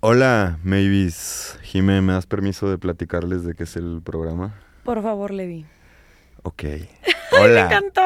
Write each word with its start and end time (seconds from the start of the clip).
Hola, 0.00 0.58
Mavis. 0.64 1.58
Jime, 1.62 2.00
¿me 2.00 2.14
das 2.14 2.26
permiso 2.26 2.70
de 2.70 2.78
platicarles 2.78 3.44
de 3.44 3.54
qué 3.54 3.64
es 3.64 3.76
el 3.76 4.00
programa? 4.02 4.54
Por 4.84 5.02
favor, 5.02 5.30
Levi. 5.30 5.66
Ok. 6.42 6.62
Me 7.32 7.38
Hola. 7.38 7.66
encantó. 7.66 8.02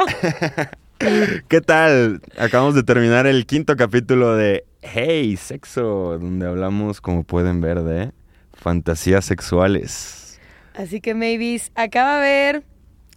¿Qué 1.49 1.61
tal? 1.61 2.21
Acabamos 2.37 2.75
de 2.75 2.83
terminar 2.83 3.27
el 3.27 3.47
quinto 3.47 3.77
capítulo 3.77 4.35
de 4.37 4.65
Hey, 4.83 5.37
Sexo, 5.37 6.19
donde 6.19 6.47
hablamos, 6.47 7.01
como 7.01 7.23
pueden 7.25 7.61
ver, 7.61 7.83
de 7.83 8.13
fantasías 8.53 9.25
sexuales. 9.25 10.41
Así 10.75 11.01
que, 11.01 11.15
Mavis, 11.15 11.71
acaba 11.75 12.19
de 12.21 12.49
haber 12.49 12.65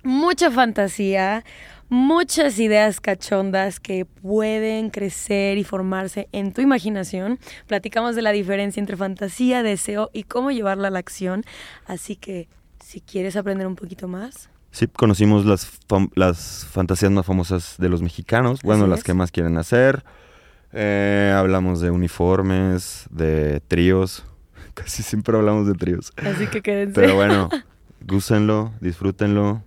mucha 0.03 0.51
fantasía, 0.51 1.43
muchas 1.89 2.59
ideas 2.59 2.99
cachondas 3.01 3.79
que 3.79 4.05
pueden 4.05 4.89
crecer 4.89 5.57
y 5.57 5.63
formarse 5.63 6.27
en 6.31 6.53
tu 6.53 6.61
imaginación. 6.61 7.39
Platicamos 7.67 8.15
de 8.15 8.21
la 8.21 8.31
diferencia 8.31 8.79
entre 8.79 8.97
fantasía, 8.97 9.63
deseo 9.63 10.09
y 10.13 10.23
cómo 10.23 10.51
llevarla 10.51 10.89
a 10.89 10.91
la 10.91 10.99
acción. 10.99 11.43
Así 11.85 12.15
que, 12.15 12.47
si 12.83 13.01
quieres 13.01 13.35
aprender 13.35 13.67
un 13.67 13.75
poquito 13.75 14.07
más, 14.07 14.49
Sí, 14.69 14.85
conocimos 14.87 15.45
las, 15.45 15.71
las 16.13 16.67
fantasías 16.69 17.11
más 17.11 17.25
famosas 17.25 17.75
de 17.79 17.89
los 17.89 18.03
mexicanos, 18.03 18.61
bueno, 18.61 18.83
Así 18.83 18.89
las 18.91 18.99
es. 18.99 19.05
que 19.05 19.13
más 19.15 19.31
quieren 19.31 19.57
hacer. 19.57 20.03
Eh, 20.73 21.33
hablamos 21.35 21.79
de 21.81 21.89
uniformes, 21.89 23.07
de 23.09 23.61
tríos. 23.61 24.23
Casi 24.75 25.01
siempre 25.01 25.35
hablamos 25.35 25.65
de 25.67 25.73
tríos. 25.73 26.11
así 26.17 26.45
que 26.47 26.61
quédense. 26.61 26.93
Pero 26.99 27.15
bueno, 27.15 27.49
gústenlo, 28.05 28.71
disfrútenlo 28.81 29.63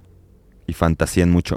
y 0.66 0.74
fantasíen 0.74 1.30
mucho. 1.30 1.56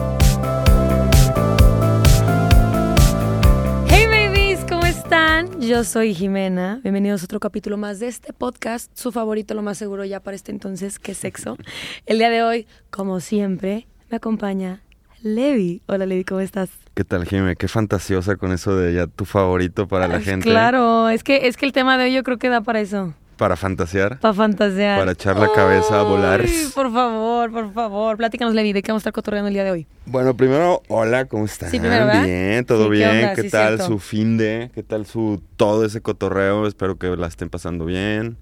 Están? 5.41 5.61
Yo 5.61 5.83
soy 5.83 6.13
Jimena. 6.13 6.79
Bienvenidos 6.83 7.21
a 7.21 7.25
otro 7.25 7.39
capítulo 7.39 7.77
más 7.77 7.99
de 7.99 8.07
este 8.07 8.33
podcast, 8.33 8.91
su 8.95 9.11
favorito, 9.11 9.53
lo 9.53 9.61
más 9.61 9.77
seguro 9.77 10.05
ya 10.05 10.19
para 10.19 10.35
este 10.35 10.51
entonces, 10.51 10.99
que 10.99 11.13
sexo. 11.13 11.57
El 12.05 12.19
día 12.19 12.29
de 12.29 12.43
hoy, 12.43 12.67
como 12.89 13.19
siempre, 13.19 13.87
me 14.09 14.17
acompaña 14.17 14.81
Levi. 15.21 15.81
Hola 15.87 16.05
Levi, 16.05 16.23
¿cómo 16.23 16.41
estás? 16.41 16.69
¿Qué 16.93 17.03
tal, 17.03 17.25
Jimmy? 17.25 17.55
Qué 17.55 17.67
fantasiosa 17.67 18.35
con 18.35 18.51
eso 18.51 18.75
de 18.75 18.93
ya 18.93 19.07
tu 19.07 19.25
favorito 19.25 19.87
para 19.87 20.07
la 20.07 20.19
gente. 20.19 20.49
Claro, 20.49 21.09
es 21.09 21.23
que, 21.23 21.47
es 21.47 21.57
que 21.57 21.65
el 21.65 21.71
tema 21.71 21.97
de 21.97 22.05
hoy 22.05 22.13
yo 22.13 22.23
creo 22.23 22.37
que 22.37 22.49
da 22.49 22.61
para 22.61 22.81
eso, 22.81 23.13
Para 23.41 23.55
fantasear. 23.55 24.19
para 24.19 24.35
fantasear. 24.35 24.99
Para 24.99 25.11
echar 25.13 25.35
la 25.35 25.51
cabeza 25.51 25.99
a 25.99 26.03
volar. 26.03 26.45
Por 26.75 26.93
favor, 26.93 27.51
por 27.51 27.73
favor, 27.73 28.15
platícanos 28.15 28.53
Levi, 28.53 28.71
¿de 28.71 28.83
qué 28.83 28.91
vamos 28.91 28.99
a 28.99 29.03
estar 29.05 29.13
cotorreando 29.13 29.47
el 29.47 29.55
día 29.55 29.63
de 29.63 29.71
hoy? 29.71 29.87
Bueno, 30.05 30.37
primero, 30.37 30.83
hola, 30.89 31.25
¿cómo 31.25 31.45
están? 31.45 31.71
Sí, 31.71 31.79
primero, 31.79 32.05
¿verdad? 32.05 32.23
Bien, 32.23 32.63
todo 32.65 32.83
Sí, 32.83 32.89
¿qué 32.91 32.95
bien. 32.97 33.09
onda? 33.09 33.33
¿Qué 33.33 33.41
Sí, 33.41 33.49
tal 33.49 33.81
su 33.81 33.97
fin 33.97 34.37
de? 34.37 34.69
¿Qué 34.75 34.83
tal 34.83 35.07
su 35.07 35.41
todo 35.57 35.83
ese 35.85 36.01
cotorreo? 36.01 36.67
Espero 36.67 36.99
que 36.99 37.07
la 37.17 37.25
estén 37.25 37.49
pasando 37.49 37.85
bien. 37.85 38.37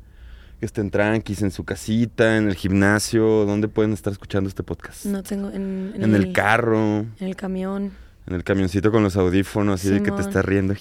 Que 0.60 0.66
estén 0.66 0.92
tranquis 0.92 1.44
en 1.44 1.52
su 1.52 1.64
casita, 1.64 2.36
en 2.36 2.50
el 2.50 2.56
gimnasio. 2.56 3.46
¿Dónde 3.46 3.70
pueden 3.70 3.94
estar 3.94 4.12
escuchando 4.12 4.50
este 4.50 4.64
podcast? 4.64 5.06
No 5.06 5.24
tengo 5.24 5.50
en, 5.50 5.94
en 5.96 6.14
el 6.14 6.34
carro, 6.34 7.06
En 7.22 7.28
el 7.28 7.38
camión. 7.38 7.94
En 8.30 8.36
el 8.36 8.44
camioncito 8.44 8.92
con 8.92 9.02
los 9.04 9.16
audífonos, 9.16 9.80
así 9.82 9.90
de 9.90 10.04
que 10.04 10.12
te 10.12 10.22
estás 10.22 10.46
riendo. 10.46 10.76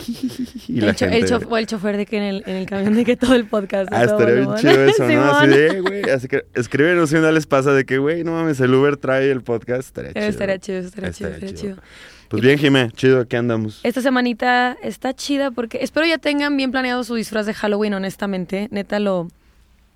y 0.69 0.81
la 0.81 0.91
el 0.91 0.97
chof- 1.27 1.47
o 1.49 1.56
el 1.56 1.67
chofer 1.67 1.97
de 1.97 2.06
que 2.06 2.17
en 2.19 2.22
el, 2.22 2.43
en 2.47 2.56
el 2.56 2.67
camión 2.67 2.95
de 2.95 3.05
que 3.05 3.17
todo 3.17 3.34
el 3.34 3.47
podcast. 3.47 3.91
Ah, 3.93 4.05
estaría 4.05 4.34
bien 4.34 4.55
chido 4.56 4.84
eso, 4.84 5.09
¿no? 5.09 5.31
Así 5.39 5.49
de, 5.50 5.81
güey, 5.81 6.03
así 6.11 6.28
que 6.28 6.45
escríbenos 6.55 7.11
si 7.11 7.17
una 7.17 7.33
les 7.33 7.47
pasa 7.47 7.72
de 7.72 7.84
que, 7.87 7.99
güey, 7.99 8.22
no 8.25 8.33
mames, 8.33 8.61
el 8.61 8.75
Uber 8.75 8.97
trae 8.97 9.31
el 9.31 9.43
podcast, 9.43 9.81
estaría 9.89 10.12
chido. 10.12 10.27
Estaría 10.27 10.59
chido, 10.59 10.78
estaría 10.81 11.11
chido, 11.12 11.31
Estaría 11.31 11.49
estaría 11.49 11.61
chido. 11.62 11.75
chido. 11.77 12.28
Pues 12.28 12.43
bien, 12.43 12.59
Jimé, 12.59 12.91
chido, 12.95 13.21
aquí 13.21 13.37
andamos. 13.37 13.81
Esta 13.84 14.03
semanita 14.03 14.77
está 14.83 15.15
chida 15.15 15.51
porque 15.51 15.78
espero 15.81 16.05
ya 16.06 16.19
tengan 16.19 16.56
bien 16.59 16.71
planeado 16.71 17.03
su 17.03 17.15
disfraz 17.15 17.47
de 17.47 17.55
Halloween, 17.55 17.95
honestamente. 17.95 18.69
Neta 18.71 18.99
lo, 19.01 19.28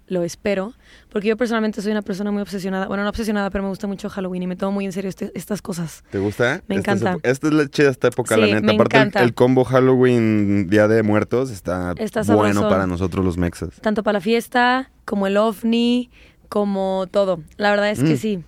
lo 0.08 0.22
espero. 0.22 0.74
Porque 1.10 1.28
yo 1.28 1.36
personalmente 1.36 1.80
soy 1.82 1.92
una 1.92 2.02
persona 2.02 2.30
muy 2.30 2.42
obsesionada. 2.42 2.86
Bueno, 2.86 3.02
no 3.02 3.08
obsesionada, 3.08 3.50
pero 3.50 3.62
me 3.64 3.70
gusta 3.70 3.86
mucho 3.86 4.08
Halloween 4.10 4.42
y 4.42 4.46
me 4.46 4.56
tomo 4.56 4.72
muy 4.72 4.84
en 4.84 4.92
serio 4.92 5.08
este- 5.08 5.30
estas 5.34 5.62
cosas. 5.62 6.04
¿Te 6.10 6.18
gusta? 6.18 6.62
Me 6.68 6.74
encanta. 6.76 7.16
Esta 7.22 7.46
es 7.48 7.52
la 7.54 7.68
chida 7.68 7.90
esta 7.90 8.08
época, 8.08 8.36
la 8.36 8.46
neta. 8.46 8.60
me 8.60 8.74
Aparte, 8.74 8.96
el- 8.96 9.02
encanta. 9.02 9.22
El, 9.22 9.34
combo 9.34 9.64
Halloween, 9.64 10.68
Día 10.68 10.88
de 10.88 11.02
Muertos, 11.02 11.50
está, 11.50 11.94
Está 11.98 12.22
bueno 12.34 12.68
para 12.68 12.86
nosotros 12.86 13.24
los 13.24 13.36
mexas. 13.36 13.70
Tanto 13.80 14.02
para 14.02 14.14
la 14.14 14.20
fiesta, 14.20 14.90
como 15.04 15.26
el 15.26 15.36
ovni, 15.36 16.10
como 16.48 17.06
todo. 17.10 17.40
La 17.56 17.70
verdad 17.70 17.90
es 17.90 18.00
que 18.02 18.14
Mm. 18.14 18.19
sí. 18.19 18.44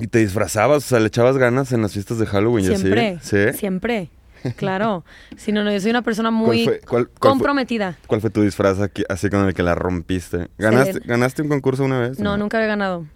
¿Y 0.00 0.06
te 0.06 0.20
disfrazabas? 0.20 0.78
O 0.84 0.88
sea, 0.88 1.00
¿le 1.00 1.08
echabas 1.08 1.36
ganas 1.38 1.72
en 1.72 1.82
las 1.82 1.92
fiestas 1.92 2.18
de 2.18 2.26
Halloween 2.26 2.64
Siempre. 2.64 3.18
¿Sí? 3.20 3.52
Siempre. 3.58 4.10
Claro. 4.56 5.04
Si 5.36 5.52
no, 5.52 5.64
no, 5.64 5.72
yo 5.72 5.80
soy 5.80 5.90
una 5.90 6.02
persona 6.02 6.28
¿Cuál 6.30 6.40
muy 6.46 6.64
fue, 6.64 6.80
cuál- 6.80 6.88
cuál 6.88 7.04
fue- 7.06 7.30
comprometida. 7.30 7.96
cuál 8.06 8.20
fue 8.20 8.30
tu 8.30 8.42
disfraz 8.42 8.80
aquí- 8.80 9.04
así 9.08 9.28
con 9.30 9.44
el 9.46 9.54
que 9.54 9.62
la 9.62 9.74
rompiste? 9.74 10.48
¿Ganaste. 10.58 11.00
¿Ganaste 11.04 11.42
un 11.42 11.48
concurso 11.48 11.84
una 11.84 11.98
vez? 12.00 12.18
No, 12.18 12.36
nunca 12.36 12.58
había 12.58 12.68
ganado. 12.68 13.06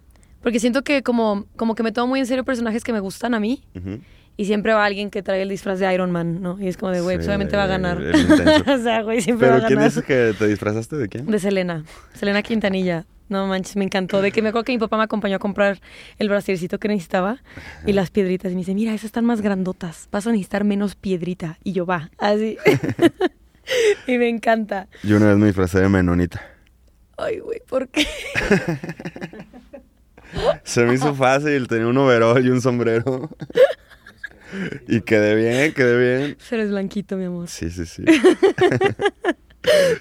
Porque 0.42 0.58
siento 0.58 0.82
que 0.82 1.02
como, 1.02 1.46
como 1.56 1.74
que 1.74 1.82
me 1.82 1.92
tomo 1.92 2.08
muy 2.08 2.20
en 2.20 2.26
serio 2.26 2.44
personajes 2.44 2.82
que 2.82 2.92
me 2.92 3.00
gustan 3.00 3.34
a 3.34 3.40
mí. 3.40 3.62
Y 4.36 4.46
siempre 4.46 4.72
va 4.72 4.84
alguien 4.84 5.10
que 5.10 5.22
trae 5.22 5.42
el 5.42 5.48
disfraz 5.48 5.78
de 5.78 5.92
Iron 5.92 6.10
Man, 6.10 6.42
¿no? 6.42 6.60
Y 6.60 6.68
es 6.68 6.76
como 6.76 6.92
de, 6.92 7.00
güey, 7.00 7.16
pues 7.16 7.26
Sí, 7.26 7.30
obviamente 7.30 7.56
va 7.56 7.64
a 7.64 7.68
ganar. 7.68 7.98
o 8.66 8.78
sea, 8.78 9.02
güey, 9.02 9.20
siempre 9.20 9.48
va 9.48 9.54
a 9.54 9.56
¿Pero 9.58 9.66
quién 9.68 9.78
ganar. 9.78 9.90
dices 9.92 10.04
que 10.04 10.34
te 10.38 10.46
disfrazaste 10.46 10.96
de 10.96 11.08
quién? 11.08 11.26
De 11.26 11.38
Selena. 11.38 11.84
Selena 12.14 12.42
Quintanilla. 12.42 13.04
No 13.28 13.46
manches, 13.46 13.76
me 13.76 13.84
encantó. 13.84 14.20
De 14.20 14.30
que 14.30 14.42
me 14.42 14.50
acuerdo 14.50 14.64
que 14.64 14.72
mi 14.72 14.78
papá 14.78 14.98
me 14.98 15.04
acompañó 15.04 15.36
a 15.36 15.38
comprar 15.38 15.80
el 16.18 16.28
brasiercito 16.28 16.78
que 16.78 16.88
necesitaba 16.88 17.38
y 17.86 17.92
las 17.92 18.10
piedritas. 18.10 18.52
Y 18.52 18.54
me 18.54 18.60
dice, 18.60 18.74
mira, 18.74 18.92
esas 18.92 19.06
están 19.06 19.24
más 19.24 19.40
grandotas. 19.40 20.08
Vas 20.12 20.26
a 20.26 20.30
necesitar 20.30 20.64
menos 20.64 20.96
piedrita. 20.96 21.58
Y 21.64 21.72
yo, 21.72 21.86
va, 21.86 22.10
así. 22.18 22.58
y 24.06 24.18
me 24.18 24.28
encanta. 24.28 24.88
Yo 25.02 25.16
una 25.16 25.28
vez 25.28 25.36
me 25.38 25.46
disfracé 25.46 25.80
de 25.80 25.88
menonita. 25.88 26.42
Ay, 27.16 27.38
güey, 27.38 27.62
¿por 27.66 27.88
qué? 27.88 28.06
Se 30.64 30.84
me 30.84 30.94
hizo 30.94 31.14
fácil, 31.14 31.68
tenía 31.68 31.86
un 31.86 31.96
overol 31.96 32.44
y 32.44 32.50
un 32.50 32.60
sombrero. 32.60 33.30
Y 34.88 35.00
quedé 35.02 35.34
bien, 35.34 35.72
quedé 35.72 35.98
bien. 35.98 36.36
Pero 36.50 36.62
es 36.62 36.70
blanquito, 36.70 37.16
mi 37.16 37.24
amor. 37.24 37.48
Sí, 37.48 37.70
sí, 37.70 37.86
sí. 37.86 38.04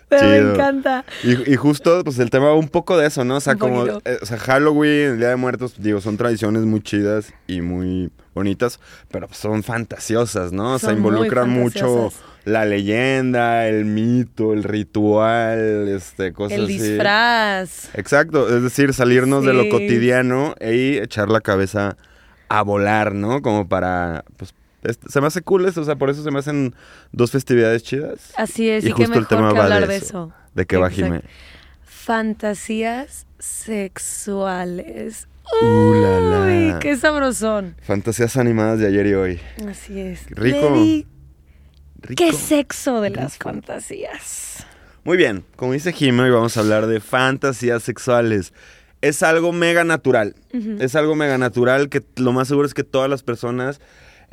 Pero 0.09 0.27
me 0.27 0.37
encanta. 0.37 1.05
Y, 1.23 1.53
y 1.53 1.55
justo, 1.55 2.03
pues 2.03 2.17
el 2.19 2.29
tema 2.31 2.47
va 2.47 2.55
un 2.55 2.67
poco 2.69 2.97
de 2.97 3.07
eso, 3.07 3.23
¿no? 3.23 3.35
O 3.35 3.39
sea, 3.41 3.55
como, 3.55 3.85
eh, 3.85 4.17
o 4.21 4.25
sea, 4.25 4.37
Halloween, 4.37 5.11
el 5.11 5.17
Día 5.19 5.29
de 5.29 5.35
Muertos, 5.35 5.75
digo, 5.77 6.01
son 6.01 6.17
tradiciones 6.17 6.63
muy 6.63 6.81
chidas 6.81 7.31
y 7.45 7.61
muy 7.61 8.09
bonitas, 8.33 8.79
pero 9.11 9.27
pues, 9.27 9.37
son 9.37 9.61
fantasiosas, 9.61 10.51
¿no? 10.51 10.73
O 10.73 10.79
sea, 10.79 10.93
involucran 10.93 11.49
mucho 11.49 12.11
la 12.45 12.65
leyenda, 12.65 13.67
el 13.67 13.85
mito, 13.85 14.53
el 14.53 14.63
ritual, 14.63 15.87
este, 15.89 16.33
cosas 16.33 16.57
El 16.57 16.63
así. 16.65 16.79
disfraz. 16.79 17.89
Exacto, 17.93 18.55
es 18.55 18.63
decir, 18.63 18.93
salirnos 18.95 19.45
de 19.45 19.53
lo 19.53 19.69
cotidiano 19.69 20.55
y 20.59 20.97
echar 20.97 21.29
la 21.29 21.41
cabeza 21.41 21.97
a 22.57 22.63
volar, 22.63 23.13
¿no? 23.13 23.41
Como 23.41 23.67
para, 23.67 24.25
pues, 24.37 24.53
se 25.07 25.21
me 25.21 25.27
hace 25.27 25.41
cool 25.41 25.65
eso, 25.65 25.81
o 25.81 25.85
sea, 25.85 25.95
por 25.95 26.09
eso 26.09 26.23
se 26.23 26.31
me 26.31 26.39
hacen 26.39 26.75
dos 27.11 27.31
festividades 27.31 27.83
chidas. 27.83 28.33
Así 28.35 28.69
es, 28.69 28.83
Y 28.83 28.89
y, 28.89 28.91
justo 28.91 29.03
el 29.05 29.09
mejor 29.09 29.27
tema 29.27 29.53
que 29.53 29.59
va 29.59 29.67
de 29.67 29.73
hablar 29.73 29.87
de 29.87 29.95
eso. 29.95 30.33
¿De 30.53 30.63
Exacto. 30.63 30.89
Jimé? 30.89 31.21
Fantasías 31.83 33.25
sexuales. 33.39 35.27
Uh, 35.61 35.93
la, 35.93 36.19
la. 36.19 36.45
Uy, 36.45 36.79
qué 36.79 36.97
sabrosón. 36.97 37.75
Fantasías 37.81 38.37
animadas 38.37 38.79
de 38.79 38.87
ayer 38.87 39.07
y 39.07 39.13
hoy. 39.13 39.39
Así 39.67 39.99
es. 39.99 40.25
Rico. 40.29 40.75
¿Qué 42.15 42.33
sexo 42.33 43.01
de 43.01 43.11
las 43.11 43.37
fantasías? 43.37 44.65
Muy 45.03 45.17
bien, 45.17 45.45
como 45.55 45.73
dice 45.73 45.93
Jimé, 45.93 46.23
hoy 46.23 46.31
vamos 46.31 46.57
a 46.57 46.59
hablar 46.59 46.87
de 46.87 46.99
fantasías 46.99 47.83
sexuales. 47.83 48.53
Es 49.01 49.23
algo 49.23 49.51
mega 49.51 49.83
natural. 49.83 50.35
Es 50.79 50.95
algo 50.95 51.15
mega 51.15 51.37
natural 51.37 51.89
que 51.89 52.03
lo 52.17 52.33
más 52.33 52.47
seguro 52.47 52.67
es 52.67 52.73
que 52.73 52.83
todas 52.83 53.09
las 53.09 53.23
personas 53.23 53.79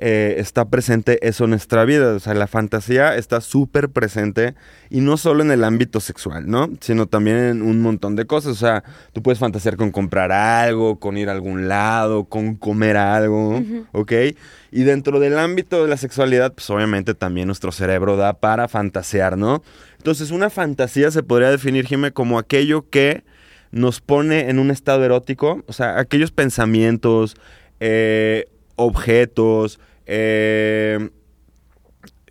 eh, 0.00 0.36
está 0.38 0.64
presente 0.66 1.18
eso 1.26 1.44
en 1.44 1.50
nuestra 1.50 1.84
vida. 1.84 2.14
O 2.14 2.20
sea, 2.20 2.32
la 2.34 2.46
fantasía 2.46 3.16
está 3.16 3.40
súper 3.40 3.88
presente 3.88 4.54
y 4.90 5.00
no 5.00 5.16
solo 5.16 5.42
en 5.42 5.50
el 5.50 5.64
ámbito 5.64 5.98
sexual, 5.98 6.48
¿no? 6.48 6.70
Sino 6.80 7.06
también 7.06 7.36
en 7.36 7.62
un 7.62 7.82
montón 7.82 8.14
de 8.14 8.24
cosas. 8.24 8.52
O 8.52 8.54
sea, 8.54 8.84
tú 9.12 9.22
puedes 9.22 9.40
fantasear 9.40 9.76
con 9.76 9.90
comprar 9.90 10.30
algo, 10.30 11.00
con 11.00 11.16
ir 11.16 11.28
a 11.28 11.32
algún 11.32 11.66
lado, 11.66 12.26
con 12.26 12.54
comer 12.54 12.96
algo, 12.96 13.60
¿ok? 13.90 14.12
Y 14.70 14.82
dentro 14.84 15.18
del 15.18 15.36
ámbito 15.36 15.82
de 15.82 15.88
la 15.88 15.96
sexualidad, 15.96 16.52
pues 16.52 16.70
obviamente 16.70 17.14
también 17.14 17.48
nuestro 17.48 17.72
cerebro 17.72 18.16
da 18.16 18.34
para 18.34 18.68
fantasear, 18.68 19.36
¿no? 19.36 19.64
Entonces, 19.96 20.30
una 20.30 20.48
fantasía 20.48 21.10
se 21.10 21.24
podría 21.24 21.50
definir, 21.50 21.86
Jimé, 21.86 22.12
como 22.12 22.38
aquello 22.38 22.88
que 22.88 23.24
nos 23.70 24.00
pone 24.00 24.48
en 24.50 24.58
un 24.58 24.70
estado 24.70 25.04
erótico, 25.04 25.62
o 25.66 25.72
sea, 25.72 25.98
aquellos 25.98 26.30
pensamientos, 26.32 27.36
eh, 27.80 28.46
objetos, 28.76 29.78
eh, 30.06 31.10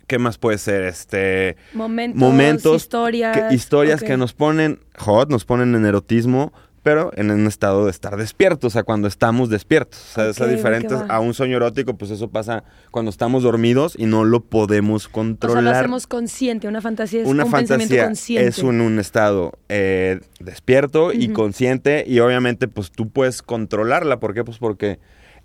¿qué 0.06 0.18
más 0.18 0.38
puede 0.38 0.58
ser? 0.58 0.84
Este, 0.84 1.56
Momentos, 1.74 2.18
momentos, 2.20 2.76
historias. 2.82 3.36
que- 3.48 3.54
historias 3.54 4.02
que 4.02 4.16
nos 4.16 4.32
ponen 4.32 4.80
hot, 4.98 5.30
nos 5.30 5.44
ponen 5.44 5.74
en 5.74 5.84
erotismo, 5.86 6.52
pero 6.88 7.10
en 7.16 7.30
un 7.30 7.46
estado 7.46 7.84
de 7.84 7.90
estar 7.90 8.16
despiertos, 8.16 8.68
o 8.68 8.72
sea, 8.72 8.82
cuando 8.82 9.08
estamos 9.08 9.50
despiertos. 9.50 10.00
O 10.00 10.14
sea, 10.14 10.46
es 10.46 10.56
diferente 10.56 10.94
a 11.10 11.20
un 11.20 11.34
sueño 11.34 11.58
erótico, 11.58 11.98
pues 11.98 12.10
eso 12.10 12.30
pasa 12.30 12.64
cuando 12.90 13.10
estamos 13.10 13.42
dormidos 13.42 13.94
y 13.98 14.06
no 14.06 14.24
lo 14.24 14.40
podemos 14.40 15.04
O 15.04 15.08
sea, 15.08 15.12
controlar. 15.12 15.64
lo 15.64 15.70
hacemos 15.70 16.06
consciente, 16.06 16.66
una 16.66 16.80
fantasía 16.80 17.20
es 17.20 17.28
una 17.28 17.44
un 17.44 17.50
pensamiento 17.50 17.94
fantasía 17.94 18.04
consciente. 18.06 18.48
es 18.48 18.58
un, 18.60 18.80
un 18.80 18.98
estado 18.98 19.52
eh, 19.68 20.20
despierto 20.40 21.12
y 21.12 21.28
consciente 21.28 22.04
y 22.06 22.20
obviamente 22.20 22.68
pues 22.68 22.90
tú 22.90 23.10
puedes 23.10 23.42
controlarla. 23.42 24.18
¿Por 24.18 24.32
qué? 24.32 24.42
Pues 24.42 24.56
porque 24.56 24.98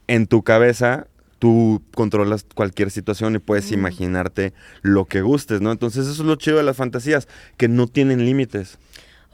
en 0.08 0.28
tu 0.28 0.44
cabeza 0.44 1.08
tú 1.40 1.84
controlas 1.94 2.46
cualquier 2.56 2.90
situación 2.90 3.36
y 3.36 3.40
puedes 3.40 3.74
imaginarte 3.74 4.54
lo 4.82 5.04
que 5.04 5.20
gustes, 5.20 5.60
¿no? 5.60 5.74
Entonces 5.74 6.08
eso 6.08 6.22
es 6.22 6.26
lo 6.26 6.38
chido 6.38 6.56
de 6.56 6.64
las 6.64 6.78
fantasías, 6.78 7.28
que 7.58 7.68
no 7.68 7.88
tienen 7.88 8.24
límites. 8.24 8.78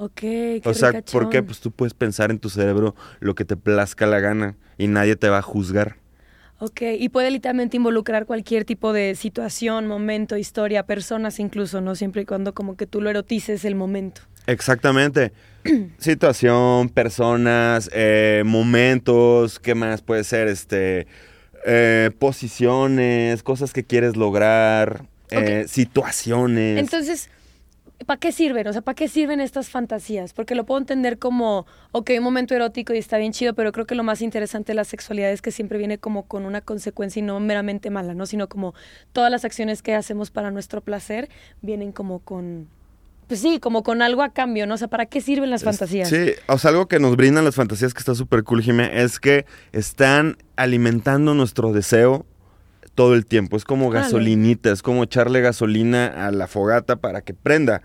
Ok, 0.01 0.19
qué 0.21 0.61
O 0.63 0.73
sea, 0.73 0.91
ricachón. 0.91 1.21
¿por 1.21 1.29
qué? 1.29 1.43
Pues 1.43 1.59
tú 1.59 1.71
puedes 1.71 1.93
pensar 1.93 2.31
en 2.31 2.39
tu 2.39 2.49
cerebro 2.49 2.95
lo 3.19 3.35
que 3.35 3.43
te 3.43 3.57
plazca 3.57 4.07
la 4.07 4.21
gana 4.21 4.55
y 4.77 4.87
nadie 4.87 5.17
te 5.17 5.27
va 5.27 5.39
a 5.39 5.41
juzgar. 5.41 5.97
Ok, 6.59 6.81
y 6.97 7.09
puede 7.09 7.31
literalmente 7.31 7.75
involucrar 7.75 8.25
cualquier 8.25 8.63
tipo 8.63 8.93
de 8.93 9.15
situación, 9.15 9.87
momento, 9.87 10.37
historia, 10.37 10.83
personas 10.83 11.39
incluso, 11.39 11.81
¿no? 11.81 11.95
Siempre 11.95 12.21
y 12.21 12.25
cuando 12.25 12.53
como 12.53 12.77
que 12.77 12.85
tú 12.85 13.01
lo 13.01 13.09
erotices 13.09 13.65
el 13.65 13.75
momento. 13.75 14.21
Exactamente. 14.47 15.33
Situación, 15.97 16.89
personas, 16.89 17.89
eh, 17.93 18.43
momentos, 18.45 19.59
¿qué 19.59 19.75
más 19.75 20.01
puede 20.01 20.23
ser? 20.23 20.47
Este, 20.47 21.07
eh, 21.65 22.11
posiciones, 22.19 23.43
cosas 23.43 23.73
que 23.73 23.83
quieres 23.83 24.15
lograr, 24.15 25.05
eh, 25.31 25.65
situaciones. 25.67 26.79
Entonces, 26.79 27.29
¿para 28.05 28.19
qué 28.19 28.31
sirven? 28.31 28.67
O 28.67 28.73
sea, 28.73 28.81
¿para 28.81 28.95
qué 28.95 29.07
sirven 29.07 29.39
estas 29.39 29.69
fantasías? 29.69 30.33
Porque 30.33 30.55
lo 30.55 30.65
puedo 30.65 30.79
entender 30.79 31.19
como, 31.19 31.65
ok, 31.91 32.11
un 32.17 32.23
momento 32.23 32.55
erótico 32.55 32.93
y 32.93 32.97
está 32.97 33.17
bien 33.17 33.31
chido, 33.31 33.53
pero 33.53 33.71
creo 33.71 33.85
que 33.85 33.95
lo 33.95 34.03
más 34.03 34.21
interesante 34.21 34.71
de 34.71 34.75
la 34.75 34.83
sexualidad 34.83 35.31
es 35.31 35.41
que 35.41 35.51
siempre 35.51 35.77
viene 35.77 35.97
como 35.97 36.23
con 36.23 36.45
una 36.45 36.61
consecuencia 36.61 37.19
y 37.19 37.23
no 37.23 37.39
meramente 37.39 37.89
mala, 37.89 38.13
¿no? 38.13 38.25
Sino 38.25 38.47
como 38.47 38.73
todas 39.11 39.31
las 39.31 39.45
acciones 39.45 39.81
que 39.81 39.95
hacemos 39.95 40.31
para 40.31 40.51
nuestro 40.51 40.81
placer 40.81 41.29
vienen 41.61 41.91
como 41.91 42.19
con, 42.19 42.67
pues 43.27 43.41
sí, 43.41 43.59
como 43.59 43.83
con 43.83 44.01
algo 44.01 44.23
a 44.23 44.29
cambio, 44.29 44.65
¿no? 44.65 44.75
O 44.75 44.77
sea, 44.77 44.87
¿para 44.87 45.05
qué 45.05 45.21
sirven 45.21 45.49
las 45.49 45.63
fantasías? 45.63 46.09
Sí, 46.09 46.31
o 46.47 46.57
sea, 46.57 46.71
algo 46.71 46.87
que 46.87 46.99
nos 46.99 47.15
brindan 47.15 47.45
las 47.45 47.55
fantasías 47.55 47.93
que 47.93 47.99
está 47.99 48.15
súper 48.15 48.43
cool, 48.43 48.61
Jimé, 48.61 49.01
es 49.03 49.19
que 49.19 49.45
están 49.71 50.37
alimentando 50.55 51.33
nuestro 51.33 51.73
deseo 51.73 52.25
todo 52.99 53.15
el 53.15 53.25
tiempo. 53.25 53.55
Es 53.55 53.63
como 53.63 53.89
gasolinita, 53.89 54.73
es 54.73 54.81
como 54.81 55.05
echarle 55.05 55.39
gasolina 55.39 56.27
a 56.27 56.31
la 56.31 56.47
fogata 56.47 56.97
para 56.97 57.21
que 57.21 57.33
prenda. 57.33 57.81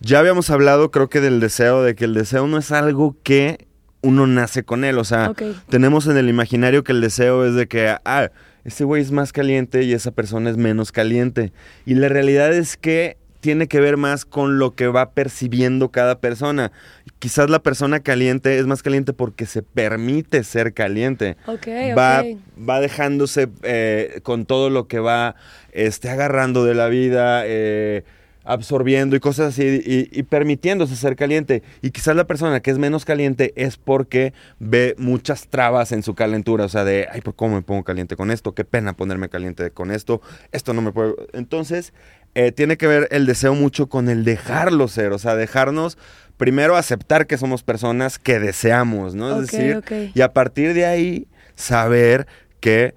Ya 0.00 0.18
habíamos 0.18 0.50
hablado, 0.50 0.90
creo 0.90 1.08
que 1.08 1.22
del 1.22 1.40
deseo, 1.40 1.82
de 1.82 1.94
que 1.94 2.04
el 2.04 2.12
deseo 2.12 2.46
no 2.46 2.58
es 2.58 2.70
algo 2.70 3.16
que 3.22 3.66
uno 4.02 4.26
nace 4.26 4.62
con 4.62 4.84
él. 4.84 4.98
O 4.98 5.04
sea, 5.04 5.32
tenemos 5.70 6.06
en 6.06 6.18
el 6.18 6.28
imaginario 6.28 6.84
que 6.84 6.92
el 6.92 7.00
deseo 7.00 7.46
es 7.46 7.54
de 7.54 7.66
que, 7.66 7.96
ah, 8.04 8.30
ese 8.64 8.84
güey 8.84 9.00
es 9.00 9.10
más 9.10 9.32
caliente 9.32 9.84
y 9.84 9.94
esa 9.94 10.10
persona 10.10 10.50
es 10.50 10.58
menos 10.58 10.92
caliente. 10.92 11.54
Y 11.86 11.94
la 11.94 12.10
realidad 12.10 12.52
es 12.52 12.76
que 12.76 13.16
tiene 13.46 13.68
que 13.68 13.78
ver 13.78 13.96
más 13.96 14.24
con 14.24 14.58
lo 14.58 14.74
que 14.74 14.88
va 14.88 15.10
percibiendo 15.10 15.92
cada 15.92 16.18
persona. 16.18 16.72
Quizás 17.20 17.48
la 17.48 17.60
persona 17.60 18.00
caliente 18.00 18.58
es 18.58 18.66
más 18.66 18.82
caliente 18.82 19.12
porque 19.12 19.46
se 19.46 19.62
permite 19.62 20.42
ser 20.42 20.74
caliente. 20.74 21.36
Ok, 21.46 21.68
Va, 21.96 22.24
va 22.58 22.80
dejándose 22.80 23.48
eh, 23.62 24.18
con 24.24 24.46
todo 24.46 24.68
lo 24.68 24.88
que 24.88 24.98
va 24.98 25.36
este, 25.70 26.08
agarrando 26.08 26.64
de 26.64 26.74
la 26.74 26.88
vida, 26.88 27.42
eh, 27.46 28.02
absorbiendo 28.42 29.14
y 29.14 29.20
cosas 29.20 29.54
así, 29.54 29.80
y, 29.86 30.08
y 30.10 30.24
permitiéndose 30.24 30.96
ser 30.96 31.14
caliente. 31.14 31.62
Y 31.82 31.90
quizás 31.90 32.16
la 32.16 32.26
persona 32.26 32.58
que 32.58 32.72
es 32.72 32.78
menos 32.78 33.04
caliente 33.04 33.52
es 33.54 33.76
porque 33.76 34.32
ve 34.58 34.96
muchas 34.98 35.46
trabas 35.46 35.92
en 35.92 36.02
su 36.02 36.16
calentura, 36.16 36.64
o 36.64 36.68
sea, 36.68 36.82
de, 36.82 37.06
ay, 37.12 37.20
¿por 37.20 37.36
cómo 37.36 37.54
me 37.54 37.62
pongo 37.62 37.84
caliente 37.84 38.16
con 38.16 38.32
esto? 38.32 38.56
Qué 38.56 38.64
pena 38.64 38.94
ponerme 38.94 39.28
caliente 39.28 39.70
con 39.70 39.92
esto, 39.92 40.20
esto 40.50 40.74
no 40.74 40.82
me 40.82 40.90
puede... 40.90 41.14
Entonces, 41.32 41.92
eh, 42.38 42.52
tiene 42.52 42.76
que 42.76 42.86
ver 42.86 43.08
el 43.12 43.24
deseo 43.24 43.54
mucho 43.54 43.88
con 43.88 44.10
el 44.10 44.22
dejarlo 44.22 44.88
ser, 44.88 45.12
o 45.12 45.18
sea, 45.18 45.36
dejarnos 45.36 45.96
primero 46.36 46.76
aceptar 46.76 47.26
que 47.26 47.38
somos 47.38 47.62
personas 47.62 48.18
que 48.18 48.38
deseamos, 48.38 49.14
¿no? 49.14 49.40
Es 49.40 49.50
decir, 49.50 49.82
y 50.14 50.20
a 50.20 50.34
partir 50.34 50.74
de 50.74 50.84
ahí 50.84 51.28
saber 51.54 52.26
que 52.60 52.94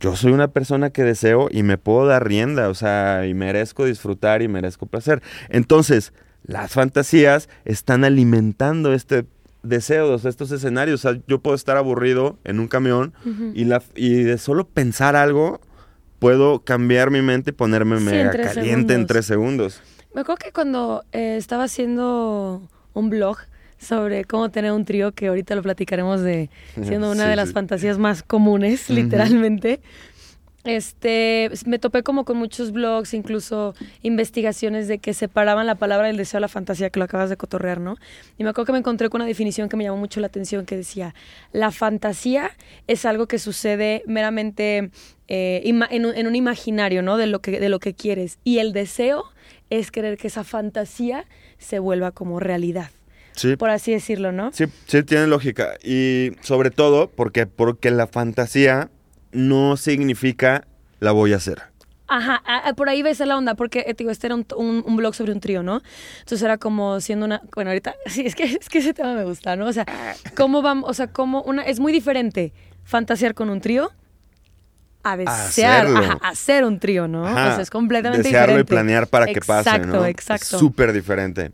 yo 0.00 0.16
soy 0.16 0.32
una 0.32 0.48
persona 0.48 0.88
que 0.88 1.04
deseo 1.04 1.48
y 1.50 1.62
me 1.64 1.76
puedo 1.76 2.06
dar 2.06 2.26
rienda, 2.26 2.70
o 2.70 2.74
sea, 2.74 3.26
y 3.26 3.34
merezco 3.34 3.84
disfrutar 3.84 4.40
y 4.40 4.48
merezco 4.48 4.86
placer. 4.86 5.22
Entonces, 5.50 6.14
las 6.42 6.72
fantasías 6.72 7.50
están 7.66 8.04
alimentando 8.04 8.94
este 8.94 9.26
deseo, 9.62 10.14
o 10.14 10.18
sea, 10.18 10.30
estos 10.30 10.50
escenarios. 10.50 11.04
O 11.04 11.12
sea, 11.12 11.20
yo 11.26 11.40
puedo 11.40 11.54
estar 11.54 11.76
aburrido 11.76 12.38
en 12.44 12.58
un 12.58 12.68
camión 12.68 13.12
y, 13.52 13.64
la, 13.64 13.82
y 13.94 14.22
de 14.22 14.38
solo 14.38 14.66
pensar 14.66 15.14
algo, 15.14 15.60
puedo 16.22 16.60
cambiar 16.60 17.10
mi 17.10 17.20
mente 17.20 17.50
y 17.50 17.52
ponerme 17.52 17.98
Sí, 17.98 18.04
mega 18.04 18.30
caliente 18.32 18.94
en 18.94 19.06
tres 19.06 19.26
segundos. 19.26 19.82
Me 20.14 20.22
acuerdo 20.22 20.38
que 20.44 20.52
cuando 20.52 21.04
eh, 21.12 21.36
estaba 21.36 21.64
haciendo 21.64 22.62
un 22.94 23.10
blog 23.10 23.36
sobre 23.78 24.24
cómo 24.24 24.50
tener 24.50 24.70
un 24.72 24.84
trío, 24.84 25.12
que 25.12 25.26
ahorita 25.26 25.54
lo 25.56 25.62
platicaremos 25.62 26.20
de 26.20 26.48
siendo 26.82 27.10
una 27.12 27.24
Sí, 27.24 27.30
de 27.30 27.36
las 27.36 27.48
sí. 27.48 27.54
fantasías 27.54 27.98
más 27.98 28.22
comunes, 28.22 28.88
literalmente. 28.88 29.80
Este, 30.64 31.50
me 31.66 31.80
topé 31.80 32.04
como 32.04 32.24
con 32.24 32.36
muchos 32.36 32.70
blogs, 32.70 33.14
incluso 33.14 33.74
investigaciones 34.02 34.86
de 34.86 34.98
que 34.98 35.12
separaban 35.12 35.66
la 35.66 35.74
palabra 35.74 36.06
del 36.06 36.16
deseo 36.16 36.38
a 36.38 36.40
la 36.40 36.48
fantasía, 36.48 36.90
que 36.90 37.00
lo 37.00 37.04
acabas 37.04 37.30
de 37.30 37.36
cotorrear, 37.36 37.80
¿no? 37.80 37.96
Y 38.38 38.44
me 38.44 38.50
acuerdo 38.50 38.66
que 38.66 38.72
me 38.72 38.78
encontré 38.78 39.08
con 39.08 39.20
una 39.20 39.28
definición 39.28 39.68
que 39.68 39.76
me 39.76 39.84
llamó 39.84 39.96
mucho 39.96 40.20
la 40.20 40.28
atención, 40.28 40.64
que 40.64 40.76
decía, 40.76 41.14
la 41.52 41.72
fantasía 41.72 42.52
es 42.86 43.04
algo 43.04 43.26
que 43.26 43.40
sucede 43.40 44.04
meramente 44.06 44.90
eh, 45.26 45.62
en, 45.64 46.04
un, 46.04 46.14
en 46.14 46.26
un 46.28 46.36
imaginario, 46.36 47.02
¿no? 47.02 47.16
De 47.16 47.26
lo, 47.26 47.40
que, 47.40 47.58
de 47.58 47.68
lo 47.68 47.80
que 47.80 47.94
quieres. 47.94 48.38
Y 48.44 48.58
el 48.58 48.72
deseo 48.72 49.24
es 49.68 49.90
querer 49.90 50.16
que 50.16 50.28
esa 50.28 50.44
fantasía 50.44 51.26
se 51.58 51.80
vuelva 51.80 52.12
como 52.12 52.38
realidad, 52.38 52.90
Sí, 53.34 53.56
por 53.56 53.70
así 53.70 53.92
decirlo, 53.92 54.30
¿no? 54.30 54.52
Sí, 54.52 54.66
sí 54.86 55.02
tiene 55.02 55.26
lógica. 55.26 55.74
Y 55.82 56.32
sobre 56.42 56.70
todo 56.70 57.08
porque, 57.08 57.46
porque 57.46 57.90
la 57.90 58.06
fantasía 58.06 58.90
no 59.32 59.76
significa 59.76 60.66
la 61.00 61.12
voy 61.12 61.32
a 61.32 61.36
hacer. 61.36 61.62
Ajá, 62.08 62.42
a- 62.44 62.68
a- 62.68 62.72
por 62.74 62.88
ahí 62.90 63.02
ves 63.02 63.20
la 63.20 63.36
onda, 63.38 63.54
porque 63.54 63.80
eh, 63.80 63.94
te 63.94 64.04
digo, 64.04 64.10
este 64.10 64.26
era 64.26 64.34
un, 64.34 64.46
un- 64.56 64.84
un 64.86 64.96
blog 64.96 65.14
sobre 65.14 65.32
un 65.32 65.40
trío, 65.40 65.62
¿no? 65.62 65.80
Entonces 66.20 66.42
era 66.42 66.58
como 66.58 67.00
siendo 67.00 67.24
una, 67.24 67.40
bueno, 67.54 67.70
ahorita, 67.70 67.94
sí, 68.06 68.22
es 68.26 68.34
que, 68.34 68.44
es 68.44 68.68
que 68.68 68.78
ese 68.78 68.92
tema 68.92 69.14
me 69.14 69.24
gusta, 69.24 69.56
¿no? 69.56 69.66
O 69.66 69.72
sea, 69.72 69.86
cómo 70.36 70.60
vamos, 70.62 70.90
o 70.90 70.94
sea, 70.94 71.06
cómo 71.06 71.42
una, 71.42 71.62
es 71.62 71.80
muy 71.80 71.92
diferente 71.92 72.52
fantasear 72.84 73.34
con 73.34 73.48
un 73.48 73.60
trío 73.60 73.90
a 75.04 75.16
desear, 75.16 75.86
ajá, 75.86 76.18
hacer 76.22 76.64
un 76.64 76.78
trío, 76.78 77.08
¿no? 77.08 77.26
Ajá, 77.26 77.48
o 77.48 77.54
sea, 77.54 77.62
es 77.62 77.70
completamente 77.70 78.22
desearlo 78.22 78.56
diferente. 78.58 78.72
y 78.72 78.76
planear 78.76 79.06
para 79.08 79.26
que 79.26 79.40
pase, 79.40 79.70
¿no? 79.80 80.04
Exacto, 80.04 80.06
exacto. 80.06 80.58
Súper 80.58 80.92
diferente. 80.92 81.50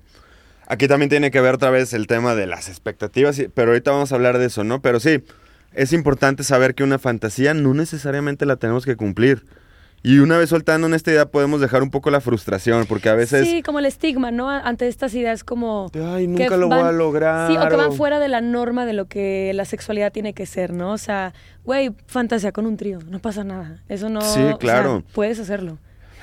Aquí 0.66 0.86
también 0.86 1.08
tiene 1.08 1.30
que 1.30 1.40
ver 1.40 1.54
otra 1.54 1.70
vez 1.70 1.94
el 1.94 2.06
tema 2.06 2.34
de 2.34 2.46
las 2.46 2.68
expectativas, 2.68 3.40
pero 3.54 3.70
ahorita 3.70 3.90
vamos 3.90 4.12
a 4.12 4.16
hablar 4.16 4.36
de 4.36 4.46
eso, 4.46 4.64
¿no? 4.64 4.82
Pero 4.82 5.00
sí, 5.00 5.22
es 5.78 5.92
importante 5.92 6.42
saber 6.42 6.74
que 6.74 6.82
una 6.82 6.98
fantasía 6.98 7.54
no 7.54 7.72
necesariamente 7.72 8.46
la 8.46 8.56
tenemos 8.56 8.84
que 8.84 8.96
cumplir. 8.96 9.44
Y 10.02 10.18
una 10.18 10.36
vez 10.36 10.50
soltando 10.50 10.86
en 10.86 10.94
esta 10.94 11.10
idea 11.10 11.26
podemos 11.26 11.60
dejar 11.60 11.82
un 11.82 11.90
poco 11.90 12.10
la 12.10 12.20
frustración, 12.20 12.86
porque 12.86 13.08
a 13.08 13.14
veces... 13.14 13.48
Sí, 13.48 13.62
como 13.62 13.78
el 13.78 13.86
estigma, 13.86 14.30
¿no? 14.30 14.48
Ante 14.48 14.88
estas 14.88 15.14
ideas 15.14 15.44
como... 15.44 15.90
Ay, 15.94 16.26
que 16.26 16.28
nunca 16.28 16.56
lo 16.56 16.68
voy 16.68 16.78
van- 16.78 16.86
a 16.86 16.92
lograr. 16.92 17.50
Sí, 17.50 17.56
o 17.56 17.68
que 17.68 17.76
van 17.76 17.92
fuera 17.92 18.18
de 18.18 18.28
la 18.28 18.40
norma 18.40 18.86
de 18.86 18.92
lo 18.92 19.06
que 19.06 19.52
la 19.54 19.64
sexualidad 19.64 20.12
tiene 20.12 20.34
que 20.34 20.46
ser, 20.46 20.72
¿no? 20.72 20.92
O 20.92 20.98
sea, 20.98 21.32
güey, 21.64 21.90
fantasía 22.06 22.52
con 22.52 22.66
un 22.66 22.76
trío, 22.76 22.98
no 23.08 23.20
pasa 23.20 23.44
nada. 23.44 23.82
Eso 23.88 24.08
no... 24.08 24.20
Sí, 24.20 24.40
o 24.40 24.48
sea, 24.48 24.56
claro. 24.58 25.04
puedes 25.14 25.38
hacerlo. 25.38 25.78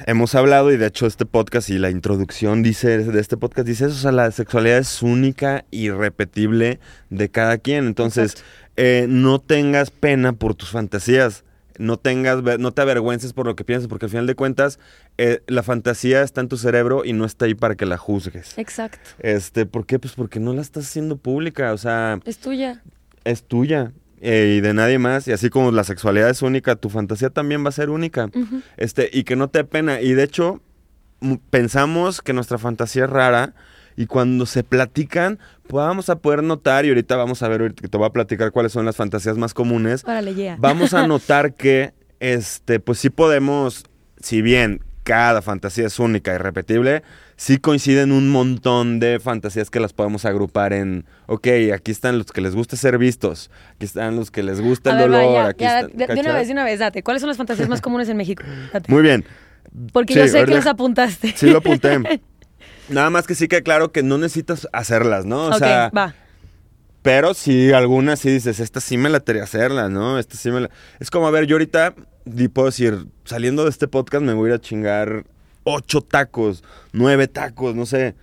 Hemos 0.06 0.36
hablado 0.36 0.74
y 0.74 0.78
de 0.78 0.88
hecho 0.88 1.08
este 1.08 1.26
podcast 1.26 1.70
y 1.70 1.78
la 1.78 1.90
introducción 1.90 2.64
dice 2.64 2.98
de 2.98 3.22
este 3.22 3.38
podcast 3.38 3.66
dice 3.66 3.86
eso, 3.86 3.94
o 3.94 3.98
sea, 3.98 4.12
la 4.12 4.30
sexualidad 4.32 4.80
es 4.80 5.02
única 5.02 5.64
y 5.72 5.90
repetible 5.90 6.80
de 7.10 7.30
cada 7.30 7.58
quien. 7.58 7.88
Entonces, 7.88 8.44
eh, 8.78 9.06
no 9.10 9.40
tengas 9.40 9.92
pena 9.92 10.34
por 10.34 10.56
tus 10.56 10.70
fantasías. 10.70 11.44
No 11.78 11.98
tengas, 11.98 12.42
no 12.58 12.72
te 12.72 12.82
avergüences 12.82 13.34
por 13.34 13.46
lo 13.48 13.56
que 13.58 13.66
piensas, 13.66 13.90
porque 13.90 14.06
al 14.06 14.10
final 14.10 14.28
de 14.28 14.36
cuentas, 14.36 14.80
eh, 15.18 15.42
la 15.48 15.62
fantasía 15.62 16.22
está 16.22 16.40
en 16.40 16.48
tu 16.48 16.56
cerebro 16.56 17.04
y 17.04 17.12
no 17.12 17.26
está 17.26 17.46
ahí 17.46 17.54
para 17.54 17.76
que 17.76 17.86
la 17.86 17.98
juzgues. 17.98 18.58
Exacto. 18.58 18.98
Este, 19.20 19.66
¿por 19.66 19.86
qué? 19.86 20.00
Pues 20.00 20.14
porque 20.14 20.40
no 20.40 20.54
la 20.54 20.62
estás 20.62 20.86
haciendo 20.86 21.18
pública, 21.18 21.74
o 21.74 21.78
sea, 21.78 22.20
Es 22.24 22.38
tuya. 22.38 22.82
es 23.26 23.44
tuya 23.44 23.92
eh, 24.22 24.56
y 24.58 24.62
de 24.62 24.74
nadie 24.74 25.00
más. 25.00 25.28
Y 25.28 25.34
así 25.34 25.50
como 25.50 25.70
la 25.74 25.84
sexualidad 25.84 26.30
es 26.30 26.42
única, 26.42 26.78
tu 26.78 26.90
fantasía 26.90 27.30
también 27.30 27.66
va 27.66 27.70
a 27.70 27.74
ser 27.74 27.90
única. 27.90 28.30
Este, 28.78 29.10
y 29.12 29.26
que 29.26 29.36
no 29.36 29.50
te 29.50 29.60
dé 29.60 29.64
pena. 29.66 30.00
Y 30.00 30.14
de 30.14 30.24
hecho, 30.24 30.62
pensamos 31.50 32.22
que 32.22 32.34
nuestra 32.34 32.58
fantasía 32.58 33.04
es 33.04 33.10
rara 33.10 33.54
y 33.98 34.06
cuando 34.08 34.46
se 34.46 34.64
platican, 34.64 35.40
pues 35.68 35.86
vamos 35.86 36.10
a 36.10 36.18
poder 36.18 36.44
notar, 36.44 36.86
y 36.86 36.90
ahorita 36.90 37.16
vamos 37.16 37.42
a 37.44 37.48
ver, 37.48 37.74
que 37.74 37.88
te 37.88 37.98
voy 37.98 38.06
a 38.08 38.12
platicar 38.12 38.52
cuáles 38.52 38.72
son 38.72 38.86
las 38.86 38.96
fantasías 38.96 39.38
más 39.38 39.54
comunes, 39.54 40.04
Órale, 40.06 40.34
yeah. 40.36 40.58
vamos 40.60 40.94
a 40.94 41.08
notar 41.08 41.54
que, 41.54 41.94
este, 42.20 42.80
pues 42.80 43.00
sí 43.00 43.10
podemos, 43.10 43.86
si 44.20 44.42
bien 44.42 44.82
cada 45.04 45.42
fantasía 45.44 45.86
es 45.86 46.00
única 46.00 46.34
y 46.34 46.38
repetible, 46.40 47.04
sí 47.36 47.58
coinciden 47.58 48.12
un 48.12 48.30
montón 48.30 49.00
de 49.00 49.20
fantasías 49.20 49.70
que 49.70 49.80
las 49.80 49.94
podemos 49.94 50.26
agrupar 50.26 50.74
en, 50.74 51.06
ok, 51.28 51.48
aquí 51.76 51.92
están 51.92 52.18
los 52.18 52.28
que 52.32 52.42
les 52.42 52.56
gusta 52.56 52.76
ser 52.76 52.98
vistos, 52.98 53.52
aquí 53.76 53.86
están 53.86 54.16
los 54.16 54.32
que 54.32 54.42
les 54.42 54.62
gusta 54.62 54.92
el 54.92 54.98
ver, 54.98 55.12
dolor, 55.12 55.34
ya, 55.34 55.46
aquí 55.48 55.64
ya, 55.64 55.80
están- 55.82 55.98
de, 55.98 56.08
de 56.08 56.20
una 56.22 56.34
vez, 56.34 56.48
de 56.48 56.54
una 56.54 56.64
vez, 56.64 56.80
date. 56.80 57.04
¿Cuáles 57.04 57.22
son 57.22 57.28
las 57.28 57.38
fantasías 57.38 57.70
más 57.70 57.82
comunes 57.82 58.10
en 58.10 58.18
México? 58.18 58.44
Date. 58.74 58.92
Muy 58.92 59.04
bien, 59.04 59.24
Porque 59.94 60.14
sí, 60.14 60.20
yo 60.22 60.28
sé 60.28 60.44
que 60.46 60.56
los 60.56 60.66
apuntaste. 60.66 61.34
sí 61.36 61.50
lo 61.52 61.60
apunté. 61.60 62.22
Nada 62.90 63.10
más 63.10 63.26
que 63.28 63.36
sí 63.36 63.48
que 63.48 63.64
claro 63.64 63.92
que 63.92 64.04
no 64.04 64.18
necesitas 64.18 64.68
hacerlas, 64.74 65.26
¿no? 65.26 65.46
O 65.46 65.54
sea, 65.58 65.90
va. 65.96 66.16
Pero 67.02 67.34
sí, 67.36 67.72
algunas 67.72 68.20
sí 68.20 68.32
dices, 68.32 68.60
esta 68.60 68.80
sí 68.82 68.98
me 68.98 69.10
la 69.10 69.20
quería 69.20 69.44
hacerla, 69.44 69.90
¿no? 69.90 70.18
Esta 70.18 70.38
sí 70.38 70.50
me 70.50 70.62
la... 70.62 70.70
Es 71.00 71.12
como, 71.12 71.28
a 71.28 71.32
ver, 71.32 71.46
yo 71.46 71.56
ahorita, 71.56 71.94
y 72.26 72.48
puedo 72.48 72.68
decir, 72.68 73.06
saliendo 73.26 73.64
de 73.64 73.70
este 73.70 73.88
podcast 73.88 74.24
me 74.24 74.34
voy 74.34 74.50
a 74.50 74.54
ir 74.54 74.60
a 74.60 74.62
chingar 74.62 75.24
ocho 75.64 76.02
tacos, 76.02 76.64
nueve 76.94 77.28
tacos, 77.28 77.76
no 77.76 77.86
sé. 77.86 78.16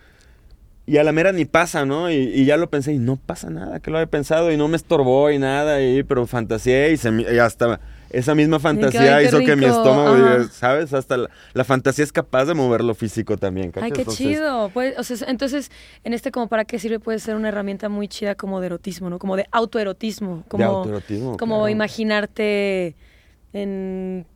Y 0.85 0.97
a 0.97 1.05
la 1.05 1.13
mera 1.13 1.31
ni 1.31 1.45
pasa, 1.45 1.85
¿no? 1.85 2.11
Y, 2.11 2.15
y 2.17 2.45
ya 2.45 2.57
lo 2.57 2.71
pensé 2.71 2.93
y 2.93 2.99
no 2.99 3.15
pasa 3.17 3.51
nada, 3.51 3.79
que 3.79 3.91
lo 3.93 3.99
había 3.99 4.11
pensado 4.11 4.51
y 4.51 4.57
no 4.57 4.67
me 4.67 4.77
estorbó 4.77 5.31
y 5.31 5.39
nada, 5.39 5.81
y, 5.81 6.03
pero 6.03 6.27
fantaseé 6.27 6.91
y, 6.93 6.97
se, 6.97 7.13
me- 7.13 7.23
y 7.23 7.39
hasta 7.39 7.79
esa 8.13 8.35
misma 8.35 8.59
fantasía 8.59 9.17
ay, 9.17 9.27
hizo 9.27 9.39
que 9.41 9.57
mi 9.57 9.65
estómago, 9.65 10.15
ajá. 10.15 10.49
¿sabes? 10.51 10.93
Hasta 10.93 11.17
la, 11.17 11.31
la 11.55 11.65
fantasía 11.65 12.05
es 12.05 12.13
capaz 12.13 12.45
de 12.45 12.55
mover 12.55 12.85
lo 12.85 12.95
físico 12.95 13.37
también, 13.37 13.71
¿cachai? 13.71 13.91
Ay, 13.91 13.93
qué 13.93 14.03
Entonces, 14.03 14.27
chido. 14.27 14.71
Pues, 14.73 14.99
o 14.99 15.03
sea, 15.03 15.29
entonces, 15.29 15.71
en 16.05 16.13
este 16.13 16.31
como 16.31 16.49
para 16.49 16.65
qué 16.65 16.79
sirve 16.79 17.01
puede 17.01 17.19
ser 17.19 17.37
una 17.37 17.49
herramienta 17.49 17.89
muy 17.89 18.09
chida 18.09 18.35
como 18.35 18.61
de 18.61 18.67
erotismo, 18.67 19.11
¿no? 19.11 19.19
Como 19.19 19.37
de 19.37 19.47
autoerotismo. 19.51 20.45
Como, 20.49 20.63
De 20.63 20.71
autoerotismo, 20.71 21.37
Como 21.37 21.57
claro. 21.57 21.69
imaginarte 21.69 22.97
en, 23.53 24.27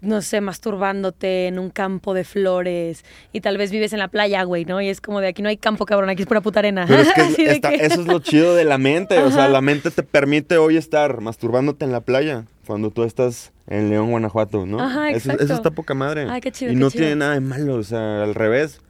no 0.00 0.22
sé, 0.22 0.40
masturbándote 0.40 1.46
en 1.46 1.58
un 1.58 1.68
campo 1.70 2.14
de 2.14 2.24
flores 2.24 3.04
y 3.32 3.40
tal 3.42 3.58
vez 3.58 3.70
vives 3.70 3.92
en 3.92 3.98
la 3.98 4.08
playa, 4.08 4.42
güey, 4.44 4.64
¿no? 4.64 4.80
Y 4.80 4.88
es 4.88 5.00
como 5.00 5.20
de 5.20 5.28
aquí 5.28 5.42
no 5.42 5.48
hay 5.50 5.56
campo, 5.58 5.84
cabrón, 5.86 6.08
aquí 6.08 6.22
es 6.22 6.28
pura 6.28 6.40
puta 6.40 6.60
arena. 6.60 6.86
Pero 6.88 7.02
es 7.02 7.12
que 7.36 7.50
está- 7.50 7.74
eso 7.74 8.00
es 8.00 8.06
lo 8.06 8.18
chido 8.20 8.54
de 8.54 8.64
la 8.64 8.78
mente. 8.78 9.18
O 9.18 9.30
sea, 9.30 9.48
la 9.48 9.60
mente 9.60 9.90
te 9.90 10.02
permite 10.02 10.56
hoy 10.56 10.76
estar 10.76 11.20
masturbándote 11.20 11.84
en 11.84 11.92
la 11.92 12.00
playa 12.00 12.44
cuando 12.66 12.90
tú 12.90 13.02
estás 13.04 13.52
en 13.66 13.90
León, 13.90 14.10
Guanajuato, 14.10 14.64
¿no? 14.66 14.80
Ajá, 14.80 15.10
exacto. 15.10 15.44
eso 15.44 15.54
está 15.54 15.70
poca 15.70 15.94
madre. 15.94 16.26
Ay, 16.30 16.40
qué 16.40 16.50
chido, 16.50 16.72
Y 16.72 16.74
qué 16.74 16.80
no 16.80 16.90
chido. 16.90 17.00
tiene 17.02 17.16
nada 17.16 17.34
de 17.34 17.40
malo. 17.40 17.74
O 17.74 17.82
sea, 17.82 18.22
al 18.22 18.34
revés. 18.34 18.80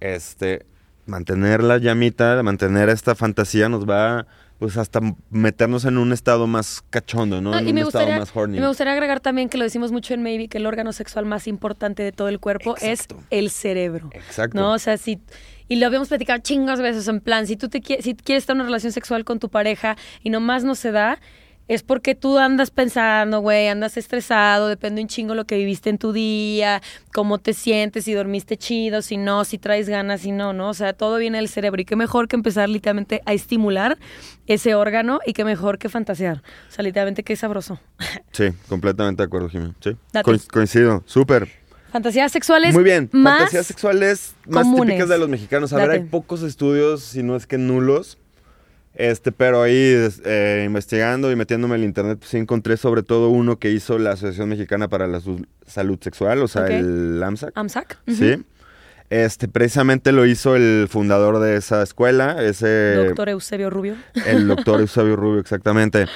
Este, 0.00 0.66
mantener 1.06 1.62
la 1.62 1.78
llamita, 1.78 2.42
mantener 2.42 2.88
esta 2.88 3.14
fantasía 3.14 3.68
nos 3.68 3.88
va, 3.88 4.26
pues, 4.58 4.76
hasta 4.76 5.00
meternos 5.30 5.84
en 5.84 5.98
un 5.98 6.12
estado 6.12 6.46
más 6.46 6.82
cachondo, 6.90 7.40
¿no? 7.40 7.50
No, 7.50 7.58
en 7.58 7.66
y 7.66 7.70
un 7.70 7.74
me 7.74 7.80
estado 7.82 8.04
gustaría, 8.04 8.18
más 8.20 8.30
horny. 8.34 8.56
y 8.56 8.60
me 8.60 8.68
gustaría 8.68 8.92
agregar 8.94 9.20
también 9.20 9.48
que 9.48 9.58
lo 9.58 9.64
decimos 9.64 9.92
mucho 9.92 10.14
en 10.14 10.22
Maybe, 10.22 10.48
que 10.48 10.58
el 10.58 10.66
órgano 10.66 10.92
sexual 10.92 11.26
más 11.26 11.46
importante 11.46 12.02
de 12.02 12.12
todo 12.12 12.28
el 12.28 12.40
cuerpo 12.40 12.76
Exacto. 12.78 13.16
es 13.30 13.38
el 13.38 13.50
cerebro. 13.50 14.10
Exacto. 14.14 14.58
¿No? 14.58 14.72
O 14.72 14.78
sea, 14.78 14.96
si. 14.96 15.20
Y 15.68 15.76
lo 15.76 15.86
habíamos 15.86 16.08
platicado 16.08 16.38
chingos 16.40 16.80
veces 16.80 17.08
en 17.08 17.20
plan, 17.20 17.46
si 17.46 17.56
tú 17.56 17.68
te 17.68 17.80
qui- 17.82 18.00
si 18.00 18.14
quieres 18.14 18.44
estar 18.44 18.54
en 18.54 18.60
una 18.60 18.68
relación 18.68 18.92
sexual 18.92 19.24
con 19.24 19.40
tu 19.40 19.48
pareja 19.48 19.96
y 20.22 20.30
nomás 20.30 20.62
no 20.64 20.74
se 20.76 20.92
da, 20.92 21.18
es 21.68 21.82
porque 21.82 22.14
tú 22.14 22.38
andas 22.38 22.70
pensando, 22.70 23.40
güey, 23.40 23.68
andas 23.68 23.96
estresado, 23.96 24.68
depende 24.68 25.02
un 25.02 25.08
chingo 25.08 25.34
lo 25.34 25.44
que 25.46 25.56
viviste 25.56 25.90
en 25.90 25.98
tu 25.98 26.12
día, 26.12 26.80
cómo 27.12 27.38
te 27.38 27.52
sientes, 27.54 28.04
si 28.04 28.12
dormiste 28.14 28.56
chido, 28.56 29.02
si 29.02 29.16
no, 29.16 29.44
si 29.44 29.58
traes 29.58 29.88
ganas, 29.88 30.20
si 30.20 30.30
no, 30.32 30.52
¿no? 30.52 30.68
O 30.70 30.74
sea, 30.74 30.92
todo 30.92 31.16
viene 31.18 31.38
del 31.38 31.48
cerebro. 31.48 31.80
Y 31.80 31.84
qué 31.84 31.96
mejor 31.96 32.28
que 32.28 32.36
empezar 32.36 32.68
literalmente 32.68 33.20
a 33.26 33.32
estimular 33.32 33.98
ese 34.46 34.74
órgano 34.76 35.18
y 35.26 35.32
qué 35.32 35.44
mejor 35.44 35.78
que 35.78 35.88
fantasear. 35.88 36.42
O 36.68 36.72
sea, 36.72 36.82
literalmente 36.84 37.22
qué 37.22 37.34
sabroso. 37.36 37.78
Sí, 38.32 38.48
completamente 38.68 39.22
de 39.22 39.26
acuerdo, 39.26 39.48
Jimmy. 39.48 39.72
Sí. 39.80 39.96
Co- 40.22 40.32
coincido. 40.52 41.02
Súper. 41.06 41.48
Fantasías 41.90 42.30
sexuales 42.30 42.74
Muy 42.74 42.84
bien, 42.84 43.08
más 43.12 43.38
fantasías 43.38 43.66
sexuales 43.66 44.34
más 44.46 44.64
comunes. 44.64 44.88
típicas 44.94 45.08
de 45.08 45.18
los 45.18 45.28
mexicanos. 45.30 45.72
A 45.72 45.76
ver, 45.78 45.90
hay 45.92 46.00
pocos 46.00 46.42
estudios, 46.42 47.02
si 47.02 47.22
no 47.22 47.34
es 47.36 47.46
que 47.46 47.56
nulos. 47.56 48.18
Este, 48.98 49.30
pero 49.30 49.60
ahí 49.62 49.94
eh, 50.24 50.62
investigando 50.66 51.30
y 51.30 51.36
metiéndome 51.36 51.74
en 51.76 51.82
el 51.82 51.86
internet, 51.86 52.16
pues 52.18 52.30
sí 52.30 52.38
encontré 52.38 52.76
sobre 52.78 53.02
todo 53.02 53.28
uno 53.28 53.58
que 53.58 53.70
hizo 53.70 53.98
la 53.98 54.12
Asociación 54.12 54.48
Mexicana 54.48 54.88
para 54.88 55.06
la 55.06 55.20
Su- 55.20 55.46
Salud 55.66 55.98
Sexual, 56.00 56.42
o 56.42 56.48
sea, 56.48 56.66
el 56.66 57.22
AMSAC. 57.22 57.52
AMSAC. 57.54 57.98
Sí. 58.08 58.42
Este, 59.10 59.46
precisamente 59.48 60.10
lo 60.12 60.24
hizo 60.26 60.56
el 60.56 60.88
fundador 60.90 61.38
de 61.40 61.56
esa 61.56 61.82
escuela, 61.82 62.42
ese 62.42 62.94
Doctor 62.94 63.28
Eusebio 63.28 63.68
Rubio. 63.70 63.94
el 64.26 64.48
doctor 64.48 64.80
Eusebio 64.80 65.14
Rubio, 65.14 65.40
exactamente. 65.40 66.06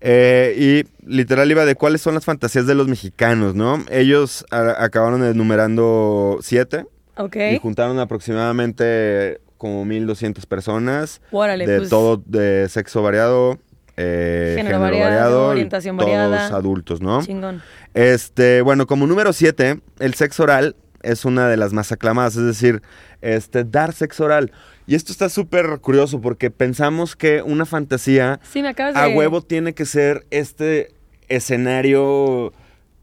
Eh, 0.00 0.54
y 0.58 1.06
literal 1.08 1.48
iba 1.50 1.64
de 1.64 1.76
cuáles 1.76 2.00
son 2.00 2.14
las 2.14 2.24
fantasías 2.24 2.66
de 2.66 2.74
los 2.74 2.88
mexicanos, 2.88 3.54
¿no? 3.54 3.84
Ellos 3.90 4.44
acabaron 4.50 5.22
enumerando 5.22 6.38
siete 6.42 6.86
Ok. 7.16 7.36
y 7.52 7.58
juntaron 7.58 8.00
aproximadamente 8.00 9.40
como 9.62 9.84
1200 9.84 10.44
personas 10.46 11.20
Órale, 11.30 11.68
de 11.68 11.78
pues, 11.78 11.88
todo, 11.88 12.20
de 12.26 12.68
sexo 12.68 13.00
variado, 13.00 13.60
eh, 13.96 14.54
Género 14.56 14.80
variado, 14.80 15.50
orientación 15.50 15.96
todos 15.96 16.10
variada. 16.10 16.48
adultos, 16.48 17.00
¿no? 17.00 17.22
Chingón. 17.24 17.62
Este, 17.94 18.60
bueno, 18.62 18.88
como 18.88 19.06
número 19.06 19.32
7, 19.32 19.78
el 20.00 20.14
sexo 20.14 20.42
oral 20.42 20.74
es 21.04 21.24
una 21.24 21.48
de 21.48 21.56
las 21.56 21.72
más 21.72 21.92
aclamadas, 21.92 22.34
es 22.34 22.44
decir, 22.44 22.82
este, 23.20 23.62
dar 23.62 23.92
sexo 23.92 24.24
oral. 24.24 24.50
Y 24.88 24.96
esto 24.96 25.12
está 25.12 25.28
súper 25.28 25.78
curioso 25.78 26.20
porque 26.20 26.50
pensamos 26.50 27.14
que 27.14 27.40
una 27.42 27.64
fantasía 27.64 28.40
Sí, 28.42 28.62
me 28.62 28.68
acabas 28.70 28.94
de... 28.94 29.00
a 29.00 29.16
huevo 29.16 29.42
tiene 29.42 29.74
que 29.74 29.86
ser 29.86 30.26
este 30.30 30.88
escenario, 31.28 32.52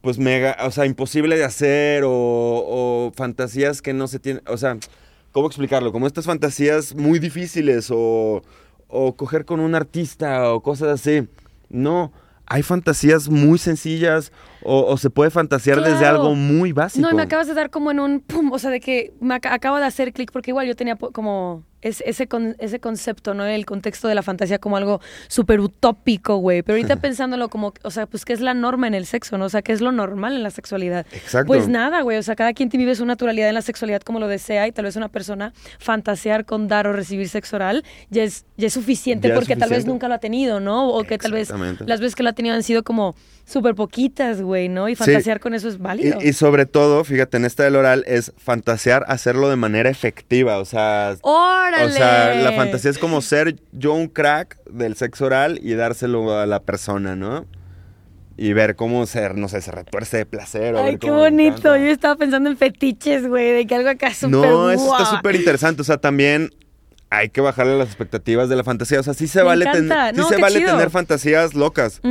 pues 0.01 0.17
mega, 0.17 0.57
o 0.65 0.71
sea, 0.71 0.85
imposible 0.85 1.37
de 1.37 1.45
hacer 1.45 2.03
o, 2.03 2.11
o 2.11 3.13
fantasías 3.15 3.81
que 3.81 3.93
no 3.93 4.09
se 4.09 4.19
tienen, 4.19 4.43
o 4.45 4.57
sea, 4.57 4.75
¿cómo 5.31 5.47
explicarlo? 5.47 5.91
Como 5.91 6.07
estas 6.07 6.25
fantasías 6.25 6.95
muy 6.95 7.19
difíciles 7.19 7.89
o, 7.91 8.41
o 8.87 9.15
coger 9.15 9.45
con 9.45 9.59
un 9.59 9.75
artista 9.75 10.51
o 10.53 10.61
cosas 10.61 10.89
así. 10.89 11.27
No, 11.69 12.11
hay 12.47 12.63
fantasías 12.63 13.29
muy 13.29 13.59
sencillas 13.59 14.31
o, 14.63 14.85
o 14.85 14.97
se 14.97 15.09
puede 15.09 15.29
fantasear 15.29 15.81
desde 15.81 16.05
algo 16.05 16.33
muy 16.35 16.71
básico. 16.71 17.01
No, 17.03 17.11
y 17.11 17.15
me 17.15 17.21
acabas 17.21 17.47
de 17.47 17.53
dar 17.53 17.69
como 17.69 17.91
en 17.91 17.99
un 17.99 18.19
pum, 18.21 18.51
o 18.51 18.57
sea, 18.59 18.71
de 18.71 18.79
que 18.79 19.13
me 19.21 19.35
ac- 19.35 19.51
acabo 19.51 19.77
de 19.77 19.85
hacer 19.85 20.11
clic 20.13 20.31
porque 20.31 20.51
igual 20.51 20.65
yo 20.67 20.75
tenía 20.75 20.95
como 20.95 21.63
es- 21.81 22.01
ese, 22.05 22.27
con- 22.27 22.55
ese 22.59 22.79
concepto, 22.79 23.33
¿no? 23.33 23.45
El 23.45 23.65
contexto 23.65 24.07
de 24.07 24.15
la 24.15 24.23
fantasía 24.23 24.59
como 24.59 24.77
algo 24.77 25.01
súper 25.27 25.59
utópico, 25.59 26.37
güey. 26.37 26.61
Pero 26.63 26.77
ahorita 26.77 26.95
pensándolo 27.01 27.49
como, 27.49 27.73
o 27.83 27.91
sea, 27.91 28.05
pues 28.05 28.25
qué 28.25 28.33
es 28.33 28.41
la 28.41 28.53
norma 28.53 28.87
en 28.87 28.93
el 28.93 29.05
sexo, 29.05 29.37
¿no? 29.37 29.45
O 29.45 29.49
sea, 29.49 29.61
qué 29.61 29.71
es 29.71 29.81
lo 29.81 29.91
normal 29.91 30.33
en 30.35 30.43
la 30.43 30.51
sexualidad. 30.51 31.05
Exacto. 31.11 31.47
Pues 31.47 31.67
nada, 31.67 32.01
güey. 32.01 32.17
O 32.17 32.23
sea, 32.23 32.35
cada 32.35 32.53
quien 32.53 32.69
vive 32.69 32.95
su 32.95 33.05
naturalidad 33.05 33.49
en 33.49 33.55
la 33.55 33.61
sexualidad 33.61 34.01
como 34.01 34.19
lo 34.19 34.27
desea 34.27 34.67
y 34.67 34.71
tal 34.71 34.85
vez 34.85 34.95
una 34.95 35.09
persona 35.09 35.53
fantasear 35.79 36.45
con 36.45 36.67
dar 36.67 36.87
o 36.87 36.93
recibir 36.93 37.29
sexo 37.29 37.55
oral 37.55 37.83
ya 38.09 38.23
es, 38.23 38.45
ya 38.57 38.67
es 38.67 38.73
suficiente 38.73 39.27
Ya 39.27 39.33
es 39.33 39.39
porque 39.39 39.55
tal 39.55 39.69
vez 39.69 39.85
nunca 39.85 40.07
lo 40.07 40.13
ha 40.15 40.19
tenido, 40.19 40.59
¿no? 40.59 40.89
O 40.89 41.03
que 41.03 41.17
tal 41.17 41.31
vez 41.31 41.49
las 41.85 41.99
veces 41.99 42.15
que 42.15 42.23
lo 42.23 42.29
ha 42.29 42.33
tenido 42.33 42.55
han 42.55 42.63
sido 42.63 42.83
como 42.83 43.15
súper 43.49 43.75
poquitas, 43.75 44.41
güey, 44.41 44.69
¿no? 44.69 44.87
Y 44.89 44.95
fantasear 44.95 45.39
con 45.39 45.53
eso 45.53 45.67
es 45.67 45.77
válido. 45.79 46.19
Y, 46.21 46.29
y 46.29 46.33
sobre 46.33 46.65
todo, 46.65 47.03
fíjate, 47.03 47.37
en 47.37 47.45
esta 47.45 47.63
del 47.63 47.75
oral 47.75 48.03
es 48.07 48.31
fantasear 48.37 49.03
hacerlo 49.07 49.49
de 49.49 49.55
manera 49.55 49.89
efectiva, 49.89 50.59
o 50.59 50.65
sea, 50.65 51.15
¡Órale! 51.21 51.85
O 51.85 51.89
sea, 51.89 52.35
la 52.35 52.51
fantasía 52.53 52.91
es 52.91 52.97
como 52.97 53.21
ser 53.21 53.55
yo 53.71 53.93
un 53.93 54.07
crack 54.07 54.57
del 54.65 54.95
sexo 54.95 55.25
oral 55.25 55.59
y 55.63 55.73
dárselo 55.73 56.37
a 56.37 56.45
la 56.45 56.61
persona, 56.61 57.15
¿no? 57.15 57.45
Y 58.37 58.53
ver 58.53 58.77
cómo 58.77 59.05
ser, 59.05 59.35
no 59.35 59.49
sé, 59.49 59.61
se 59.61 59.71
retuerce 59.71 60.15
de 60.15 60.25
placer. 60.25 60.73
o 60.75 60.83
Ay, 60.83 60.97
qué 60.97 61.11
bonito. 61.11 61.57
encanta. 61.57 61.77
Yo 61.77 61.87
estaba 61.91 62.15
pensando 62.15 62.49
en 62.49 62.55
fetiches, 62.55 63.27
güey, 63.27 63.51
de 63.51 63.67
que 63.67 63.75
algo 63.75 63.89
acá 63.89 64.13
súper 64.13 64.29
No, 64.31 64.71
eso 64.71 64.97
está 64.97 65.17
súper 65.17 65.35
interesante. 65.35 65.81
O 65.81 65.85
sea, 65.85 65.97
también 65.97 66.49
hay 67.11 67.29
que 67.29 67.41
bajarle 67.41 67.77
las 67.77 67.87
expectativas 67.87 68.49
de 68.49 68.55
la 68.55 68.63
fantasía. 68.63 68.99
O 68.99 69.03
sea, 69.03 69.13
sí 69.13 69.27
se 69.27 69.39
Me 69.39 69.45
vale, 69.45 69.65
ten- 69.65 69.89
sí 70.15 70.21
se 70.29 70.37
vale 70.41 70.59
chido. 70.59 70.71
tener 70.71 70.89
fantasías 70.91 71.53
locas 71.55 72.01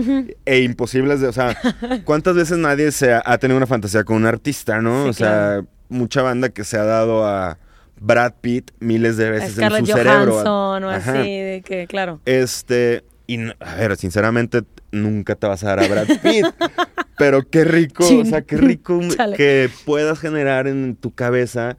e 0.44 0.60
imposibles 0.60 1.20
de, 1.20 1.28
o 1.28 1.32
sea, 1.32 1.56
¿cuántas 2.04 2.34
veces 2.34 2.58
nadie 2.58 2.90
se 2.92 3.12
ha, 3.12 3.22
ha 3.24 3.38
tenido 3.38 3.56
una 3.56 3.66
fantasía 3.66 4.04
con 4.04 4.16
un 4.16 4.26
artista, 4.26 4.80
no? 4.80 5.04
Sí, 5.04 5.08
o 5.10 5.12
sea, 5.12 5.28
claro. 5.28 5.66
mucha 5.88 6.22
banda 6.22 6.48
que 6.48 6.64
se 6.64 6.76
ha 6.78 6.84
dado 6.84 7.26
a 7.26 7.58
Brad 8.00 8.34
Pitt 8.40 8.70
miles 8.80 9.16
de 9.16 9.30
veces 9.30 9.58
en 9.58 9.86
su 9.86 9.86
cerebro. 9.86 10.32
Johansson 10.32 10.84
o 10.84 10.90
Ajá. 10.90 11.20
así, 11.20 11.28
de 11.40 11.62
que, 11.64 11.86
claro. 11.86 12.20
Este, 12.24 13.04
y 13.26 13.38
a 13.60 13.74
ver, 13.76 13.96
sinceramente, 13.96 14.62
nunca 14.90 15.34
te 15.34 15.46
vas 15.46 15.62
a 15.64 15.68
dar 15.76 15.80
a 15.80 15.88
Brad 15.88 16.06
Pitt. 16.22 16.46
pero 17.18 17.42
qué 17.48 17.64
rico, 17.64 18.04
o 18.06 18.24
sea, 18.24 18.42
qué 18.42 18.56
rico 18.56 19.00
Chale. 19.16 19.36
que 19.36 19.68
puedas 19.84 20.18
generar 20.20 20.66
en 20.68 20.94
tu 20.96 21.12
cabeza 21.12 21.76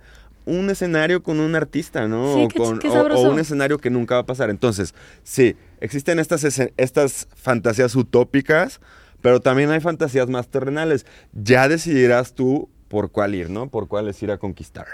un 0.49 0.69
escenario 0.69 1.23
con 1.23 1.39
un 1.39 1.55
artista, 1.55 2.07
¿no? 2.07 2.33
Sí, 2.35 2.43
o, 2.43 2.47
qué 2.47 2.57
con- 2.59 2.77
ch- 2.77 2.81
qué 2.81 2.89
o- 2.89 2.93
sabroso. 2.93 3.21
o 3.21 3.31
un 3.31 3.39
escenario 3.39 3.77
que 3.77 3.89
nunca 3.89 4.15
va 4.15 4.21
a 4.21 4.25
pasar. 4.25 4.49
Entonces, 4.49 4.93
sí, 5.23 5.55
existen 5.79 6.19
estas, 6.19 6.43
estas 6.77 7.27
fantasías 7.35 7.95
utópicas, 7.95 8.79
pero 9.21 9.39
también 9.39 9.69
hay 9.71 9.79
fantasías 9.79 10.29
más 10.29 10.47
terrenales. 10.47 11.05
Ya 11.33 11.67
decidirás 11.67 12.33
tú 12.33 12.69
por 12.87 13.11
cuál 13.11 13.35
ir, 13.35 13.49
¿no? 13.49 13.69
Por 13.69 13.87
cuál 13.87 14.07
es 14.07 14.21
ir 14.23 14.31
a 14.31 14.37
conquistar. 14.37 14.85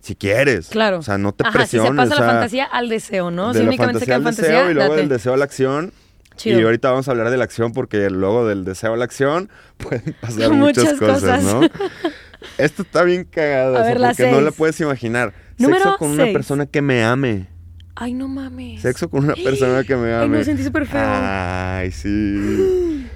si 0.00 0.16
quieres. 0.16 0.68
Claro. 0.68 0.98
O 0.98 1.02
sea, 1.02 1.16
no 1.18 1.32
te 1.32 1.44
Ajá, 1.44 1.52
si 1.52 1.58
presiones. 1.58 1.90
se 1.90 1.96
pasa 1.96 2.14
o 2.14 2.16
sea, 2.16 2.26
la 2.26 2.32
fantasía 2.32 2.64
al 2.64 2.88
deseo, 2.88 3.30
¿no? 3.30 3.52
de 3.52 3.60
si 3.60 3.64
la 3.64 3.68
únicamente 3.68 3.98
fantasía 4.00 4.16
al 4.16 4.24
deseo 4.24 4.44
fantasía, 4.46 4.70
y 4.70 4.74
luego 4.74 4.90
date. 4.90 5.00
del 5.00 5.08
deseo 5.08 5.34
a 5.34 5.36
la 5.36 5.44
acción. 5.44 5.92
Chido. 6.34 6.58
Y 6.60 6.62
ahorita 6.64 6.90
vamos 6.90 7.06
a 7.08 7.10
hablar 7.10 7.28
de 7.30 7.36
la 7.36 7.44
acción 7.44 7.72
porque 7.74 8.08
luego 8.08 8.46
del 8.48 8.64
deseo 8.64 8.94
a 8.94 8.96
la 8.96 9.04
acción 9.04 9.50
pueden 9.76 10.16
pasar 10.20 10.50
muchas, 10.50 10.84
Muchas 10.84 10.98
cosas, 10.98 11.20
cosas. 11.20 11.42
¿no? 11.44 11.60
Esto 12.58 12.82
está 12.82 13.02
bien 13.04 13.24
cagado, 13.24 13.76
A 13.76 13.82
ver, 13.82 14.00
la 14.00 14.08
porque 14.08 14.24
no 14.26 14.32
seis. 14.34 14.44
la 14.44 14.50
puedes 14.52 14.80
imaginar. 14.80 15.32
Número 15.58 15.82
Sexo 15.84 15.98
con 15.98 16.10
una 16.12 16.24
persona 16.32 16.66
que 16.66 16.82
me 16.82 17.04
ame. 17.04 17.46
Ay, 17.94 18.14
no 18.14 18.26
mames. 18.28 18.80
Sexo 18.82 19.08
con 19.10 19.24
una 19.24 19.34
persona 19.34 19.84
que 19.84 19.96
me 19.96 20.14
Ay, 20.14 20.24
ame. 20.24 20.38
me 20.38 20.44
sentí 20.44 20.62
súper 20.64 20.86
feo. 20.86 21.00
Ay, 21.04 21.90
sí. 21.92 23.06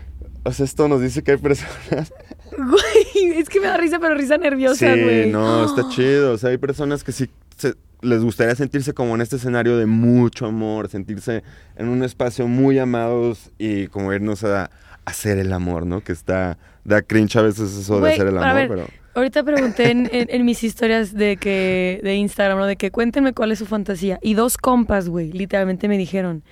O 0.45 0.52
sea, 0.52 0.64
esto 0.64 0.87
nos 0.88 1.00
dice 1.00 1.23
que 1.23 1.33
hay 1.33 1.37
personas. 1.38 2.12
Güey, 2.56 3.33
es 3.38 3.49
que 3.50 3.61
me 3.61 3.66
da 3.66 3.76
risa, 3.76 3.99
pero 3.99 4.14
risa 4.14 4.38
nerviosa, 4.38 4.95
sí, 4.95 5.02
güey. 5.02 5.30
no, 5.30 5.64
está 5.66 5.88
chido. 5.90 6.33
O 6.33 6.38
sea, 6.38 6.50
hay 6.50 6.59
personas 6.59 7.04
que 7.04 7.12
sí 7.12 7.28
se- 7.59 7.75
les 8.00 8.23
gustaría 8.23 8.54
sentirse 8.54 8.95
como 8.95 9.14
en 9.14 9.21
este 9.21 9.37
escenario 9.37 9.76
de 9.76 9.85
mucho 9.87 10.47
amor, 10.47 10.88
sentirse 10.88 11.42
en 11.76 11.88
un 11.88 12.02
espacio 12.04 12.47
muy 12.47 12.78
amados 12.78 13.50
y 13.59 13.88
como 13.88 14.12
irnos 14.12 14.45
a 14.45 14.71
hacer 15.04 15.38
el 15.38 15.52
amor, 15.52 15.85
¿no? 15.87 16.02
Que 16.02 16.12
está, 16.12 16.56
da 16.86 17.02
cringe 17.02 17.36
a 17.36 17.42
veces 17.42 17.76
eso 17.76 18.00
de 18.00 18.12
hacer 18.12 18.28
el 18.28 18.38
amor, 18.38 18.54
ver, 18.54 18.68
pero... 18.68 18.86
Ahorita 19.14 19.42
pregunté 19.42 19.90
en, 19.90 20.08
en- 20.12 20.28
en 20.30 20.44
mis 20.44 20.62
historias 20.62 21.14
de 21.14 21.36
que 21.36 22.00
de 22.02 22.14
Instagram, 22.16 22.58
¿no? 22.58 22.66
De 22.66 22.76
que 22.76 22.90
cuéntenme 22.90 23.32
cuál 23.32 23.50
es 23.52 23.58
su 23.58 23.66
fantasía. 23.66 24.18
Y 24.22 24.34
dos 24.34 24.56
compas, 24.58 25.08
güey, 25.08 25.32
literalmente 25.32 25.88
me 25.88 25.96
dijeron 25.98 26.42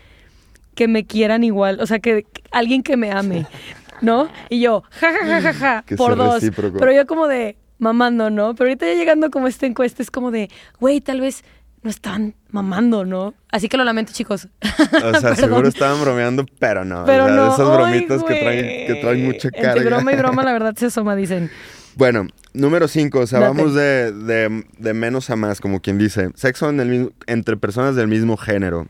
que 0.74 0.88
me 0.88 1.04
quieran 1.06 1.44
igual, 1.44 1.78
o 1.80 1.86
sea, 1.86 1.98
que, 2.00 2.24
que 2.24 2.42
alguien 2.50 2.82
que 2.82 2.96
me 2.96 3.12
ame, 3.12 3.46
¿no? 4.00 4.28
Y 4.48 4.60
yo, 4.60 4.82
ja, 4.90 5.12
ja, 5.12 5.26
ja, 5.26 5.40
ja, 5.40 5.52
ja, 5.52 5.84
por 5.96 6.16
dos. 6.16 6.34
recíproco. 6.34 6.78
Pero 6.78 6.92
yo 6.92 7.06
como 7.06 7.28
de 7.28 7.56
mamando, 7.78 8.30
¿no? 8.30 8.54
Pero 8.54 8.68
ahorita 8.70 8.86
ya 8.86 8.94
llegando 8.94 9.30
como 9.30 9.46
esta 9.46 9.66
encuesta 9.66 10.02
es 10.02 10.10
como 10.10 10.30
de, 10.30 10.48
güey, 10.80 11.00
tal 11.00 11.20
vez 11.20 11.44
no 11.84 11.90
están 11.90 12.34
mamando, 12.50 13.04
¿no? 13.04 13.34
Así 13.52 13.68
que 13.68 13.76
lo 13.76 13.84
lamento, 13.84 14.12
chicos. 14.12 14.48
O 15.04 15.20
sea, 15.20 15.36
seguro 15.36 15.68
estaban 15.68 16.00
bromeando, 16.00 16.44
pero 16.58 16.84
no. 16.84 17.04
Pero 17.04 17.24
o 17.24 17.26
sea, 17.28 17.36
no. 17.36 17.46
Esas 17.54 17.60
ay, 17.68 17.76
bromitas 17.76 18.24
que 18.24 18.34
traen, 18.40 18.86
que 18.86 18.94
traen 19.00 19.24
mucha 19.24 19.48
Entre 19.48 19.62
carga. 19.62 19.84
broma 19.84 20.12
y 20.12 20.16
broma, 20.16 20.42
la 20.42 20.52
verdad 20.54 20.74
se 20.76 20.86
asoma, 20.86 21.14
dicen. 21.14 21.50
Bueno, 21.96 22.26
número 22.54 22.88
5, 22.88 23.20
o 23.20 23.26
sea, 23.26 23.38
Date. 23.40 23.54
vamos 23.54 23.74
de, 23.74 24.12
de- 24.12 24.64
de 24.78 24.94
menos 24.94 25.30
a 25.30 25.36
más, 25.36 25.60
como 25.60 25.80
quien 25.80 25.98
dice. 25.98 26.30
Sexo 26.34 26.68
en 26.70 26.80
el 26.80 26.88
mismo- 26.88 27.10
entre 27.26 27.56
personas 27.56 27.94
del 27.94 28.08
mismo 28.08 28.36
género. 28.36 28.88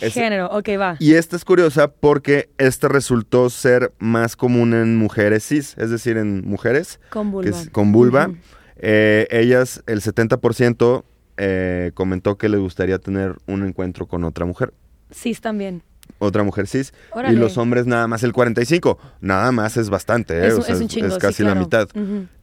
Es- 0.00 0.14
Género, 0.14 0.46
ok, 0.46 0.68
va. 0.80 0.96
Y 1.00 1.14
esta 1.14 1.36
es 1.36 1.44
curiosa 1.44 1.88
porque 1.88 2.48
esta 2.58 2.88
resultó 2.88 3.50
ser 3.50 3.92
más 3.98 4.36
común 4.36 4.72
en 4.72 4.96
mujeres 4.96 5.46
cis, 5.46 5.74
es 5.76 5.90
decir, 5.90 6.16
en 6.16 6.48
mujeres 6.48 6.98
Con 7.10 7.26
que 7.26 7.32
vulva. 7.32 7.50
es- 7.50 7.68
con 7.70 7.92
vulva. 7.92 8.30
Eh, 8.76 9.26
ellas, 9.30 9.82
el 9.86 10.00
70% 10.00 11.04
eh, 11.36 11.90
comentó 11.94 12.36
que 12.38 12.48
le 12.48 12.58
gustaría 12.58 12.98
tener 12.98 13.36
un 13.46 13.66
encuentro 13.66 14.06
con 14.06 14.24
otra 14.24 14.44
mujer. 14.46 14.72
Cis 15.10 15.40
también. 15.40 15.82
Otra 16.18 16.42
mujer 16.42 16.66
cis. 16.66 16.92
Órale. 17.12 17.34
Y 17.34 17.38
los 17.38 17.58
hombres 17.58 17.86
nada 17.86 18.06
más 18.06 18.22
el 18.22 18.32
45. 18.32 18.98
Nada 19.20 19.50
más 19.52 19.76
es 19.76 19.88
bastante, 19.90 20.34
¿eh? 20.38 20.48
Es, 20.48 20.54
O 20.54 20.56
un- 20.58 20.62
sea, 20.62 20.74
es 20.74 20.80
un 20.80 20.88
chingo, 20.88 21.10
sí, 21.10 21.18
casi 21.18 21.42
la 21.42 21.50
claro. 21.52 21.60
mitad. 21.60 21.88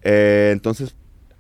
Eh, 0.01 0.50
entonces, 0.53 0.96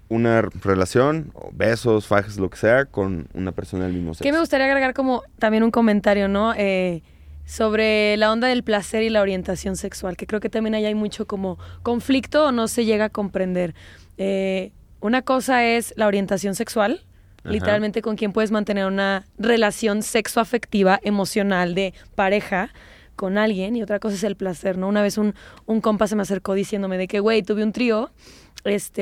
una 0.09 0.41
relación, 0.41 1.31
besos, 1.53 2.07
fajes, 2.07 2.37
lo 2.37 2.49
que 2.49 2.57
sea, 2.57 2.85
con 2.85 3.27
una 3.33 3.51
persona 3.51 3.85
del 3.85 3.93
mismo 3.93 4.13
sexo. 4.13 4.23
Que 4.23 4.31
me 4.31 4.39
gustaría 4.39 4.65
agregar 4.67 4.93
como 4.93 5.23
también 5.37 5.63
un 5.63 5.71
comentario, 5.71 6.27
¿no? 6.27 6.53
Eh, 6.57 7.03
sobre 7.45 8.15
la 8.17 8.31
onda 8.31 8.47
del 8.47 8.63
placer 8.63 9.01
y 9.03 9.09
la 9.09 9.21
orientación 9.21 9.75
sexual, 9.75 10.17
que 10.17 10.27
creo 10.27 10.39
que 10.39 10.49
también 10.49 10.75
ahí 10.75 10.85
hay 10.85 10.95
mucho 10.95 11.25
como 11.25 11.57
conflicto 11.83 12.45
o 12.47 12.51
no 12.51 12.67
se 12.67 12.85
llega 12.85 13.05
a 13.05 13.09
comprender. 13.09 13.73
Eh, 14.17 14.71
una 14.99 15.21
cosa 15.23 15.65
es 15.65 15.93
la 15.95 16.07
orientación 16.07 16.53
sexual, 16.55 17.05
Ajá. 17.43 17.51
literalmente 17.51 18.01
con 18.01 18.15
quien 18.15 18.31
puedes 18.33 18.51
mantener 18.51 18.85
una 18.85 19.25
relación 19.37 20.03
sexoafectiva, 20.03 20.99
emocional, 21.03 21.75
de 21.75 21.93
pareja 22.15 22.69
con 23.15 23.37
alguien, 23.37 23.75
y 23.75 23.81
otra 23.83 23.99
cosa 23.99 24.15
es 24.15 24.23
el 24.23 24.35
placer, 24.35 24.77
¿no? 24.77 24.87
Una 24.87 25.01
vez 25.01 25.17
un, 25.17 25.35
un 25.65 25.81
compa 25.81 26.07
se 26.07 26.15
me 26.15 26.21
acercó 26.21 26.53
diciéndome 26.53 26.97
de 26.97 27.07
que, 27.07 27.19
güey, 27.19 27.43
tuve 27.43 27.63
un 27.63 27.73
trío, 27.73 28.11
este, 28.65 29.01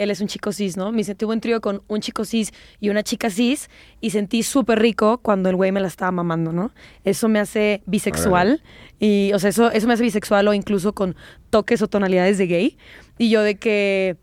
e- 0.00 0.02
él 0.02 0.10
es 0.10 0.20
un 0.20 0.28
chico 0.28 0.52
cis, 0.52 0.76
¿no? 0.76 0.90
Me 0.90 0.98
dice, 0.98 1.14
tuve 1.14 1.34
un 1.34 1.40
trío 1.40 1.60
con 1.60 1.82
un 1.88 2.00
chico 2.00 2.24
cis 2.24 2.52
y 2.80 2.88
una 2.88 3.02
chica 3.02 3.30
cis 3.30 3.68
y 4.00 4.10
sentí 4.10 4.42
súper 4.42 4.78
rico 4.80 5.18
cuando 5.18 5.48
el 5.50 5.56
güey 5.56 5.72
me 5.72 5.80
la 5.80 5.88
estaba 5.88 6.10
mamando, 6.10 6.52
¿no? 6.52 6.72
Eso 7.04 7.28
me 7.28 7.38
hace 7.38 7.82
bisexual 7.86 8.62
y, 8.98 9.30
o 9.34 9.38
sea, 9.38 9.50
eso, 9.50 9.70
eso 9.70 9.86
me 9.86 9.94
hace 9.94 10.02
bisexual 10.02 10.48
o 10.48 10.54
incluso 10.54 10.94
con 10.94 11.16
toques 11.50 11.82
o 11.82 11.88
tonalidades 11.88 12.38
de 12.38 12.46
gay. 12.46 12.78
Y 13.18 13.30
yo 13.30 13.42
de 13.42 13.56
que, 13.56 14.16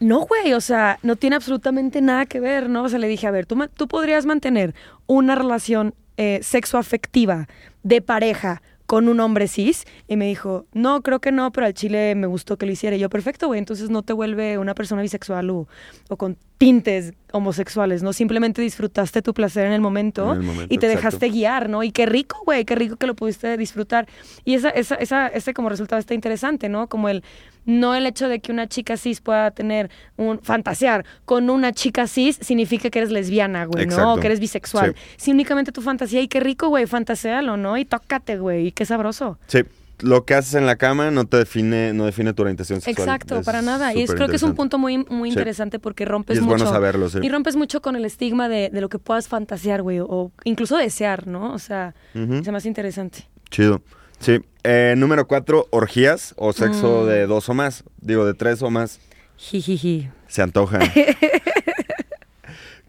no, 0.00 0.20
güey, 0.20 0.52
o 0.52 0.60
sea, 0.60 0.98
no 1.02 1.16
tiene 1.16 1.36
absolutamente 1.36 2.00
nada 2.00 2.26
que 2.26 2.40
ver, 2.40 2.68
¿no? 2.68 2.84
O 2.84 2.88
sea, 2.88 2.98
le 2.98 3.08
dije, 3.08 3.26
a 3.26 3.30
ver, 3.30 3.46
tú, 3.46 3.58
tú 3.74 3.88
podrías 3.88 4.26
mantener 4.26 4.74
una 5.06 5.34
relación 5.34 5.94
eh, 6.16 6.40
sexoafectiva 6.42 7.48
de 7.82 8.00
pareja 8.00 8.62
con 8.88 9.06
un 9.08 9.20
hombre 9.20 9.48
cis 9.48 9.84
y 10.08 10.16
me 10.16 10.26
dijo, 10.26 10.64
no, 10.72 11.02
creo 11.02 11.20
que 11.20 11.30
no, 11.30 11.52
pero 11.52 11.66
al 11.66 11.74
chile 11.74 12.14
me 12.14 12.26
gustó 12.26 12.56
que 12.56 12.64
lo 12.64 12.72
hiciera. 12.72 12.96
Y 12.96 12.98
yo, 12.98 13.10
perfecto, 13.10 13.46
güey, 13.46 13.58
entonces 13.58 13.90
no 13.90 14.02
te 14.02 14.14
vuelve 14.14 14.56
una 14.56 14.74
persona 14.74 15.02
bisexual 15.02 15.50
o, 15.50 15.68
o 16.08 16.16
con 16.16 16.38
tintes 16.56 17.12
homosexuales, 17.32 18.02
¿no? 18.02 18.14
Simplemente 18.14 18.62
disfrutaste 18.62 19.20
tu 19.20 19.34
placer 19.34 19.66
en 19.66 19.74
el 19.74 19.82
momento, 19.82 20.32
En 20.32 20.40
el 20.40 20.46
momento, 20.46 20.74
y 20.74 20.78
te 20.78 20.86
exacto. 20.86 20.96
dejaste 20.96 21.28
guiar, 21.28 21.68
¿no? 21.68 21.82
Y 21.82 21.92
qué 21.92 22.06
rico, 22.06 22.40
güey, 22.46 22.64
qué 22.64 22.76
rico 22.76 22.96
que 22.96 23.06
lo 23.06 23.14
pudiste 23.14 23.58
disfrutar. 23.58 24.08
Y 24.46 24.54
esa, 24.54 24.70
esa, 24.70 24.94
esa, 24.94 25.26
ese 25.28 25.52
como 25.52 25.68
resultado 25.68 26.00
está 26.00 26.14
interesante, 26.14 26.70
¿no? 26.70 26.88
Como 26.88 27.10
el, 27.10 27.22
no 27.68 27.94
el 27.94 28.06
hecho 28.06 28.28
de 28.28 28.40
que 28.40 28.50
una 28.50 28.66
chica 28.66 28.96
cis 28.96 29.20
pueda 29.20 29.50
tener 29.50 29.90
un, 30.16 30.40
fantasear 30.40 31.04
con 31.26 31.50
una 31.50 31.72
chica 31.72 32.06
cis 32.06 32.38
significa 32.40 32.88
que 32.88 32.98
eres 32.98 33.10
lesbiana, 33.10 33.66
güey, 33.66 33.86
¿no? 33.86 34.14
O 34.14 34.18
que 34.18 34.26
eres 34.26 34.40
bisexual. 34.40 34.94
Sí. 34.96 35.14
Si 35.18 35.30
únicamente 35.32 35.70
tu 35.70 35.82
fantasía, 35.82 36.22
y 36.22 36.28
qué 36.28 36.40
rico, 36.40 36.68
güey, 36.68 36.86
fantasealo, 36.86 37.58
¿no? 37.58 37.76
Y 37.76 37.84
tócate, 37.84 38.38
güey, 38.38 38.68
y 38.68 38.72
qué 38.72 38.86
sabroso. 38.86 39.38
Sí, 39.48 39.64
lo 40.00 40.24
que 40.24 40.34
haces 40.34 40.54
en 40.54 40.64
la 40.64 40.76
cama 40.76 41.10
no 41.10 41.26
te 41.26 41.36
define, 41.36 41.92
no 41.92 42.06
define 42.06 42.32
tu 42.32 42.40
orientación 42.42 42.80
sexual. 42.80 43.06
Exacto, 43.08 43.40
Es 43.40 43.44
para 43.44 43.60
nada. 43.60 43.92
Y 43.92 44.00
es, 44.02 44.14
creo 44.14 44.28
que 44.28 44.36
es 44.36 44.42
un 44.42 44.54
punto 44.54 44.78
muy, 44.78 44.98
muy 45.10 45.28
Sí. 45.30 45.34
interesante 45.34 45.78
porque 45.78 46.04
Y 46.04 46.06
rompes 46.06 46.38
es 46.38 46.42
mucho. 46.42 46.56
bueno 46.56 46.70
saberlo, 46.70 47.10
sí. 47.10 47.18
Y 47.22 47.28
rompes 47.28 47.56
mucho 47.56 47.82
con 47.82 47.96
el 47.96 48.04
estigma 48.06 48.48
de, 48.48 48.70
de 48.72 48.80
lo 48.80 48.88
que 48.88 48.98
puedas 48.98 49.28
fantasear, 49.28 49.82
güey, 49.82 49.98
o 50.00 50.32
incluso 50.44 50.76
desear, 50.78 51.26
¿no? 51.26 51.52
O 51.52 51.58
sea, 51.58 51.94
me 52.14 52.40
hace 52.56 52.68
interesante. 52.68 53.28
Chido. 53.50 53.82
Sí. 54.20 54.40
Eh, 54.64 54.94
número 54.96 55.26
cuatro, 55.28 55.66
orgías 55.70 56.34
o 56.36 56.52
sexo 56.52 57.02
Mm. 57.04 57.06
de 57.08 57.26
dos 57.26 57.48
o 57.48 57.54
más. 57.54 57.84
Digo, 58.00 58.26
de 58.26 58.34
tres 58.34 58.60
o 58.62 58.70
más. 58.70 58.98
Jijiji. 59.36 60.10
Se 60.26 60.42
antojan. 60.42 60.82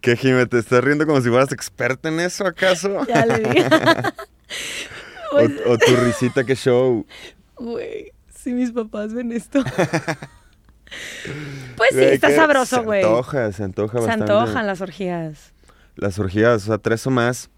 ¿Qué, 0.00 0.16
Jime? 0.16 0.46
¿Te 0.46 0.58
estás 0.58 0.82
riendo 0.82 1.06
como 1.06 1.20
si 1.20 1.28
fueras 1.28 1.52
experta 1.52 2.08
en 2.08 2.20
eso, 2.20 2.46
acaso? 2.46 3.04
Ya 3.08 3.26
le 3.26 3.38
di. 3.38 3.62
Pues, 5.30 5.50
o, 5.66 5.72
o 5.72 5.78
tu 5.78 5.94
risita, 5.96 6.42
qué 6.44 6.56
show. 6.56 7.06
Güey, 7.56 8.12
si 8.34 8.52
mis 8.52 8.72
papás 8.72 9.12
ven 9.12 9.30
esto. 9.32 9.62
pues 11.76 11.90
sí, 11.92 12.00
está 12.02 12.34
sabroso, 12.34 12.82
güey. 12.82 13.02
Se 13.02 13.08
antoja, 13.08 13.52
se 13.52 13.62
antoja 13.62 13.92
Se 14.00 14.06
bastante. 14.06 14.32
antojan 14.32 14.66
las 14.66 14.80
orgías. 14.80 15.52
Las 15.96 16.18
orgías, 16.18 16.62
o 16.62 16.66
sea, 16.66 16.78
tres 16.78 17.06
o 17.06 17.10
más. 17.10 17.50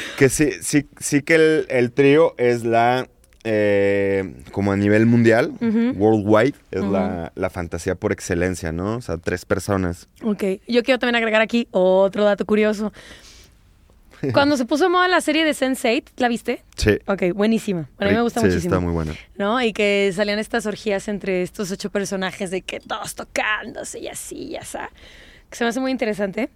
Que 0.18 0.28
sí, 0.28 0.50
sí, 0.62 0.86
sí 0.98 1.22
que 1.22 1.34
el, 1.36 1.66
el 1.68 1.92
trío 1.92 2.34
es 2.38 2.64
la, 2.64 3.08
eh, 3.44 4.34
como 4.52 4.72
a 4.72 4.76
nivel 4.76 5.06
mundial, 5.06 5.52
Ujú. 5.60 5.92
worldwide, 5.96 6.54
es 6.70 6.82
Ujú. 6.82 6.92
la, 6.92 7.32
la 7.34 7.50
fantasía 7.50 7.94
por 7.94 8.12
excelencia, 8.12 8.72
¿no? 8.72 8.96
O 8.96 9.00
sea, 9.00 9.16
tres 9.18 9.44
personas. 9.44 10.08
Ok, 10.22 10.42
yo 10.68 10.82
quiero 10.82 10.98
también 10.98 11.16
agregar 11.16 11.40
aquí 11.42 11.68
otro 11.70 12.24
dato 12.24 12.44
curioso. 12.44 12.92
Cuando 14.32 14.56
se 14.56 14.64
puso 14.64 14.84
de 14.84 14.90
moda 14.90 15.08
la 15.08 15.20
serie 15.20 15.44
de 15.44 15.50
Sense8, 15.52 16.04
¿la 16.16 16.28
viste? 16.28 16.62
Sí. 16.76 16.98
Ok, 17.06 17.24
buenísima. 17.34 17.88
Bueno, 17.98 18.08
a 18.08 18.12
mí 18.12 18.16
me 18.16 18.22
gusta 18.22 18.40
sí, 18.40 18.46
muchísimo. 18.46 18.74
está 18.74 18.80
muy 18.84 18.92
buena. 18.94 19.14
¿no? 19.36 19.60
Y 19.62 19.72
que 19.74 20.10
salían 20.14 20.38
estas 20.38 20.64
orgías 20.64 21.06
entre 21.08 21.42
estos 21.42 21.70
ocho 21.70 21.90
personajes 21.90 22.50
de 22.50 22.62
que 22.62 22.80
todos 22.80 23.14
tocándose 23.14 23.98
y 24.00 24.08
así, 24.08 24.36
y 24.36 24.56
así. 24.56 24.78
Que 25.50 25.56
se 25.56 25.64
me 25.64 25.68
hace 25.68 25.80
muy 25.80 25.90
interesante. 25.90 26.48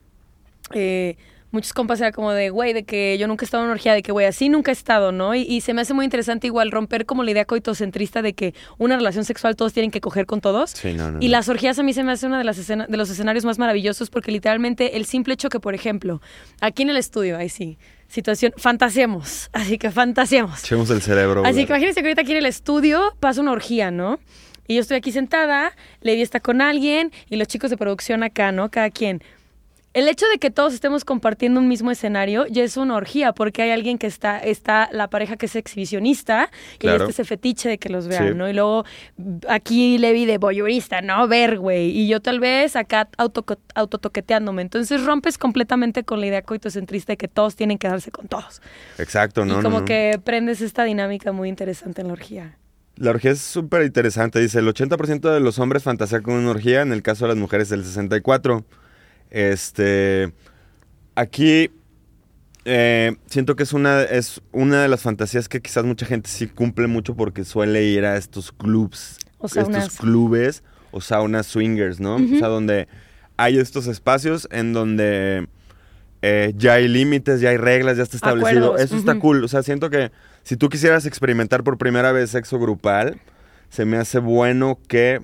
Eh, 0.72 1.16
muchos 1.52 1.72
compas 1.72 2.00
era 2.00 2.12
como 2.12 2.32
de, 2.32 2.50
güey, 2.50 2.72
de 2.72 2.84
que 2.84 3.16
yo 3.18 3.26
nunca 3.26 3.44
he 3.44 3.46
estado 3.46 3.62
en 3.62 3.66
una 3.66 3.74
orgía, 3.74 3.92
de 3.94 4.02
que, 4.02 4.12
güey, 4.12 4.26
así 4.26 4.48
nunca 4.48 4.70
he 4.70 4.74
estado, 4.74 5.12
¿no? 5.12 5.34
Y, 5.34 5.42
y 5.42 5.60
se 5.62 5.74
me 5.74 5.82
hace 5.82 5.94
muy 5.94 6.04
interesante 6.04 6.46
igual 6.46 6.70
romper 6.70 7.06
como 7.06 7.22
la 7.24 7.30
idea 7.32 7.44
coitocentrista 7.44 8.22
de 8.22 8.32
que 8.34 8.54
una 8.78 8.96
relación 8.96 9.24
sexual 9.24 9.56
todos 9.56 9.72
tienen 9.72 9.90
que 9.90 10.00
coger 10.00 10.26
con 10.26 10.40
todos. 10.40 10.70
Sí, 10.70 10.92
no, 10.92 11.10
no. 11.10 11.18
Y 11.20 11.26
no. 11.26 11.30
las 11.32 11.48
orgías 11.48 11.78
a 11.78 11.82
mí 11.82 11.92
se 11.92 12.02
me 12.04 12.12
hace 12.12 12.26
uno 12.26 12.38
de, 12.38 12.44
las 12.44 12.58
escena- 12.58 12.86
de 12.86 12.96
los 12.96 13.10
escenarios 13.10 13.44
más 13.44 13.58
maravillosos 13.58 14.10
porque 14.10 14.30
literalmente 14.32 14.96
el 14.96 15.04
simple 15.06 15.34
hecho 15.34 15.48
que, 15.48 15.60
por 15.60 15.74
ejemplo, 15.74 16.20
aquí 16.60 16.82
en 16.82 16.90
el 16.90 16.96
estudio, 16.96 17.36
ahí 17.36 17.48
sí, 17.48 17.78
situación, 18.08 18.52
fantaseemos, 18.56 19.50
así 19.52 19.78
que 19.78 19.90
fantaseemos. 19.90 20.64
Echemos 20.64 20.90
el 20.90 21.02
cerebro. 21.02 21.42
Así 21.44 21.66
que 21.66 21.72
imagínense 21.72 22.00
que 22.02 22.06
ahorita 22.08 22.22
aquí 22.22 22.32
en 22.32 22.38
el 22.38 22.46
estudio 22.46 23.14
pasa 23.20 23.40
una 23.40 23.52
orgía, 23.52 23.90
¿no? 23.90 24.18
Y 24.66 24.74
yo 24.76 24.80
estoy 24.82 24.98
aquí 24.98 25.10
sentada, 25.10 25.72
Lady 26.00 26.22
está 26.22 26.38
con 26.38 26.60
alguien 26.60 27.10
y 27.28 27.36
los 27.36 27.48
chicos 27.48 27.70
de 27.70 27.76
producción 27.76 28.22
acá, 28.22 28.52
¿no? 28.52 28.70
Cada 28.70 28.90
quien. 28.90 29.20
El 29.92 30.06
hecho 30.08 30.24
de 30.32 30.38
que 30.38 30.50
todos 30.50 30.72
estemos 30.72 31.04
compartiendo 31.04 31.58
un 31.58 31.66
mismo 31.66 31.90
escenario 31.90 32.46
ya 32.46 32.62
es 32.62 32.76
una 32.76 32.94
orgía, 32.94 33.32
porque 33.32 33.62
hay 33.62 33.70
alguien 33.70 33.98
que 33.98 34.06
está, 34.06 34.38
está 34.38 34.88
la 34.92 35.08
pareja 35.10 35.36
que 35.36 35.46
es 35.46 35.56
exhibicionista, 35.56 36.50
y 36.74 36.78
Claro. 36.78 36.98
este 37.08 37.10
ese 37.10 37.24
fetiche 37.24 37.68
de 37.68 37.78
que 37.78 37.88
los 37.88 38.06
vean, 38.06 38.28
Sí. 38.28 38.34
¿no? 38.34 38.48
Y 38.48 38.52
luego 38.52 38.84
aquí 39.48 39.98
Levi 39.98 40.26
de 40.26 40.38
voyeurista, 40.38 41.00
¿no? 41.02 41.26
Ver, 41.26 41.58
güey. 41.58 41.90
Y 41.90 42.06
yo 42.08 42.20
tal 42.20 42.38
vez 42.38 42.76
acá 42.76 43.08
auto, 43.18 43.44
autotoqueteándome. 43.74 44.62
Entonces 44.62 45.04
rompes 45.04 45.38
completamente 45.38 46.04
con 46.04 46.20
la 46.20 46.26
idea 46.26 46.42
coitocentrista 46.42 47.14
de 47.14 47.16
que 47.16 47.28
todos 47.28 47.56
tienen 47.56 47.78
que 47.78 47.88
darse 47.88 48.10
con 48.10 48.28
todos. 48.28 48.62
Exacto, 48.98 49.44
¿no? 49.44 49.58
y 49.58 49.62
como 49.62 49.80
no. 49.80 49.84
que 49.84 50.20
prendes 50.22 50.60
esta 50.60 50.84
dinámica 50.84 51.32
muy 51.32 51.48
interesante 51.48 52.02
en 52.02 52.06
la 52.08 52.12
orgía. 52.12 52.56
La 52.96 53.10
orgía 53.10 53.30
es 53.32 53.40
súper 53.40 53.82
interesante. 53.82 54.38
Dice, 54.40 54.58
el 54.58 54.68
80% 54.68 55.32
de 55.32 55.40
los 55.40 55.58
hombres 55.58 55.82
fantasean 55.82 56.22
con 56.22 56.34
una 56.34 56.50
orgía, 56.50 56.82
en 56.82 56.92
el 56.92 57.02
caso 57.02 57.24
de 57.24 57.30
las 57.30 57.38
mujeres 57.38 57.72
el 57.72 57.82
64%. 57.84 58.64
Este, 59.30 60.32
aquí 61.14 61.70
eh, 62.64 63.16
siento 63.26 63.56
que 63.56 63.62
es 63.62 63.72
una, 63.72 64.02
es 64.02 64.40
una 64.52 64.82
de 64.82 64.88
las 64.88 65.02
fantasías 65.02 65.48
que 65.48 65.60
quizás 65.60 65.84
mucha 65.84 66.06
gente 66.06 66.28
sí 66.28 66.46
cumple 66.46 66.86
mucho 66.86 67.14
porque 67.16 67.44
suele 67.44 67.84
ir 67.84 68.04
a 68.04 68.16
estos 68.16 68.52
clubs, 68.52 69.18
O 69.38 69.48
saunas. 69.48 69.84
estos 69.84 69.98
clubes 69.98 70.62
o 70.90 71.00
saunas 71.00 71.46
swingers, 71.46 72.00
¿no? 72.00 72.16
O 72.16 72.38
sea, 72.38 72.48
donde 72.48 72.88
hay 73.36 73.58
estos 73.58 73.86
espacios 73.86 74.48
en 74.50 74.72
donde 74.72 75.48
eh, 76.22 76.52
ya 76.56 76.74
hay 76.74 76.88
límites, 76.88 77.40
ya 77.40 77.50
hay 77.50 77.56
reglas, 77.56 77.96
ya 77.96 78.02
está 78.02 78.16
establecido. 78.16 78.72
Acuerdos, 78.72 78.80
Eso 78.84 78.96
está 78.96 79.18
cool. 79.18 79.42
O 79.44 79.48
sea, 79.48 79.62
siento 79.62 79.88
que 79.88 80.10
si 80.42 80.56
tú 80.56 80.68
quisieras 80.68 81.06
experimentar 81.06 81.62
por 81.64 81.78
primera 81.78 82.12
vez 82.12 82.30
sexo 82.30 82.58
grupal, 82.58 83.20
se 83.70 83.84
me 83.84 83.96
hace 83.96 84.18
bueno 84.18 84.78
que 84.88 85.22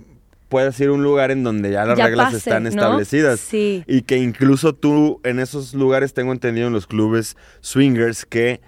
puedas 0.49 0.79
ir 0.81 0.89
a 0.89 0.93
un 0.93 1.03
lugar 1.03 1.31
en 1.31 1.43
donde 1.45 1.71
ya 1.73 1.85
las 1.85 1.99
Ya 1.99 2.07
reglas 2.07 2.27
pase, 2.27 2.37
están 2.39 2.63
¿no? 2.65 2.69
establecidas. 2.69 3.41
Sí. 3.41 3.85
Y 3.87 4.03
que 4.03 4.17
incluso 4.19 4.75
tú 4.75 5.21
en 5.25 5.39
esos 5.41 5.75
lugares, 5.75 6.15
tengo 6.15 6.33
entendido 6.33 6.67
en 6.69 6.73
los 6.73 6.87
clubes 6.87 7.37
swingers, 7.61 8.25
que 8.25 8.61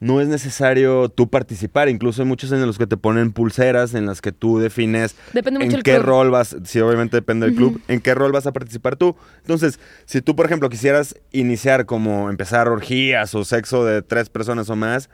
no 0.00 0.20
es 0.20 0.26
necesario 0.26 1.08
tú 1.08 1.30
participar. 1.30 1.88
Incluso 1.88 2.22
hay 2.22 2.28
muchos 2.28 2.50
en 2.50 2.66
los 2.66 2.76
que 2.76 2.88
te 2.88 2.96
ponen 2.96 3.30
pulseras, 3.32 3.94
en 3.94 4.04
las 4.04 4.20
que 4.20 4.32
tú 4.32 4.58
defines 4.58 5.14
Depende 5.32 5.60
mucho 5.60 5.76
en 5.76 5.82
qué 5.82 5.94
club. 5.94 6.04
rol 6.04 6.30
vas, 6.30 6.56
sí, 6.64 6.80
obviamente 6.80 7.16
depende 7.16 7.46
del 7.46 7.54
club, 7.54 7.80
en 7.86 8.00
qué 8.00 8.12
rol 8.14 8.32
vas 8.32 8.46
a 8.46 8.52
participar 8.52 8.96
tú. 8.96 9.14
Entonces, 9.38 9.78
si 10.04 10.20
tú, 10.20 10.34
por 10.34 10.46
ejemplo, 10.46 10.68
quisieras 10.68 11.14
iniciar 11.30 11.86
como 11.86 12.30
empezar 12.30 12.68
orgías 12.68 13.32
o 13.36 13.44
sexo 13.44 13.84
de 13.84 14.02
tres 14.02 14.28
personas 14.28 14.68
o 14.70 14.76
más, 14.76 15.08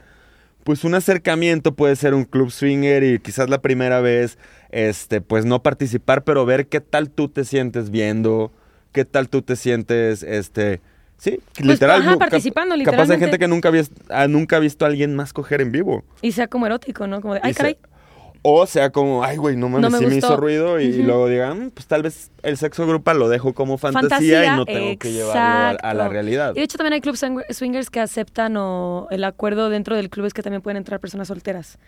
pues 0.65 0.85
un 0.85 0.95
acercamiento 0.95 1.75
puede 1.75 1.95
ser 1.97 2.15
un 2.15 2.25
club 2.25 2.51
swinger 2.51 3.03
y 3.05 3.19
quizás 3.21 3.49
la 3.51 3.61
primera 3.63 4.01
vez, 4.01 4.39
este, 4.71 5.21
pues 5.21 5.45
no 5.45 5.63
participar, 5.63 6.25
pero 6.25 6.45
ver 6.47 6.67
qué 6.69 6.81
tal 6.81 7.11
tú 7.11 7.29
te 7.29 7.45
sientes 7.45 7.91
viendo, 7.91 8.53
qué 8.93 9.05
tal 9.05 9.29
tú 9.29 9.43
te 9.43 9.57
sientes, 9.57 10.23
este, 10.23 10.81
sí, 11.17 11.41
literal. 11.61 12.03
ajá, 12.03 12.11
nu- 12.13 12.19
cap- 12.19 12.31
participando, 12.31 12.71
Capaz 12.71 12.75
hay 12.75 12.79
literalmente. 12.85 13.19
gente 13.27 13.39
que 13.39 13.49
nunca, 13.49 13.69
había- 13.69 13.85
ah, 14.11 14.29
nunca 14.29 14.57
ha 14.57 14.61
visto 14.61 14.85
a 14.85 14.89
alguien 14.89 15.15
más 15.17 15.33
coger 15.33 15.61
en 15.61 15.73
vivo. 15.73 16.05
Y 16.23 16.33
sea 16.33 16.49
como 16.49 16.67
erótico, 16.67 17.07
¿no? 17.07 17.21
Como 17.21 17.35
de, 17.35 17.41
ay, 17.43 17.55
caray. 17.55 17.77
O 18.43 18.67
sea, 18.67 18.91
como, 18.91 19.25
ay, 19.25 19.37
güey, 19.37 19.57
no 19.57 19.69
mames, 19.69 19.91
me 19.91 19.99
sí 19.99 20.07
me 20.07 20.17
hizo 20.17 20.37
ruido. 20.37 20.79
Y, 20.81 21.03
luego 21.03 21.29
digan, 21.29 21.67
"Mm, 21.67 21.71
pues 21.71 21.87
tal 21.89 22.05
vez 22.05 22.31
el 22.45 22.57
sexo 22.57 22.87
grupal 22.87 23.19
lo 23.19 23.29
dejo 23.29 23.53
como 23.53 23.79
fantasía, 23.79 24.09
Fantasía, 24.11 24.45
y 24.47 24.57
no 24.57 24.65
tengo 24.65 24.97
que 24.99 25.13
llevarlo 25.13 25.41
a, 25.41 25.71
a 25.71 25.93
la 25.95 26.09
realidad. 26.09 26.53
Y 26.55 26.61
de 26.61 26.63
hecho 26.65 26.79
también 26.79 26.93
hay 26.93 27.01
clubs 27.01 27.21
swing- 27.21 27.45
swingers 27.51 27.91
que 27.91 27.99
aceptan 27.99 28.57
o 28.57 29.09
el 29.11 29.25
acuerdo 29.25 29.71
dentro 29.71 29.97
del 29.97 30.09
club 30.09 30.27
es 30.27 30.35
que 30.35 30.43
también 30.43 30.63
pueden 30.63 30.77
entrar 30.77 31.01
personas 31.01 31.27
solteras, 31.29 31.79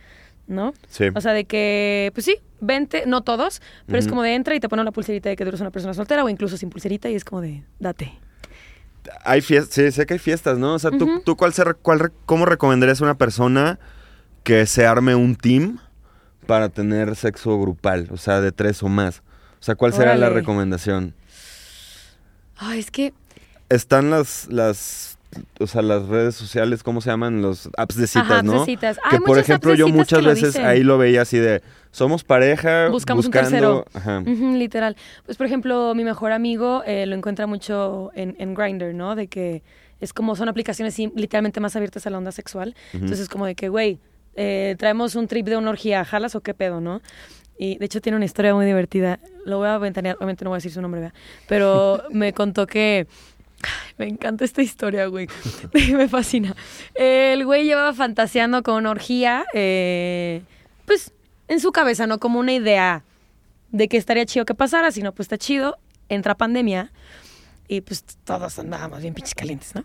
¿no? 0.51 0.75
Sí. 0.89 1.07
O 1.15 1.21
sea, 1.21 1.33
de 1.33 1.45
que, 1.45 2.11
pues 2.13 2.27
sí, 2.27 2.37
vente, 2.61 3.05
no 3.07 3.23
todos, 3.23 3.63
pero 3.87 3.99
es 3.99 4.09
como 4.09 4.23
de 4.23 4.35
entra 4.35 4.55
y 4.55 4.61
te 4.61 4.69
ponen 4.69 4.85
la 4.85 4.93
pulserita 4.93 5.29
de 5.29 5.37
que 5.37 5.45
tú 5.45 5.49
eres 5.49 5.61
una 5.61 5.71
persona 5.71 5.95
soltera 5.95 6.25
o 6.25 6.29
incluso 6.29 6.57
sin 6.57 6.69
pulserita 6.71 7.09
y 7.09 7.15
es 7.15 7.25
como 7.25 7.41
de, 7.41 7.63
date. 7.79 8.19
Hay 9.25 9.41
fiestas, 9.41 9.75
sí, 9.75 9.91
sé 9.93 10.05
que 10.05 10.15
hay 10.15 10.19
fiestas, 10.19 10.59
¿no? 10.59 10.75
O 10.75 10.79
sea, 10.79 10.91
¿tú, 10.91 11.37
cuál 11.37 11.55
se, 11.55 11.65
cuál 11.81 12.13
¿cómo 12.27 12.45
recomendarías 12.45 13.01
a 13.01 13.05
una 13.05 13.17
persona 13.17 13.79
que 14.45 14.67
se 14.67 14.87
arme 14.87 15.15
un 15.15 15.37
team 15.37 15.79
para 16.47 16.69
tener 16.69 17.17
sexo 17.17 17.59
grupal? 17.59 18.09
O 18.11 18.17
sea, 18.17 18.41
de 18.41 18.53
tres 18.53 18.83
o 18.83 18.89
más. 18.89 19.23
O 19.61 19.63
sea, 19.63 19.75
¿cuál 19.75 19.93
será 19.93 20.17
la 20.17 20.29
recomendación? 20.29 21.15
Ay, 22.57 22.79
es 22.79 22.91
que, 22.91 23.15
Están 23.69 24.11
las, 24.11 24.49
las, 24.49 25.10
o 25.59 25.67
sea, 25.67 25.83
las 25.83 26.07
redes 26.07 26.35
sociales, 26.35 26.83
¿cómo 26.83 27.01
se 27.01 27.11
llaman? 27.11 27.41
Los 27.43 27.69
apps 27.77 27.97
de 27.97 28.07
citas, 28.07 28.25
Ajá, 28.31 28.39
apps 28.41 28.49
de 28.51 28.57
¿no? 28.57 28.65
citas. 28.65 28.99
Que 29.11 29.21
por 29.21 29.39
ejemplo 29.39 29.75
yo 29.75 29.89
muchas 29.89 30.23
lo 30.23 30.31
veces 30.31 30.57
ahí 30.57 30.83
lo 30.83 30.99
veía 30.99 31.23
así 31.23 31.39
de, 31.39 31.63
somos 31.93 32.25
pareja, 32.25 32.89
Buscamos 32.89 33.27
un 33.27 33.31
buscando, 33.31 33.51
tercero. 33.51 33.85
ajá. 33.95 34.21
literal. 34.57 34.97
Pues, 35.27 35.37
por 35.37 35.47
ejemplo, 35.47 35.95
mi 35.95 36.05
mejor 36.05 36.33
amigo 36.33 36.83
eh, 36.87 37.07
lo 37.07 37.15
encuentra 37.17 37.47
mucho 37.47 38.11
en, 38.15 38.37
en 38.39 38.55
Grindr, 38.55 38.95
¿no? 38.95 39.15
De 39.17 39.27
que 39.29 39.63
es 40.01 40.13
como 40.13 40.35
son 40.37 40.49
aplicaciones 40.49 40.97
literalmente 40.99 41.61
más 41.61 41.77
abiertas 41.77 42.07
a 42.07 42.11
la 42.11 42.19
onda 42.19 42.33
sexual. 42.33 42.75
Entonces, 42.93 43.29
como 43.29 43.47
de 43.47 43.55
que, 43.55 43.69
güey, 43.69 43.99
eh, 44.35 44.75
traemos 44.79 45.15
un 45.15 45.27
trip 45.29 45.47
de 45.47 45.57
una 45.57 45.71
orgía, 45.71 46.05
¿jalas 46.05 46.35
o 46.35 46.41
qué 46.41 46.55
pedo, 46.55 46.81
no? 46.81 47.03
Y 47.59 47.77
de 47.77 47.85
hecho 47.85 48.01
tiene 48.01 48.17
una 48.17 48.25
historia 48.25 48.55
muy 48.55 48.65
divertida. 48.65 49.19
Lo 49.45 49.59
voy 49.59 49.69
a 49.69 49.77
ventanear, 49.77 50.17
obviamente 50.17 50.45
no 50.45 50.51
voy 50.51 50.57
a 50.57 50.59
decir 50.59 50.73
su 50.73 50.81
nombre, 50.81 51.03
¿verdad? 51.03 51.15
Pero 51.49 52.03
me 52.11 52.33
contó 52.33 52.67
que. 52.67 53.07
Me 53.99 54.09
encanta 54.09 54.45
esta 54.45 54.63
historia, 54.63 55.07
güey. 55.07 55.29
me 55.93 56.09
fascina. 56.09 56.57
El 56.95 57.45
güey 57.45 57.65
llevaba 57.65 57.93
fantaseando 57.95 58.63
con 58.63 58.77
una 58.77 58.91
orgía, 58.91 59.45
eh, 59.55 60.43
pues 60.87 61.13
en 61.49 61.61
su 61.61 61.73
cabeza, 61.73 62.07
¿no? 62.07 62.19
Como 62.19 62.39
una 62.39 62.53
idea 62.53 63.05
de 63.71 63.89
que 63.89 63.97
estaría 63.97 64.25
chido 64.27 64.45
que 64.45 64.55
pasara, 64.55 64.91
si 64.91 65.03
no, 65.03 65.13
pues 65.13 65.27
está 65.27 65.39
chido. 65.39 65.79
Entra 66.09 66.35
pandemia 66.35 66.93
y 67.69 67.83
pues 67.83 68.05
todos 68.25 68.59
andábamos 68.59 69.01
bien 69.01 69.15
pinches 69.15 69.35
calientes, 69.35 69.75
¿no? 69.75 69.85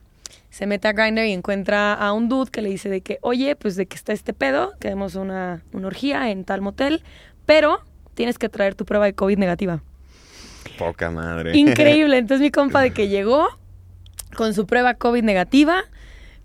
Se 0.49 0.65
mete 0.65 0.87
a 0.87 0.93
Grindr 0.93 1.25
y 1.25 1.33
encuentra 1.33 1.93
a 1.93 2.13
un 2.13 2.29
dude 2.29 2.49
que 2.49 2.61
le 2.61 2.69
dice 2.69 2.89
de 2.89 3.01
que, 3.01 3.19
oye, 3.21 3.55
pues 3.55 3.75
de 3.75 3.85
que 3.85 3.95
está 3.95 4.11
este 4.13 4.33
pedo, 4.33 4.73
queremos 4.79 5.15
una, 5.15 5.61
una 5.71 5.87
orgía 5.87 6.31
en 6.31 6.45
tal 6.45 6.61
motel, 6.61 7.03
pero 7.45 7.81
tienes 8.15 8.39
que 8.39 8.49
traer 8.49 8.73
tu 8.73 8.85
prueba 8.85 9.05
de 9.05 9.13
COVID 9.13 9.37
negativa. 9.37 9.83
Poca 10.79 11.11
madre. 11.11 11.55
Increíble. 11.55 12.17
Entonces 12.19 12.41
mi 12.41 12.51
compa 12.51 12.81
de 12.81 12.91
que 12.91 13.07
llegó 13.07 13.49
con 14.35 14.53
su 14.53 14.65
prueba 14.65 14.93
COVID 14.93 15.23
negativa, 15.23 15.83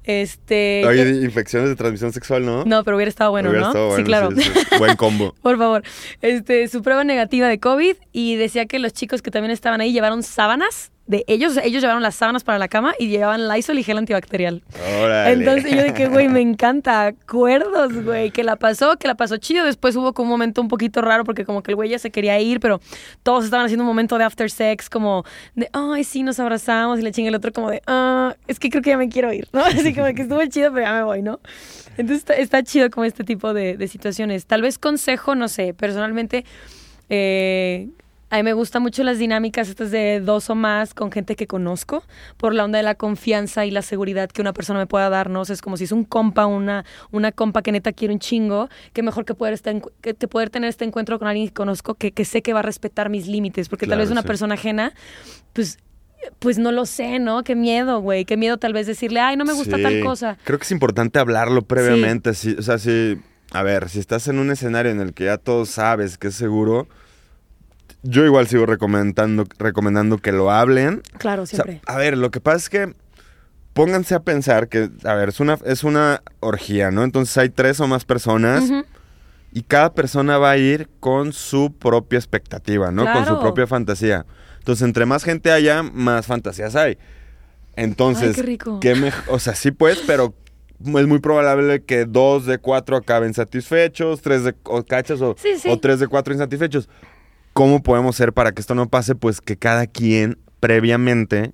este... 0.05 0.81
Eh, 0.83 1.23
infecciones 1.23 1.69
de 1.69 1.77
transmisión 1.77 2.13
sexual, 2.13 2.45
¿no? 2.45 2.65
no, 2.65 2.85
pero 2.85 2.97
hubiera 2.97 3.11
estado 3.11 3.31
bueno, 3.31 3.51
Hubiera 3.51 3.67
¿no? 3.67 3.73
estado 3.73 3.97
sí, 3.97 4.05
claro. 4.05 4.31
sí, 4.31 4.43
sí. 4.43 4.79
Buen 4.79 4.97
combo. 4.97 5.35
Por 5.43 5.59
favor. 5.59 5.83
Este, 6.23 6.69
su 6.69 6.83
prueba 6.83 7.05
negativa 7.05 7.49
de 7.49 7.61
COVID 7.61 7.97
y 8.13 8.37
decía 8.37 8.67
que 8.67 8.79
los 8.79 8.93
chicos 8.93 9.23
que 9.23 9.31
también 9.31 9.51
estaban 9.51 9.81
ahí 9.81 9.93
llevaron 9.93 10.23
sábanas 10.23 10.93
de 11.11 11.25
ellos, 11.27 11.51
o 11.51 11.55
sea, 11.55 11.65
ellos 11.65 11.83
llevaron 11.83 12.05
las 12.05 12.15
sábanas 12.15 12.45
para 12.45 12.57
la 12.61 12.69
cama 12.69 12.95
y 12.97 13.09
llevaban 13.09 13.49
Lysol 13.49 13.81
y 13.81 13.83
gel 13.83 13.99
antibacterial. 13.99 14.63
Órale. 15.03 15.33
Entonces 15.33 15.75
yo 15.75 15.93
que, 15.93 16.07
güey, 16.07 16.29
me 16.29 16.41
encanta, 16.41 17.07
acuerdos, 17.07 18.05
güey, 18.05 18.31
que 18.31 18.45
la 18.45 18.55
pasó, 18.55 18.97
que 18.97 19.09
la 19.09 19.17
pasó 19.17 19.37
chido. 19.37 19.65
Después 19.65 19.97
hubo 19.97 20.13
como 20.13 20.29
un 20.29 20.31
momento 20.31 20.63
un 20.63 20.69
poquito 20.69 21.03
raro 21.03 21.25
porque 21.25 21.45
como 21.45 21.65
que 21.65 21.73
el 21.73 21.75
güey 21.75 21.91
ya 21.91 21.99
se 21.99 22.13
quería 22.13 22.39
ir, 22.39 22.61
pero 22.61 22.81
todos 23.25 23.45
estaban 23.45 23.67
haciendo 23.67 23.83
un 23.83 23.89
momento 23.89 24.19
de 24.19 24.25
after 24.25 24.49
sex, 24.53 24.89
como 24.89 25.25
de, 25.57 25.69
ay, 25.73 26.05
sí, 26.05 26.23
nos 26.23 26.39
abrazamos 26.39 27.01
y 27.01 27.03
le 27.03 27.11
chingue 27.11 27.31
el 27.31 27.35
otro 27.35 27.53
como 27.53 27.73
de, 27.73 27.83
ah, 27.89 28.37
es 28.47 28.61
que 28.61 28.71
creo 28.71 28.81
que 28.81 28.91
ya 28.91 28.97
me 28.97 29.09
quiero 29.09 29.33
ir, 29.33 29.49
¿no? 29.53 29.65
Así 29.65 29.93
como 29.93 30.07
que 30.15 30.23
estuvo 30.23 30.47
chido, 30.47 30.73
pero 30.73 30.87
ya 30.87 30.93
me 30.93 31.03
voy, 31.03 31.23
¿no? 31.23 31.41
Entonces 31.97 32.19
está, 32.19 32.35
está 32.35 32.63
chido 32.63 32.89
como 32.89 33.05
este 33.05 33.25
tipo 33.25 33.53
de, 33.53 33.77
de 33.77 33.89
situaciones. 33.89 34.47
Tal 34.47 34.63
vez 34.63 34.79
consejo, 34.79 35.35
no 35.35 35.49
sé, 35.49 35.75
personalmente, 35.75 36.45
eh, 37.09 37.89
a 38.31 38.37
mí 38.37 38.43
me 38.45 38.53
gustan 38.53 38.83
mucho 38.83 39.03
las 39.03 39.19
dinámicas 39.19 39.69
estas 39.69 39.91
de 39.91 40.21
dos 40.21 40.49
o 40.51 40.55
más 40.55 40.95
con 40.95 41.11
gente 41.11 41.35
que 41.35 41.49
conozco, 41.49 42.05
por 42.37 42.55
la 42.55 42.65
onda 42.65 42.79
de 42.79 42.85
la 42.85 42.95
confianza 42.95 43.67
y 43.67 43.73
la 43.73 43.83
seguridad 43.83 44.31
que 44.31 44.41
una 44.41 44.53
persona 44.53 44.79
me 44.79 44.87
pueda 44.87 45.11
dar, 45.11 45.29
sea, 45.45 45.53
es 45.53 45.61
como 45.61 45.77
si 45.77 45.85
es 45.85 45.93
un 45.93 46.05
compa, 46.05 46.47
una, 46.47 46.85
una 47.11 47.33
compa 47.33 47.63
que 47.63 47.73
neta 47.73 47.93
quiero 47.93 48.15
un 48.15 48.21
chingo, 48.21 48.69
que 48.93 49.03
mejor 49.03 49.25
que 49.25 49.35
poder, 49.35 49.55
estar 49.55 49.75
que, 50.01 50.15
que 50.15 50.29
poder 50.29 50.49
tener 50.49 50.69
este 50.69 50.85
encuentro 50.85 51.19
con 51.19 51.27
alguien 51.27 51.49
que 51.49 51.55
conozco, 51.55 51.95
que, 51.95 52.13
que 52.13 52.25
sé 52.25 52.41
que 52.41 52.53
va 52.53 52.61
a 52.61 52.63
respetar 52.63 53.11
mis 53.11 53.27
límites, 53.27 53.69
porque 53.69 53.87
tal 53.87 53.99
vez 53.99 54.11
una 54.11 54.23
sí. 54.23 54.29
persona 54.29 54.55
ajena, 54.55 54.95
pues... 55.53 55.79
Pues 56.39 56.59
no 56.59 56.71
lo 56.71 56.85
sé, 56.85 57.19
¿no? 57.19 57.43
Qué 57.45 57.57
miedo, 57.57 58.01
güey. 58.01 58.27
Qué 58.27 58.37
miedo 58.37 58.59
tal 58.59 58.75
vez 58.75 58.87
decirle, 58.87 59.21
ay, 59.21 59.39
no 59.39 59.47
me 59.47 59.55
gusta 59.55 59.79
Sí. 59.79 59.83
tal 59.83 60.05
cosa. 60.05 60.37
Creo 60.45 60.59
que 60.59 60.65
es 60.65 60.71
importante 60.71 61.19
hablarlo 61.19 61.63
previamente. 61.63 62.35
sí, 62.35 62.55
o 62.59 62.63
sea, 62.63 62.77
si, 62.77 63.17
a 63.53 63.63
ver, 63.63 63.89
si 63.89 64.01
estás 64.01 64.29
en 64.29 64.39
un 64.39 64.51
escenario 64.51 64.93
en 64.93 65.01
el 65.01 65.15
que 65.15 65.25
ya 65.25 65.39
todos 65.39 65.71
sabes 65.71 66.19
que 66.19 66.29
es 66.29 66.35
seguro, 66.35 66.89
yo 68.03 68.25
igual 68.25 68.47
sigo 68.49 68.67
recomendando, 68.67 69.45
recomendando 69.59 70.19
que 70.19 70.33
lo 70.33 70.51
hablen. 70.51 71.03
Claro, 71.19 71.43
O 71.43 71.47
sea, 71.47 71.65
siempre. 71.65 71.83
a 71.87 71.97
ver, 71.97 72.17
lo 72.17 72.31
que 72.31 72.41
pasa 72.41 72.57
es 72.59 72.69
que 72.71 72.95
pónganse 73.73 74.15
a 74.15 74.21
pensar 74.21 74.69
que, 74.69 74.91
a 75.05 75.15
ver, 75.15 75.29
es 75.31 75.41
una, 75.41 75.59
es 75.65 75.85
una 75.85 76.23
orgía, 76.41 76.91
¿no? 76.91 77.05
Entonces 77.05 77.37
hay 77.39 77.51
tres 77.51 77.81
o 77.81 77.87
más 77.87 78.05
personas 78.05 78.65
y 79.53 79.63
cada 79.63 79.93
persona 79.95 80.39
va 80.39 80.51
a 80.53 80.57
ir 80.57 80.89
con 81.01 81.33
su 81.33 81.73
propia 81.77 82.19
expectativa, 82.19 82.91
¿no? 82.91 83.05
Con 83.13 83.27
su 83.27 83.39
propia 83.39 83.67
fantasía. 83.67 84.27
Entonces, 84.59 84.85
entre 84.87 85.07
más 85.07 85.25
gente 85.25 85.51
haya, 85.53 85.83
más 85.83 86.27
fantasías 86.27 86.77
hay. 86.77 86.99
Entonces, 87.77 88.31
Ay, 88.31 88.35
qué 88.35 88.43
rico. 88.43 88.81
mej- 88.81 89.25
o 89.29 89.39
sea, 89.39 89.55
sí 89.55 89.71
pues, 89.71 90.03
pero 90.07 90.35
es 90.81 91.07
muy 91.07 91.19
probable 91.19 91.83
que 91.85 92.05
dos 92.05 92.47
de 92.47 92.59
cuatro 92.59 92.97
acaben 92.97 93.33
satisfechos, 93.35 94.21
tres 94.23 94.45
de 94.45 94.55
o 94.65 94.83
cachas 94.85 95.21
o, 95.21 95.35
Sí, 95.39 95.51
sí. 95.59 95.69
o 95.71 95.79
tres 95.79 96.01
de 96.01 96.09
cuatro 96.09 96.33
insatisfechos. 96.35 96.89
¿Cómo 97.53 97.83
podemos 97.83 98.17
hacer 98.17 98.33
para 98.33 98.53
que 98.53 98.61
esto 98.61 98.75
no 98.75 98.89
pase? 98.89 99.15
Pues 99.15 99.41
que 99.41 99.57
cada 99.57 99.87
quien 99.87 100.39
previamente 100.61 101.53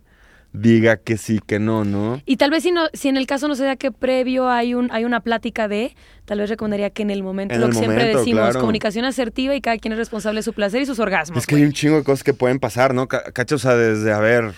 diga 0.52 0.96
que 0.96 1.16
sí, 1.18 1.40
que 1.46 1.58
no, 1.58 1.84
¿no? 1.84 2.22
Y 2.24 2.36
tal 2.36 2.50
vez 2.50 2.62
si, 2.62 2.72
no, 2.72 2.86
si 2.94 3.08
en 3.08 3.16
el 3.18 3.26
caso 3.26 3.46
no 3.48 3.54
se 3.56 3.64
da 3.64 3.76
que 3.76 3.92
previo 3.92 4.48
hay, 4.48 4.74
un, 4.74 4.90
hay 4.90 5.04
una 5.04 5.20
plática 5.20 5.68
de, 5.68 5.94
tal 6.24 6.38
vez 6.38 6.48
recomendaría 6.48 6.90
que 6.90 7.02
en 7.02 7.10
el 7.10 7.22
momento, 7.22 7.54
En 7.54 7.60
lo 7.60 7.66
el 7.66 7.72
que 7.72 7.78
siempre 7.78 8.04
decimos, 8.06 8.40
claro. 8.42 8.60
comunicación 8.60 9.04
asertiva 9.04 9.54
y 9.54 9.60
cada 9.60 9.76
quien 9.78 9.92
es 9.92 9.98
responsable 9.98 10.38
de 10.38 10.42
su 10.42 10.52
placer 10.54 10.80
y 10.82 10.86
sus 10.86 10.98
orgasmos. 10.98 11.38
Es 11.38 11.46
que 11.46 11.56
hay 11.56 11.60
güey. 11.62 11.68
un 11.68 11.74
chingo 11.74 11.96
de 11.96 12.04
cosas 12.04 12.24
que 12.24 12.32
pueden 12.34 12.58
pasar, 12.58 12.94
¿no? 12.94 13.06
Ca- 13.06 13.24
Cacho, 13.32 13.56
o 13.56 13.58
sea, 13.58 13.74
desde, 13.76 14.12
a 14.12 14.18
ver, 14.18 14.52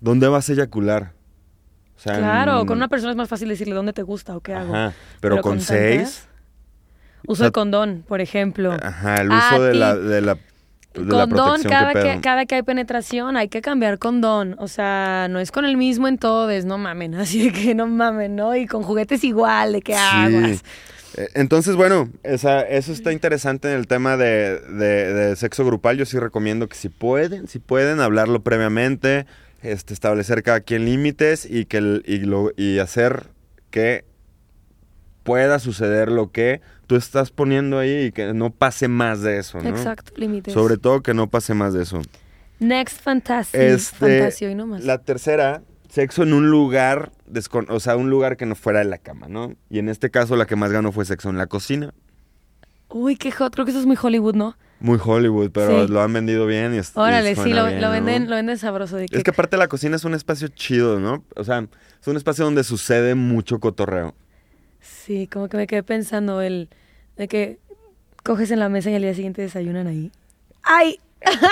¿dónde 0.00 0.28
vas 0.28 0.48
a 0.48 0.52
eyacular? 0.52 1.12
O 1.96 2.00
sea, 2.00 2.16
Claro, 2.16 2.60
en- 2.60 2.66
con 2.66 2.76
una 2.76 2.88
persona 2.88 3.10
es 3.10 3.16
más 3.16 3.28
fácil 3.28 3.48
decirle 3.48 3.74
dónde 3.74 3.92
te 3.92 4.02
gusta 4.02 4.36
o 4.36 4.40
qué 4.40 4.54
hago. 4.54 4.74
Ajá, 4.74 4.94
pero, 5.20 5.40
con, 5.40 5.60
seis, 5.60 6.26
Uso 7.26 7.32
o 7.32 7.36
sea, 7.36 7.46
de 7.46 7.52
condón, 7.52 8.04
por 8.06 8.20
ejemplo. 8.20 8.72
ajá, 8.80 9.16
el 9.16 9.28
Ah, 9.32 9.50
uso 9.52 9.62
de 9.64 9.72
ti- 9.72 9.78
la, 9.78 9.96
de 9.96 10.20
la, 10.20 10.38
la 10.94 11.26
condón, 11.26 11.62
cada 11.62 11.92
¿qué 11.92 12.02
que, 12.14 12.20
cada 12.20 12.46
que 12.46 12.54
hay 12.56 12.62
penetración 12.62 13.36
hay 13.36 13.48
que 13.48 13.60
cambiar 13.62 13.98
condón. 13.98 14.56
O 14.58 14.66
sea, 14.68 15.28
no 15.30 15.38
es 15.38 15.50
con 15.52 15.64
el 15.64 15.76
mismo 15.76 16.08
en 16.08 16.18
todos, 16.18 16.64
no 16.64 16.78
mamen. 16.78 17.14
Así 17.16 17.44
de 17.50 17.52
que 17.52 17.74
no 17.74 17.86
mamen, 17.86 18.34
¿no? 18.36 18.54
Y 18.56 18.66
con 18.66 18.82
juguetes 18.82 19.22
igual, 19.24 19.72
de 19.74 19.82
que 19.82 19.94
aguas. 19.94 20.62
Eh, 21.16 21.28
Entonces, 21.34 21.74
bueno, 21.76 22.08
esa, 22.22 22.60
eso 22.62 22.92
está 22.92 23.12
interesante 23.12 23.68
en 23.68 23.74
el 23.78 23.86
tema 23.88 24.16
de, 24.16 24.58
de- 24.60 25.12
de 25.12 25.36
sexo 25.36 25.64
grupal. 25.64 25.96
Yo 25.96 26.06
sí 26.06 26.18
recomiendo 26.18 26.68
que 26.68 26.76
si 26.76 26.88
pueden, 26.88 27.48
si 27.48 27.58
pueden, 27.58 28.00
hablarlo 28.00 28.42
previamente, 28.42 29.26
este, 29.62 29.92
establecer 29.92 30.42
cada 30.42 30.60
quien 30.60 30.84
límites 30.84 31.46
y, 31.48 31.64
que 31.66 31.78
el- 31.78 32.02
y, 32.06 32.18
lo- 32.18 32.52
y 32.56 32.78
hacer 32.78 33.28
que 33.70 34.04
pueda 35.22 35.58
suceder 35.58 36.10
lo 36.10 36.30
que 36.32 36.60
tú 36.90 36.96
estás 36.96 37.30
poniendo 37.30 37.78
ahí 37.78 38.06
y 38.06 38.10
que 38.10 38.34
no 38.34 38.50
pase 38.50 38.88
más 38.88 39.22
de 39.22 39.38
eso, 39.38 39.60
¿no? 39.62 39.68
Exacto, 39.68 40.10
límites. 40.16 40.52
Sobre 40.52 40.76
todo 40.76 41.02
que 41.02 41.14
no 41.14 41.28
pase 41.30 41.54
más 41.54 41.72
de 41.72 41.84
eso. 41.84 42.02
Next 42.58 43.00
Fantasy. 43.00 43.56
Este, 43.56 44.18
Fantasio 44.18 44.50
y 44.50 44.56
no 44.56 44.66
más. 44.66 44.82
La 44.82 44.98
tercera, 44.98 45.62
sexo 45.88 46.24
en 46.24 46.32
un 46.34 46.50
lugar, 46.50 47.12
descon- 47.30 47.66
o 47.70 47.78
sea, 47.78 47.94
un 47.96 48.10
lugar 48.10 48.36
que 48.36 48.44
no 48.44 48.56
fuera 48.56 48.80
de 48.80 48.86
la 48.86 48.98
cama, 48.98 49.28
¿no? 49.28 49.54
Y 49.70 49.78
en 49.78 49.88
este 49.88 50.10
caso 50.10 50.34
la 50.34 50.46
que 50.46 50.56
más 50.56 50.72
ganó 50.72 50.90
fue 50.90 51.04
sexo 51.04 51.30
en 51.30 51.38
la 51.38 51.46
cocina. 51.46 51.94
Uy, 52.88 53.14
qué 53.14 53.30
hot. 53.30 53.52
Creo 53.54 53.64
que 53.64 53.70
eso 53.70 53.78
es 53.78 53.86
muy 53.86 53.96
Hollywood, 54.02 54.34
¿no? 54.34 54.56
Muy 54.80 54.98
Hollywood, 55.00 55.52
pero 55.52 55.86
Sí. 55.86 55.92
lo 55.92 56.02
han 56.02 56.12
vendido 56.12 56.44
bien 56.46 56.74
y 56.74 56.78
es- 56.78 56.88
y 56.96 56.98
Órale, 56.98 57.36
sí, 57.36 57.52
lo, 57.52 57.66
bien, 57.66 57.80
lo 57.80 57.86
¿no? 57.86 57.92
venden, 57.92 58.28
lo 58.28 58.34
venden 58.34 58.58
sabroso. 58.58 58.96
De 58.96 59.06
que, 59.06 59.16
Es 59.16 59.22
que 59.22 59.30
aparte 59.30 59.56
la 59.56 59.68
cocina 59.68 59.94
es 59.94 60.04
un 60.04 60.14
espacio 60.14 60.48
chido, 60.48 60.98
¿no? 60.98 61.22
O 61.36 61.44
sea, 61.44 61.64
es 62.00 62.08
un 62.08 62.16
espacio 62.16 62.44
donde 62.44 62.64
sucede 62.64 63.14
mucho 63.14 63.60
cotorreo. 63.60 64.16
Sí, 64.80 65.28
como 65.28 65.48
que 65.48 65.56
me 65.56 65.66
quedé 65.68 65.82
pensando 65.82 66.40
el 66.40 66.68
de 67.20 67.28
que 67.28 67.58
coges 68.24 68.50
en 68.50 68.58
la 68.60 68.68
mesa 68.70 68.90
y 68.90 68.94
al 68.94 69.02
día 69.02 69.14
siguiente 69.14 69.42
desayunan 69.42 69.86
ahí. 69.86 70.10
¡Ay! 70.62 70.98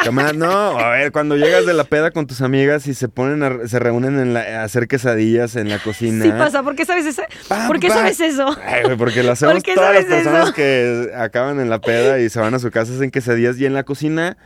Cámara, 0.03 0.33
no, 0.33 0.51
a 0.79 0.91
ver, 0.93 1.13
cuando 1.13 1.37
llegas 1.37 1.67
de 1.67 1.75
la 1.75 1.85
peda 1.85 2.11
con 2.11 2.27
tus 2.27 2.41
amigas 2.41 2.87
y 2.87 2.95
se 2.95 3.07
ponen 3.09 3.43
a, 3.43 3.69
se 3.69 3.79
reúnen 3.79 4.19
en 4.19 4.33
la- 4.33 4.63
a 4.63 4.65
hacer 4.65 4.89
quesadillas 4.89 5.57
en 5.57 5.69
la 5.69 5.79
cocina. 5.79 6.25
Sí 6.25 6.31
pasa, 6.31 6.63
¿por 6.63 6.75
qué 6.75 6.87
sabes 6.87 7.05
eso? 7.05 7.21
¿Por 7.67 7.79
qué 7.79 7.91
sabes 7.91 8.19
eso? 8.19 8.57
Ay, 8.65 8.97
porque 8.97 9.23
lo 9.23 9.33
hacemos 9.33 9.53
¿Por 9.57 9.63
qué 9.63 9.75
todas 9.75 9.95
las 9.95 10.05
personas 10.07 10.45
eso? 10.45 10.55
que 10.55 11.11
acaban 11.15 11.61
en 11.61 11.69
la 11.69 11.83
peda 11.83 12.19
y 12.19 12.31
se 12.31 12.41
van 12.41 12.55
a 12.55 12.59
su 12.59 12.71
casa 12.71 12.95
hacen 12.95 13.11
quesadillas 13.11 13.61
y 13.61 13.67
en 13.67 13.75
la 13.75 13.85
cocina 13.85 14.39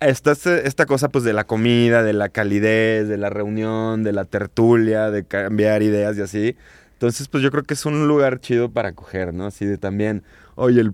está 0.00 0.32
este- 0.32 0.66
esta 0.66 0.86
cosa 0.86 1.10
pues 1.10 1.22
de 1.24 1.34
la 1.34 1.44
comida, 1.44 2.02
de 2.02 2.14
la 2.14 2.30
calidez, 2.30 3.08
de 3.08 3.18
la 3.18 3.28
reunión, 3.28 4.04
de 4.04 4.12
la 4.12 4.24
tertulia, 4.24 5.10
de 5.10 5.22
cambiar 5.26 5.82
ideas 5.82 6.16
y 6.16 6.22
así. 6.22 6.56
Entonces 6.94 7.28
pues 7.28 7.42
yo 7.42 7.50
creo 7.50 7.62
que 7.64 7.74
es 7.74 7.84
un 7.84 8.08
lugar 8.08 8.40
chido 8.40 8.70
para 8.70 8.92
coger, 8.92 9.34
¿no? 9.34 9.44
Así 9.44 9.66
de 9.66 9.76
también, 9.76 10.22
oye, 10.56 10.80
el- 10.80 10.92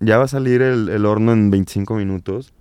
ya 0.00 0.16
va 0.18 0.24
a 0.24 0.28
salir 0.28 0.62
el, 0.62 0.88
el 0.88 1.04
horno 1.06 1.32
en 1.32 1.50
25 1.50 1.94
minutos, 1.94 2.52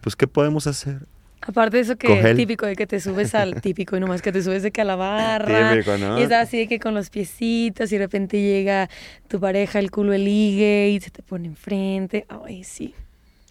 pues 0.00 0.14
¿qué 0.16 0.26
podemos 0.26 0.66
hacer? 0.66 1.00
Aparte 1.40 1.76
de 1.76 1.82
eso 1.84 1.96
que 1.96 2.08
Cogel. 2.08 2.36
típico 2.36 2.66
de 2.66 2.74
que 2.76 2.86
te 2.86 2.98
subes 3.00 3.34
al 3.34 3.60
típico 3.62 3.96
y 3.96 4.00
nomás 4.00 4.22
que 4.22 4.32
te 4.32 4.42
subes 4.42 4.62
de 4.62 4.70
que 4.70 4.80
a 4.80 4.84
la 4.84 4.96
barra. 4.96 5.72
Típico, 5.72 5.96
¿no? 5.98 6.18
Y 6.18 6.22
estás 6.22 6.48
así 6.48 6.58
de 6.58 6.66
que 6.68 6.78
con 6.80 6.94
los 6.94 7.10
piecitos 7.10 7.92
y 7.92 7.96
de 7.98 8.04
repente 8.04 8.40
llega 8.40 8.88
tu 9.28 9.38
pareja, 9.38 9.78
el 9.78 9.90
culo, 9.90 10.12
el 10.14 10.24
ligue 10.24 10.90
y 10.90 11.00
se 11.00 11.10
te 11.10 11.22
pone 11.22 11.46
enfrente. 11.48 12.26
Ay, 12.28 12.64
sí. 12.64 12.94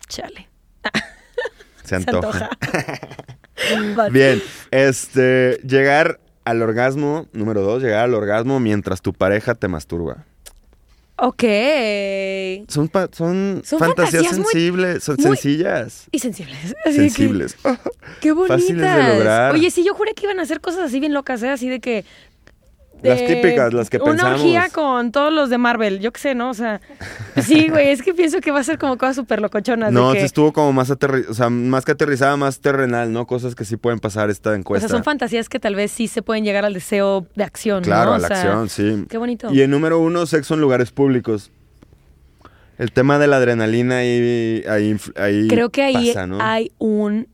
Chale. 0.07 0.47
Se 1.83 1.95
antoja. 1.95 2.49
But- 3.95 4.11
Bien, 4.11 4.41
este, 4.71 5.57
llegar 5.65 6.19
al 6.45 6.61
orgasmo, 6.61 7.27
número 7.33 7.61
dos, 7.61 7.81
llegar 7.81 8.03
al 8.03 8.13
orgasmo 8.13 8.59
mientras 8.59 9.01
tu 9.01 9.13
pareja 9.13 9.55
te 9.55 9.67
masturba. 9.67 10.25
Ok. 11.19 11.43
Son, 12.67 12.87
pa- 12.89 13.09
son, 13.11 13.61
Son 13.65 13.79
fantasías, 13.79 14.23
fantasías 14.23 14.37
muy- 14.37 14.43
sensibles, 14.51 15.03
son 15.03 15.15
muy 15.15 15.23
sencillas, 15.25 16.07
Y 16.11 16.19
sensibles. 16.19 16.75
Así 16.85 16.97
de 16.97 17.03
que- 17.05 17.09
sensibles. 17.09 17.57
Qué 18.21 18.31
bonitas. 18.31 18.61
Fáciles 18.61 18.95
de 18.95 19.13
lograr. 19.15 19.53
Oye, 19.55 19.71
sí, 19.71 19.83
yo 19.83 19.93
juré 19.93 20.13
que 20.13 20.25
iban 20.25 20.39
a 20.39 20.43
hacer 20.43 20.61
cosas 20.61 20.81
así 20.81 20.99
bien 20.99 21.13
locas, 21.13 21.41
¿eh? 21.43 21.49
Así 21.49 21.69
de 21.69 21.79
que... 21.79 22.05
Las 23.03 23.23
típicas, 23.25 23.73
las 23.73 23.89
que 23.89 23.97
una 23.97 24.05
pensamos. 24.11 24.41
orgía 24.41 24.69
con 24.73 25.11
todos 25.11 25.31
los 25.31 25.49
de 25.49 25.57
Marvel, 25.59 25.99
yo 25.99 26.11
qué 26.11 26.19
sé, 26.19 26.35
¿no? 26.35 26.49
O 26.49 26.53
sea, 26.55 26.81
sí, 27.43 27.69
güey, 27.69 27.89
es 27.89 28.01
que 28.01 28.13
pienso 28.13 28.41
que 28.41 28.51
va 28.51 28.59
a 28.59 28.63
ser 28.63 28.77
como 28.79 28.97
cosas 28.97 29.15
súper 29.17 29.39
locochonas. 29.39 29.91
No, 29.93 30.07
de 30.09 30.13
sí 30.13 30.19
que, 30.21 30.25
estuvo 30.25 30.51
como 30.51 30.73
más 30.73 30.89
aterri- 30.89 31.27
o 31.29 31.33
sea, 31.33 31.49
más 31.49 31.85
que 31.85 31.91
aterrizada, 31.91 32.35
más 32.37 32.59
terrenal, 32.59 33.13
¿no? 33.13 33.27
Cosas 33.27 33.53
que 33.53 33.65
sí 33.65 33.77
pueden 33.77 33.99
pasar 33.99 34.29
esta 34.31 34.49
o 34.49 34.53
encuesta. 34.55 34.87
sea, 34.87 34.95
son 34.97 35.03
fantasías 35.03 35.47
que 35.47 35.59
tal 35.59 35.75
vez 35.75 35.91
sí 35.91 36.07
se 36.07 36.21
pueden 36.23 36.43
llegar 36.43 36.65
al 36.65 36.73
deseo 36.73 37.27
de 37.35 37.43
acción, 37.43 37.83
Claro, 37.83 38.09
¿no? 38.09 38.13
a 38.15 38.17
O 38.17 38.19
la 38.21 38.27
sea, 38.29 38.37
acción, 38.37 38.69
sí. 38.69 39.05
Qué 39.09 39.17
bonito. 39.17 39.53
Y 39.53 39.61
el 39.61 39.69
número 39.69 39.99
uno, 39.99 40.25
sexo 40.25 40.55
en 40.55 40.61
lugares 40.61 40.91
públicos. 40.91 41.51
El 42.79 42.91
tema 42.91 43.17
de 43.19 43.27
la 43.27 43.37
adrenalina 43.37 43.97
ahí, 43.97 44.63
ahí, 44.69 44.95
ahí 45.15 45.47
Creo 45.47 45.69
que 45.69 45.83
ahí 45.83 46.07
pasa, 46.09 46.27
¿no? 46.27 46.39
hay 46.41 46.71
un... 46.77 47.27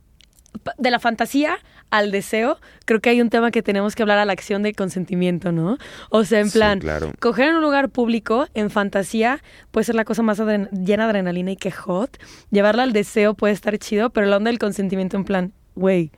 De 0.77 0.91
la 0.91 0.99
fantasía 0.99 1.57
al 1.95 2.11
deseo, 2.11 2.57
creo 2.85 2.99
que 3.01 3.09
hay 3.11 3.21
un 3.21 3.29
tema 3.29 3.51
que 3.51 3.61
tenemos 3.61 3.93
que 3.95 4.01
hablar 4.01 4.17
a 4.17 4.25
la 4.25 4.33
acción 4.33 4.63
de 4.63 4.73
consentimiento, 4.73 5.51
¿no? 5.51 5.77
O 6.09 6.23
sea, 6.23 6.39
en 6.39 6.49
Sí, 6.49 6.57
plan, 6.57 6.79
claro. 6.79 7.11
coger 7.19 7.49
en 7.49 7.55
un 7.55 7.61
lugar 7.61 7.89
público, 7.89 8.47
en 8.55 8.69
fantasía, 8.69 9.41
puede 9.71 9.83
ser 9.83 9.95
la 9.95 10.03
cosa 10.03 10.23
más 10.23 10.39
adren- 10.39 10.69
llena 10.71 11.03
de 11.03 11.09
adrenalina 11.11 11.51
y 11.51 11.55
que 11.55 11.69
hot. 11.71 12.17
Llevarla 12.49 12.83
al 12.83 12.93
deseo 12.93 13.35
puede 13.35 13.53
estar 13.53 13.77
chido, 13.77 14.09
pero 14.09 14.25
la 14.27 14.37
onda 14.37 14.49
del 14.49 14.57
consentimiento 14.59 15.17
en 15.17 15.23
plan, 15.23 15.53
güey, 15.75 16.11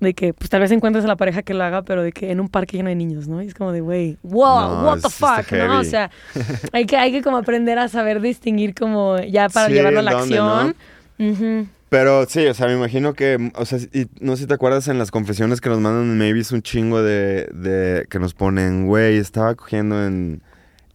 de 0.00 0.12
que 0.14 0.32
pues 0.34 0.50
tal 0.50 0.60
vez 0.60 0.70
encuentres 0.72 1.04
a 1.04 1.08
la 1.08 1.16
pareja 1.16 1.42
que 1.42 1.54
lo 1.54 1.64
haga, 1.64 1.82
pero 1.82 2.02
de 2.02 2.12
que 2.12 2.30
en 2.30 2.40
un 2.40 2.48
parque 2.48 2.76
lleno 2.78 2.88
de 2.90 2.94
niños, 2.94 3.28
¿no? 3.28 3.42
Y 3.42 3.46
es 3.48 3.54
como 3.54 3.72
de, 3.72 3.80
güey, 3.82 4.16
wow, 4.22 4.60
No, 4.60 4.82
what 4.86 5.00
the 5.00 5.08
fuck, 5.10 5.52
¿no? 5.52 5.78
O 5.80 5.84
sea, 5.84 6.10
hay 6.72 6.86
que, 6.86 6.96
hay 6.96 7.12
que 7.12 7.22
como 7.22 7.36
aprender 7.36 7.78
a 7.78 7.88
saber 7.88 8.20
distinguir 8.22 8.74
como 8.74 9.18
ya 9.18 9.48
para 9.50 9.68
Sí, 9.68 9.74
llevarlo 9.74 10.00
a 10.00 10.02
la 10.02 10.12
¿dónde, 10.12 10.36
no? 10.36 10.54
acción. 11.18 11.70
Pero 11.88 12.26
sí, 12.26 12.46
o 12.46 12.54
sea, 12.54 12.66
me 12.66 12.74
imagino 12.74 13.14
que, 13.14 13.50
o 13.54 13.64
sea, 13.64 13.78
y 13.92 14.08
no 14.20 14.34
sé 14.36 14.42
si 14.42 14.48
te 14.48 14.54
acuerdas 14.54 14.88
en 14.88 14.98
las 14.98 15.10
confesiones 15.10 15.60
que 15.60 15.68
nos 15.68 15.78
mandan 15.78 16.10
en 16.10 16.18
Maybe 16.18 16.40
es 16.40 16.50
un 16.50 16.62
chingo 16.62 17.02
de, 17.02 17.48
de 17.52 18.06
que 18.10 18.18
nos 18.18 18.34
ponen, 18.34 18.86
güey, 18.86 19.18
estaba 19.18 19.54
cogiendo 19.54 20.04
en, 20.04 20.42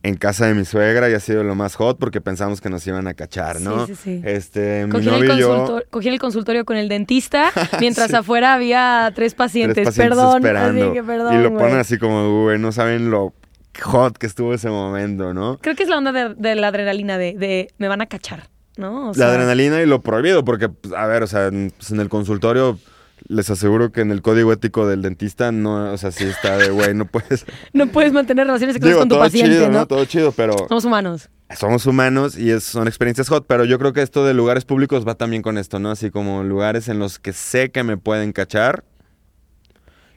en 0.03 0.15
casa 0.15 0.47
de 0.47 0.53
mi 0.53 0.65
suegra 0.65 1.09
y 1.09 1.13
ha 1.13 1.19
sido 1.19 1.43
lo 1.43 1.55
más 1.55 1.75
hot 1.75 1.97
porque 1.99 2.21
pensamos 2.21 2.59
que 2.59 2.69
nos 2.69 2.85
iban 2.87 3.07
a 3.07 3.13
cachar, 3.13 3.61
¿no? 3.61 3.85
Sí, 3.85 3.95
sí, 3.95 4.01
sí. 4.03 4.21
Este, 4.25 4.85
mi 4.85 4.91
Cogí 4.91 5.07
en, 5.07 5.13
el 5.13 5.19
novio 5.21 5.35
y 5.35 5.39
yo, 5.39 5.81
cogí 5.89 6.07
en 6.07 6.15
el 6.15 6.19
consultorio 6.19 6.65
con 6.65 6.77
el 6.77 6.89
dentista, 6.89 7.51
mientras 7.79 8.13
afuera 8.13 8.53
había 8.53 9.11
tres 9.15 9.35
pacientes. 9.35 9.75
tres 9.75 9.87
pacientes 9.87 10.17
perdón, 10.17 10.37
esperando. 10.37 10.83
así 10.83 10.93
que 10.93 11.03
perdón, 11.03 11.39
y 11.39 11.43
lo 11.43 11.53
ponen 11.57 11.77
así 11.77 11.97
como, 11.97 12.43
güey, 12.43 12.57
no 12.57 12.71
saben 12.71 13.11
lo 13.11 13.33
hot 13.81 14.17
que 14.17 14.25
estuvo 14.25 14.53
ese 14.53 14.69
momento, 14.69 15.33
¿no? 15.33 15.57
Creo 15.61 15.75
que 15.75 15.83
es 15.83 15.89
la 15.89 15.97
onda 15.97 16.11
de, 16.11 16.33
de 16.35 16.55
la 16.55 16.67
adrenalina, 16.67 17.17
de, 17.17 17.35
de 17.37 17.69
me 17.77 17.87
van 17.87 18.01
a 18.01 18.07
cachar, 18.07 18.49
¿no? 18.81 19.05
O 19.05 19.07
la 19.09 19.13
sea, 19.13 19.27
adrenalina 19.29 19.81
y 19.81 19.85
lo 19.85 20.01
prohibido, 20.01 20.43
porque, 20.43 20.67
pues, 20.67 20.93
a 20.93 21.05
ver, 21.07 21.23
o 21.23 21.27
sea, 21.27 21.47
en, 21.47 21.71
pues, 21.77 21.91
en 21.91 22.01
el 22.01 22.09
consultorio 22.09 22.77
les 23.27 23.49
aseguro 23.51 23.91
que 23.91 24.01
en 24.01 24.11
el 24.11 24.21
código 24.23 24.51
ético 24.51 24.87
del 24.87 25.03
dentista 25.03 25.51
no, 25.51 25.93
o 25.93 25.97
sea, 25.97 26.11
sí 26.11 26.25
está 26.25 26.57
de, 26.57 26.69
güey, 26.71 26.93
no 26.95 27.05
puedes... 27.05 27.45
No 27.71 27.87
puedes 27.87 28.11
mantener 28.11 28.47
relaciones 28.47 28.73
sexuales 28.73 28.97
con 28.97 29.07
tu 29.09 29.15
todo 29.15 29.23
paciente, 29.23 29.55
chido, 29.55 29.67
¿no? 29.69 29.79
¿no? 29.79 29.85
Todo 29.85 30.03
chido, 30.05 30.31
pero 30.31 30.55
Somos 30.67 30.83
humanos. 30.85 31.29
somos 31.55 31.85
humanos 31.85 32.35
y 32.37 32.49
es- 32.49 32.63
son 32.63 32.87
experiencias 32.87 33.29
hot, 33.29 33.45
pero 33.47 33.63
yo 33.63 33.77
creo 33.77 33.93
que 33.93 34.01
esto 34.01 34.25
de 34.25 34.33
lugares 34.33 34.65
públicos 34.65 35.07
va 35.07 35.13
también 35.15 35.43
con 35.43 35.57
esto, 35.59 35.77
¿no? 35.79 35.91
Así 35.91 36.09
como 36.09 36.43
lugares 36.43 36.87
en 36.89 36.97
los 36.97 37.19
que 37.19 37.31
sé 37.31 37.69
que 37.69 37.83
me 37.83 37.95
pueden 37.95 38.33
cachar. 38.33 38.83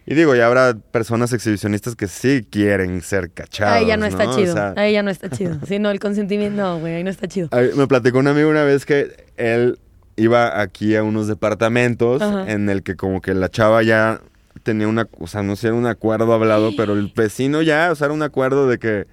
Y 0.06 0.14
digo, 0.14 0.34
ya 0.34 0.46
habrá 0.46 0.74
personas 0.74 1.32
exhibicionistas 1.32 1.96
que 1.96 2.08
sí 2.08 2.46
quieren 2.50 3.00
ser 3.00 3.30
cachados. 3.30 3.74
Ahí 3.74 3.86
ya 3.86 3.96
no 3.96 4.04
está 4.04 4.30
chido. 4.34 4.52
sea, 4.52 4.74
Ahí 4.76 4.92
ya 4.92 5.02
no 5.02 5.10
está 5.10 5.30
chido. 5.30 5.56
Sí, 5.66 5.78
no, 5.78 5.90
el 5.90 5.98
consentimiento, 5.98 6.60
no, 6.60 6.78
güey, 6.78 6.94
ahí 6.94 7.04
no 7.04 7.10
está 7.10 7.26
chido. 7.26 7.48
Ay, 7.52 7.70
Me 7.74 7.86
platicó 7.86 8.18
un 8.18 8.26
amigo 8.26 8.50
una 8.50 8.64
vez 8.64 8.84
que 8.84 9.24
él 9.36 9.78
iba 10.16 10.60
aquí 10.60 10.94
a 10.94 11.02
unos 11.02 11.26
departamentos 11.26 12.20
Ajá. 12.20 12.50
en 12.50 12.68
el 12.68 12.82
que 12.82 12.96
como 12.96 13.20
que 13.20 13.32
la 13.34 13.48
chava 13.48 13.82
ya 13.82 14.20
tenía 14.62 14.88
una, 14.88 15.08
o 15.18 15.26
sea, 15.26 15.42
no 15.42 15.56
sé, 15.56 15.68
era 15.68 15.76
un 15.76 15.86
acuerdo 15.86 16.32
hablado, 16.32 16.72
pero 16.76 16.92
el 16.92 17.12
vecino 17.14 17.62
ya, 17.62 17.90
o 17.90 17.94
sea, 17.94 18.06
era 18.06 18.14
un 18.14 18.22
acuerdo 18.22 18.68
de 18.68 18.78
que, 18.78 19.06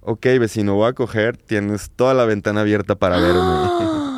ok, 0.00 0.24
vecino, 0.40 0.74
voy 0.74 0.88
a 0.88 0.92
coger, 0.94 1.36
tienes 1.36 1.90
toda 1.94 2.14
la 2.14 2.24
ventana 2.24 2.62
abierta 2.62 2.94
para 2.94 3.18
verme. 3.18 3.32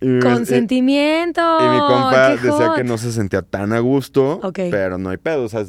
Y 0.00 0.06
mi- 0.06 0.20
Consentimiento. 0.20 1.40
Y, 1.60 1.68
mi 1.68 1.78
compa 1.78 2.30
decía 2.30 2.50
hot. 2.52 2.76
que 2.76 2.84
no 2.84 2.98
se 2.98 3.12
sentía 3.12 3.42
tan 3.42 3.72
a 3.72 3.78
gusto, 3.80 4.40
Ok. 4.42 4.60
pero 4.70 4.98
no 4.98 5.10
hay 5.10 5.16
pedo, 5.16 5.44
o 5.44 5.48
sea, 5.48 5.64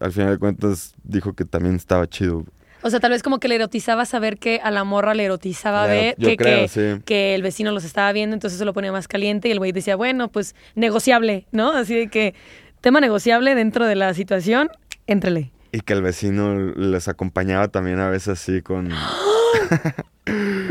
al 0.00 0.12
final 0.12 0.30
de 0.30 0.38
cuentas 0.38 0.94
dijo 1.04 1.32
que 1.34 1.44
también 1.44 1.76
estaba 1.76 2.08
chido. 2.08 2.44
O 2.84 2.90
sea, 2.90 2.98
tal 2.98 3.12
vez 3.12 3.22
como 3.22 3.38
que 3.38 3.46
le 3.46 3.54
erotizaba 3.54 4.04
saber 4.06 4.38
que 4.38 4.60
a 4.64 4.72
la 4.72 4.82
morra 4.82 5.14
le 5.14 5.24
erotizaba 5.24 5.86
ver 5.86 6.16
que, 6.16 6.36
creo, 6.36 6.62
que, 6.62 6.68
sí. 6.68 7.02
que 7.04 7.36
el 7.36 7.42
vecino 7.42 7.70
los 7.70 7.84
estaba 7.84 8.10
viendo, 8.12 8.34
entonces 8.34 8.58
se 8.58 8.64
lo 8.64 8.72
ponía 8.72 8.90
más 8.90 9.06
caliente 9.06 9.46
y 9.46 9.52
el 9.52 9.58
güey 9.58 9.70
decía, 9.70 9.94
bueno, 9.94 10.26
pues 10.28 10.56
negociable, 10.74 11.46
¿no? 11.52 11.70
Así 11.70 11.94
de 11.94 12.08
que 12.08 12.34
tema 12.80 13.00
negociable 13.00 13.54
dentro 13.54 13.86
de 13.86 13.94
la 13.94 14.12
situación, 14.14 14.68
entrele. 15.06 15.52
Y 15.70 15.82
que 15.82 15.92
el 15.92 16.02
vecino 16.02 16.56
les 16.58 17.06
acompañaba 17.06 17.68
también 17.68 18.00
a 18.00 18.10
veces 18.10 18.28
así 18.40 18.60
con... 18.62 18.90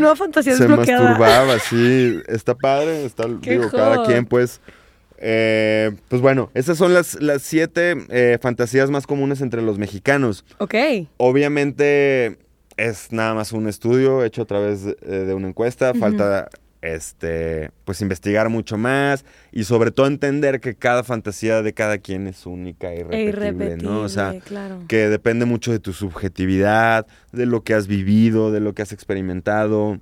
Nueva 0.01 0.15
fantasía 0.15 0.55
se 0.55 0.63
desbloqueada. 0.67 1.03
masturbaba, 1.03 1.59
sí. 1.69 2.19
Está 2.27 2.55
padre, 2.55 3.05
está, 3.05 3.25
Qué 3.41 3.51
digo, 3.51 3.69
cada 3.71 4.03
quien 4.05 4.25
pues... 4.25 4.59
eh, 5.17 5.91
pues 6.09 6.21
bueno, 6.21 6.49
esas 6.53 6.77
son 6.77 6.93
las, 6.93 7.21
las 7.21 7.41
siete 7.43 7.95
eh, 8.09 8.37
fantasías 8.41 8.89
más 8.89 9.07
comunes 9.07 9.39
entre 9.41 9.61
los 9.61 9.77
mexicanos. 9.77 10.43
Ok. 10.57 10.75
Obviamente 11.17 12.39
es 12.77 13.11
nada 13.11 13.33
más 13.35 13.51
un 13.51 13.67
estudio 13.67 14.23
hecho 14.23 14.41
a 14.41 14.45
través 14.45 14.83
de, 14.83 14.95
de 15.25 15.33
una 15.33 15.47
encuesta. 15.49 15.93
Falta 15.93 16.49
este 16.81 17.71
pues 17.85 18.01
investigar 18.01 18.49
mucho 18.49 18.77
más 18.77 19.23
y 19.51 19.65
sobre 19.65 19.91
todo 19.91 20.07
entender 20.07 20.59
que 20.59 20.75
cada 20.75 21.03
fantasía 21.03 21.61
de 21.61 21.73
cada 21.73 21.99
quien 21.99 22.27
es 22.27 22.45
única 22.45 22.91
e 22.91 23.05
E 23.11 23.23
irrepetible, 23.23 23.77
¿no? 23.77 24.01
O 24.01 24.09
sea, 24.09 24.39
claro. 24.39 24.83
que 24.87 25.07
depende 25.09 25.45
mucho 25.45 25.71
de 25.71 25.79
tu 25.79 25.93
subjetividad, 25.93 27.05
de 27.31 27.45
lo 27.45 27.63
que 27.63 27.73
has 27.73 27.87
vivido, 27.87 28.51
de 28.51 28.59
lo 28.59 28.73
que 28.73 28.81
has 28.81 28.91
experimentado 28.91 29.99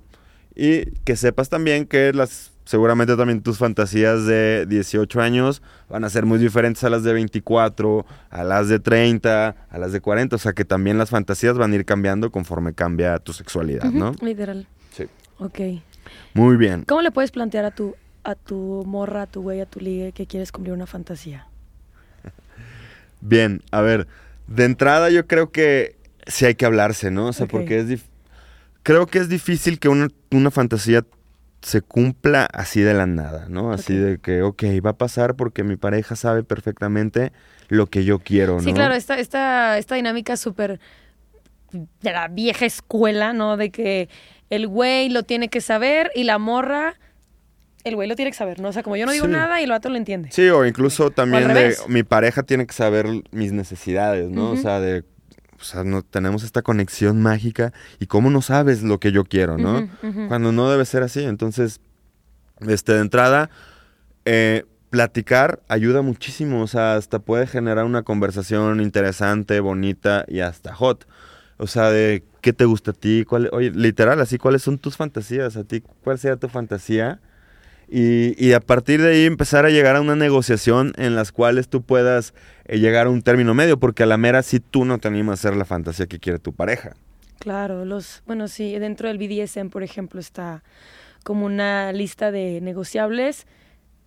y 0.54 0.86
que 1.04 1.16
sepas 1.16 1.48
también 1.48 1.86
que 1.86 2.12
las 2.12 2.52
seguramente 2.64 3.16
también 3.16 3.42
tus 3.42 3.58
fantasías 3.58 4.26
de 4.26 4.64
18 4.68 5.20
años 5.20 5.60
van 5.88 6.04
a 6.04 6.08
ser 6.08 6.24
muy 6.24 6.38
diferentes 6.38 6.84
a 6.84 6.90
las 6.90 7.02
de 7.02 7.12
24, 7.12 8.06
a 8.30 8.44
las 8.44 8.68
de 8.68 8.78
30, 8.78 9.56
a 9.68 9.78
las 9.78 9.90
de 9.90 10.00
40, 10.00 10.36
o 10.36 10.38
sea 10.38 10.52
que 10.52 10.64
también 10.64 10.96
las 10.96 11.10
fantasías 11.10 11.58
van 11.58 11.72
a 11.72 11.74
ir 11.74 11.84
cambiando 11.84 12.30
conforme 12.30 12.72
cambia 12.72 13.18
tu 13.18 13.32
sexualidad, 13.32 13.90
¿no? 13.90 14.14
Literal. 14.22 14.68
Sí. 14.92 15.06
Ok. 15.38 15.58
Muy 16.34 16.56
bien. 16.56 16.84
¿Cómo 16.86 17.02
le 17.02 17.10
puedes 17.10 17.30
plantear 17.30 17.64
a 17.64 17.70
tu, 17.70 17.94
a 18.24 18.34
tu 18.34 18.84
morra, 18.86 19.22
a 19.22 19.26
tu 19.26 19.42
güey, 19.42 19.60
a 19.60 19.66
tu 19.66 19.80
ligue 19.80 20.12
que 20.12 20.26
quieres 20.26 20.52
cumplir 20.52 20.74
una 20.74 20.86
fantasía? 20.86 21.46
Bien, 23.20 23.62
a 23.70 23.80
ver, 23.80 24.06
de 24.46 24.64
entrada 24.64 25.10
yo 25.10 25.26
creo 25.26 25.50
que 25.50 25.96
sí 26.26 26.46
hay 26.46 26.54
que 26.54 26.64
hablarse, 26.64 27.10
¿no? 27.10 27.26
O 27.28 27.32
sea, 27.32 27.46
porque 27.46 27.78
es 27.78 27.88
dif- 27.88 28.08
creo 28.82 29.06
que 29.06 29.18
es 29.18 29.28
difícil 29.28 29.78
que 29.78 29.88
una, 29.88 30.08
una 30.30 30.50
fantasía 30.50 31.04
se 31.60 31.82
cumpla 31.82 32.46
así 32.46 32.80
de 32.80 32.94
la 32.94 33.06
nada, 33.06 33.46
¿no? 33.50 33.72
Así 33.72 33.94
de 33.94 34.18
que, 34.18 34.42
ok, 34.42 34.62
va 34.84 34.90
a 34.90 34.96
pasar 34.96 35.34
porque 35.36 35.62
mi 35.64 35.76
pareja 35.76 36.16
sabe 36.16 36.42
perfectamente 36.42 37.32
lo 37.68 37.86
que 37.86 38.04
yo 38.04 38.18
quiero, 38.20 38.54
¿no? 38.54 38.60
Sí, 38.60 38.72
claro, 38.72 38.94
esta, 38.94 39.18
esta, 39.18 39.76
esta 39.76 39.96
dinámica 39.96 40.38
súper 40.38 40.80
de 41.72 42.12
la 42.12 42.28
vieja 42.28 42.64
escuela, 42.64 43.32
¿no? 43.34 43.56
De 43.58 43.70
que 43.70 44.08
el 44.50 44.66
güey 44.68 45.08
lo 45.08 45.22
tiene 45.22 45.48
que 45.48 45.60
saber 45.60 46.10
y 46.14 46.24
la 46.24 46.38
morra, 46.38 46.94
el 47.84 47.94
güey 47.96 48.08
lo 48.08 48.16
tiene 48.16 48.30
que 48.32 48.36
saber, 48.36 48.60
¿no? 48.60 48.68
O 48.68 48.72
sea, 48.72 48.82
como 48.82 48.96
yo 48.96 49.06
no 49.06 49.12
digo 49.12 49.26
Sí. 49.26 49.32
nada 49.32 49.60
y 49.60 49.64
el 49.64 49.70
vato 49.70 49.88
lo 49.88 49.96
entiende. 49.96 50.30
Sí, 50.32 50.48
o 50.50 50.66
incluso 50.66 51.10
también 51.10 51.48
de 51.54 51.74
mi 51.88 52.02
pareja 52.02 52.42
tiene 52.42 52.66
que 52.66 52.74
saber 52.74 53.06
mis 53.30 53.52
necesidades, 53.52 54.28
¿no? 54.28 54.50
O 54.50 54.56
sea, 54.56 54.80
de 54.80 55.04
o 55.58 55.62
sea, 55.62 55.84
no 55.84 56.02
tenemos 56.02 56.42
esta 56.42 56.62
conexión 56.62 57.20
mágica 57.20 57.74
y 57.98 58.06
cómo 58.06 58.30
no 58.30 58.40
sabes 58.40 58.82
lo 58.82 58.98
que 58.98 59.12
yo 59.12 59.24
quiero, 59.24 59.58
¿no? 59.58 59.88
Cuando 60.28 60.52
no 60.52 60.70
debe 60.70 60.86
ser 60.86 61.02
así. 61.02 61.22
Entonces, 61.22 61.80
este, 62.66 62.94
de 62.94 63.00
entrada, 63.00 63.50
eh, 64.24 64.64
platicar 64.88 65.60
ayuda 65.68 66.00
muchísimo. 66.00 66.62
O 66.62 66.66
sea, 66.66 66.94
hasta 66.94 67.18
puede 67.18 67.46
generar 67.46 67.84
una 67.84 68.02
conversación 68.04 68.80
interesante, 68.80 69.60
bonita 69.60 70.24
y 70.28 70.40
hasta 70.40 70.74
hot. 70.74 71.06
O 71.60 71.66
sea, 71.66 71.90
de 71.90 72.22
qué 72.40 72.54
te 72.54 72.64
gusta 72.64 72.92
a 72.92 72.94
ti, 72.94 73.24
cuál, 73.28 73.50
oye, 73.52 73.70
literal, 73.70 74.18
así, 74.20 74.38
cuáles 74.38 74.62
son 74.62 74.78
tus 74.78 74.96
fantasías, 74.96 75.56
a 75.56 75.64
ti, 75.64 75.82
cuál 76.02 76.18
sea 76.18 76.36
tu 76.36 76.48
fantasía. 76.48 77.20
Y, 77.86 78.34
y 78.42 78.54
a 78.54 78.60
partir 78.60 79.02
de 79.02 79.10
ahí 79.10 79.26
empezar 79.26 79.66
a 79.66 79.70
llegar 79.70 79.96
a 79.96 80.00
una 80.00 80.16
negociación 80.16 80.92
en 80.96 81.16
las 81.16 81.32
cuales 81.32 81.68
tú 81.68 81.82
puedas 81.82 82.32
eh, 82.64 82.78
llegar 82.78 83.08
a 83.08 83.10
un 83.10 83.20
término 83.20 83.52
medio, 83.52 83.78
porque 83.78 84.04
a 84.04 84.06
la 84.06 84.16
mera 84.16 84.42
sí 84.42 84.58
tú 84.58 84.86
no 84.86 84.98
te 84.98 85.08
animas 85.08 85.44
a 85.44 85.48
hacer 85.48 85.58
la 85.58 85.66
fantasía 85.66 86.06
que 86.06 86.18
quiere 86.18 86.38
tu 86.38 86.54
pareja. 86.54 86.94
Claro, 87.40 87.84
los, 87.84 88.22
bueno, 88.26 88.48
sí, 88.48 88.78
dentro 88.78 89.08
del 89.08 89.18
BDSM, 89.18 89.68
por 89.68 89.82
ejemplo, 89.82 90.18
está 90.18 90.62
como 91.24 91.44
una 91.44 91.92
lista 91.92 92.30
de 92.30 92.60
negociables. 92.60 93.46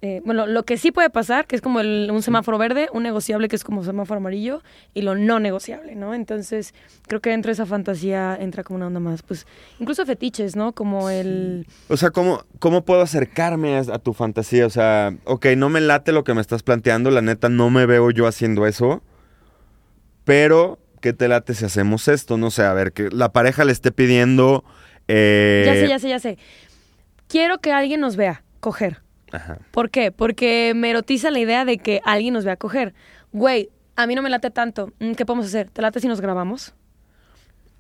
Eh, 0.06 0.22
bueno, 0.26 0.48
lo 0.48 0.64
que 0.64 0.76
sí 0.78 0.92
puede 0.92 1.10
pasar, 1.10 1.48
que 1.48 1.56
es 1.56 1.62
como 1.62 1.80
el- 1.80 2.10
un 2.12 2.22
semáforo 2.22 2.58
verde, 2.58 2.90
un 2.92 3.04
negociable 3.04 3.48
que 3.48 3.56
es 3.56 3.64
como 3.64 3.86
semáforo 3.86 4.18
amarillo, 4.18 4.62
y 4.94 5.02
lo 5.02 5.16
no 5.16 5.40
negociable, 5.40 5.96
¿no? 5.96 6.14
Entonces, 6.14 6.74
creo 7.08 7.22
que 7.22 7.30
dentro 7.30 7.48
de 7.48 7.54
esa 7.54 7.66
fantasía 7.66 8.36
entra 8.38 8.66
como 8.66 8.76
una 8.76 8.88
onda 8.88 9.00
más, 9.00 9.22
pues, 9.24 9.48
incluso 9.80 10.06
fetiches, 10.06 10.58
¿no? 10.58 10.74
Como 10.74 11.10
el... 11.10 11.66
O 11.88 11.96
sea, 11.96 12.12
¿cómo, 12.12 12.44
cómo 12.60 12.84
puedo 12.84 13.02
acercarme 13.02 13.78
a, 13.78 13.80
a 13.80 13.98
tu 14.00 14.12
fantasía? 14.14 14.66
O 14.66 14.70
sea, 14.70 15.16
ok, 15.24 15.46
no 15.56 15.70
me 15.70 15.80
late 15.80 16.12
lo 16.12 16.26
que 16.26 16.34
me 16.34 16.42
estás 16.42 16.64
planteando, 16.64 17.10
la 17.10 17.22
neta 17.22 17.48
no 17.48 17.70
me 17.70 17.86
veo 17.86 18.12
yo 18.12 18.28
haciendo 18.28 18.68
eso, 18.68 19.02
pero 20.26 20.80
¿qué 21.02 21.14
te 21.14 21.30
late 21.30 21.54
si 21.54 21.64
hacemos 21.64 22.10
esto? 22.10 22.36
No 22.38 22.52
sé, 22.52 22.64
a 22.64 22.74
ver, 22.74 22.92
que 22.92 23.10
la 23.10 23.32
pareja 23.32 23.64
le 23.64 23.72
esté 23.72 23.94
pidiendo... 23.94 24.66
eh, 25.08 25.64
Ya 25.66 25.76
sé, 25.76 25.88
ya 25.88 26.00
sé, 26.00 26.10
ya 26.10 26.20
sé. 26.20 26.38
Quiero 27.30 27.60
que 27.60 27.72
alguien 27.72 28.02
nos 28.02 28.18
vea 28.18 28.44
coger. 28.60 29.03
Ajá. 29.34 29.58
¿Por 29.72 29.90
qué? 29.90 30.12
Porque 30.14 30.72
me 30.76 30.90
erotiza 30.92 31.30
la 31.32 31.40
idea 31.40 31.66
de 31.66 31.78
que 31.80 32.00
alguien 32.06 32.34
nos 32.34 32.46
vea 32.46 32.56
coger. 32.56 32.94
Güey, 33.34 33.70
a 33.98 34.08
mí 34.08 34.16
no 34.16 34.22
me 34.22 34.30
late 34.30 34.50
tanto. 34.52 34.92
Mm, 35.00 35.14
¿Qué 35.14 35.26
podemos 35.26 35.48
hacer? 35.48 35.70
¿Te 35.70 35.82
late 35.82 36.00
si 36.00 36.08
nos 36.08 36.22
grabamos? 36.22 36.74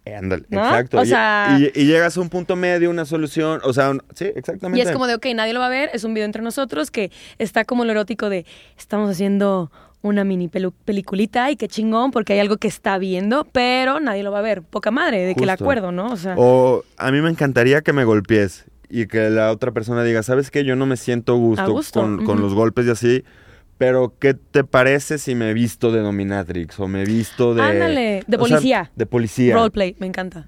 Eh, 0.06 0.16
ándale, 0.16 0.44
¿No? 0.50 0.60
exacto. 0.66 1.00
O 1.00 1.04
Y- 1.04 1.08
sea- 1.08 1.58
y, 1.58 1.72
y 1.80 1.86
llegas 1.86 2.18
a 2.18 2.22
un 2.22 2.28
punto 2.30 2.58
medio, 2.58 2.89
una 2.89 3.06
solución, 3.06 3.62
o 3.63 3.72
sea, 3.72 3.92
un- 3.92 4.04
sí, 4.16 4.26
exactamente. 4.36 4.80
Y 4.80 4.82
es 4.82 4.92
como 4.92 5.08
de, 5.08 5.16
ok, 5.16 5.28
nadie 5.34 5.54
lo 5.54 5.62
va 5.62 5.68
a 5.68 5.70
ver, 5.70 5.89
es 5.94 6.04
un 6.04 6.13
video 6.13 6.26
entre 6.26 6.42
nosotros 6.42 6.92
que 6.92 7.10
está 7.38 7.63
como 7.63 7.86
lo 7.86 7.92
erótico 7.92 8.30
de, 8.30 8.46
estamos 8.78 9.10
haciendo 9.10 9.72
una 10.02 10.26
mini 10.26 10.50
peliculita 10.50 11.50
y 11.52 11.56
qué 11.56 11.70
chingón 11.70 12.12
porque 12.12 12.34
hay 12.34 12.39
algo 12.39 12.58
que 12.58 12.68
está 12.68 12.98
viendo, 12.98 13.46
pero 13.54 14.02
nadie 14.02 14.24
lo 14.24 14.32
va 14.34 14.39
a 14.39 14.42
ver. 14.42 14.62
Poca 14.62 14.92
madre, 14.92 15.22
de 15.26 15.36
que 15.36 15.44
el 15.46 15.50
acuerdo, 15.50 15.94
¿no? 15.94 16.08
O 16.08 16.18
sea, 16.18 16.36
O 16.38 16.84
a 16.98 17.10
mí 17.12 17.22
me 17.22 17.30
encantaría 17.30 17.80
que 17.82 17.94
me 17.94 18.04
golpees 18.04 18.66
y 18.89 19.08
que 19.08 19.30
la 19.30 19.52
otra 19.52 19.72
persona 19.72 20.04
diga, 20.04 20.24
¿sabes 20.24 20.52
qué? 20.52 20.63
Yo 20.63 20.76
no 20.76 20.86
me 20.86 20.98
siento 20.98 21.36
gusto, 21.36 21.72
gusto, 21.72 22.02
con, 22.24 22.41
los 22.41 22.54
golpes 22.54 22.86
y 22.86 22.89
así, 22.91 23.24
pero 23.78 24.13
¿qué 24.19 24.34
te 24.34 24.63
parece 24.63 25.17
si 25.17 25.36
me 25.36 25.54
visto 25.54 25.91
de 25.91 26.02
dominatrix 26.02 26.80
o 26.80 26.88
me 26.88 27.06
visto 27.06 27.56
de... 27.56 27.63
Ándale, 27.63 28.24
de 28.28 28.38
sea, 28.38 28.38
policía. 28.38 28.91
de 28.96 29.06
policía. 29.06 29.56
roleplay, 29.56 29.96
me 30.00 30.08
encanta. 30.08 30.48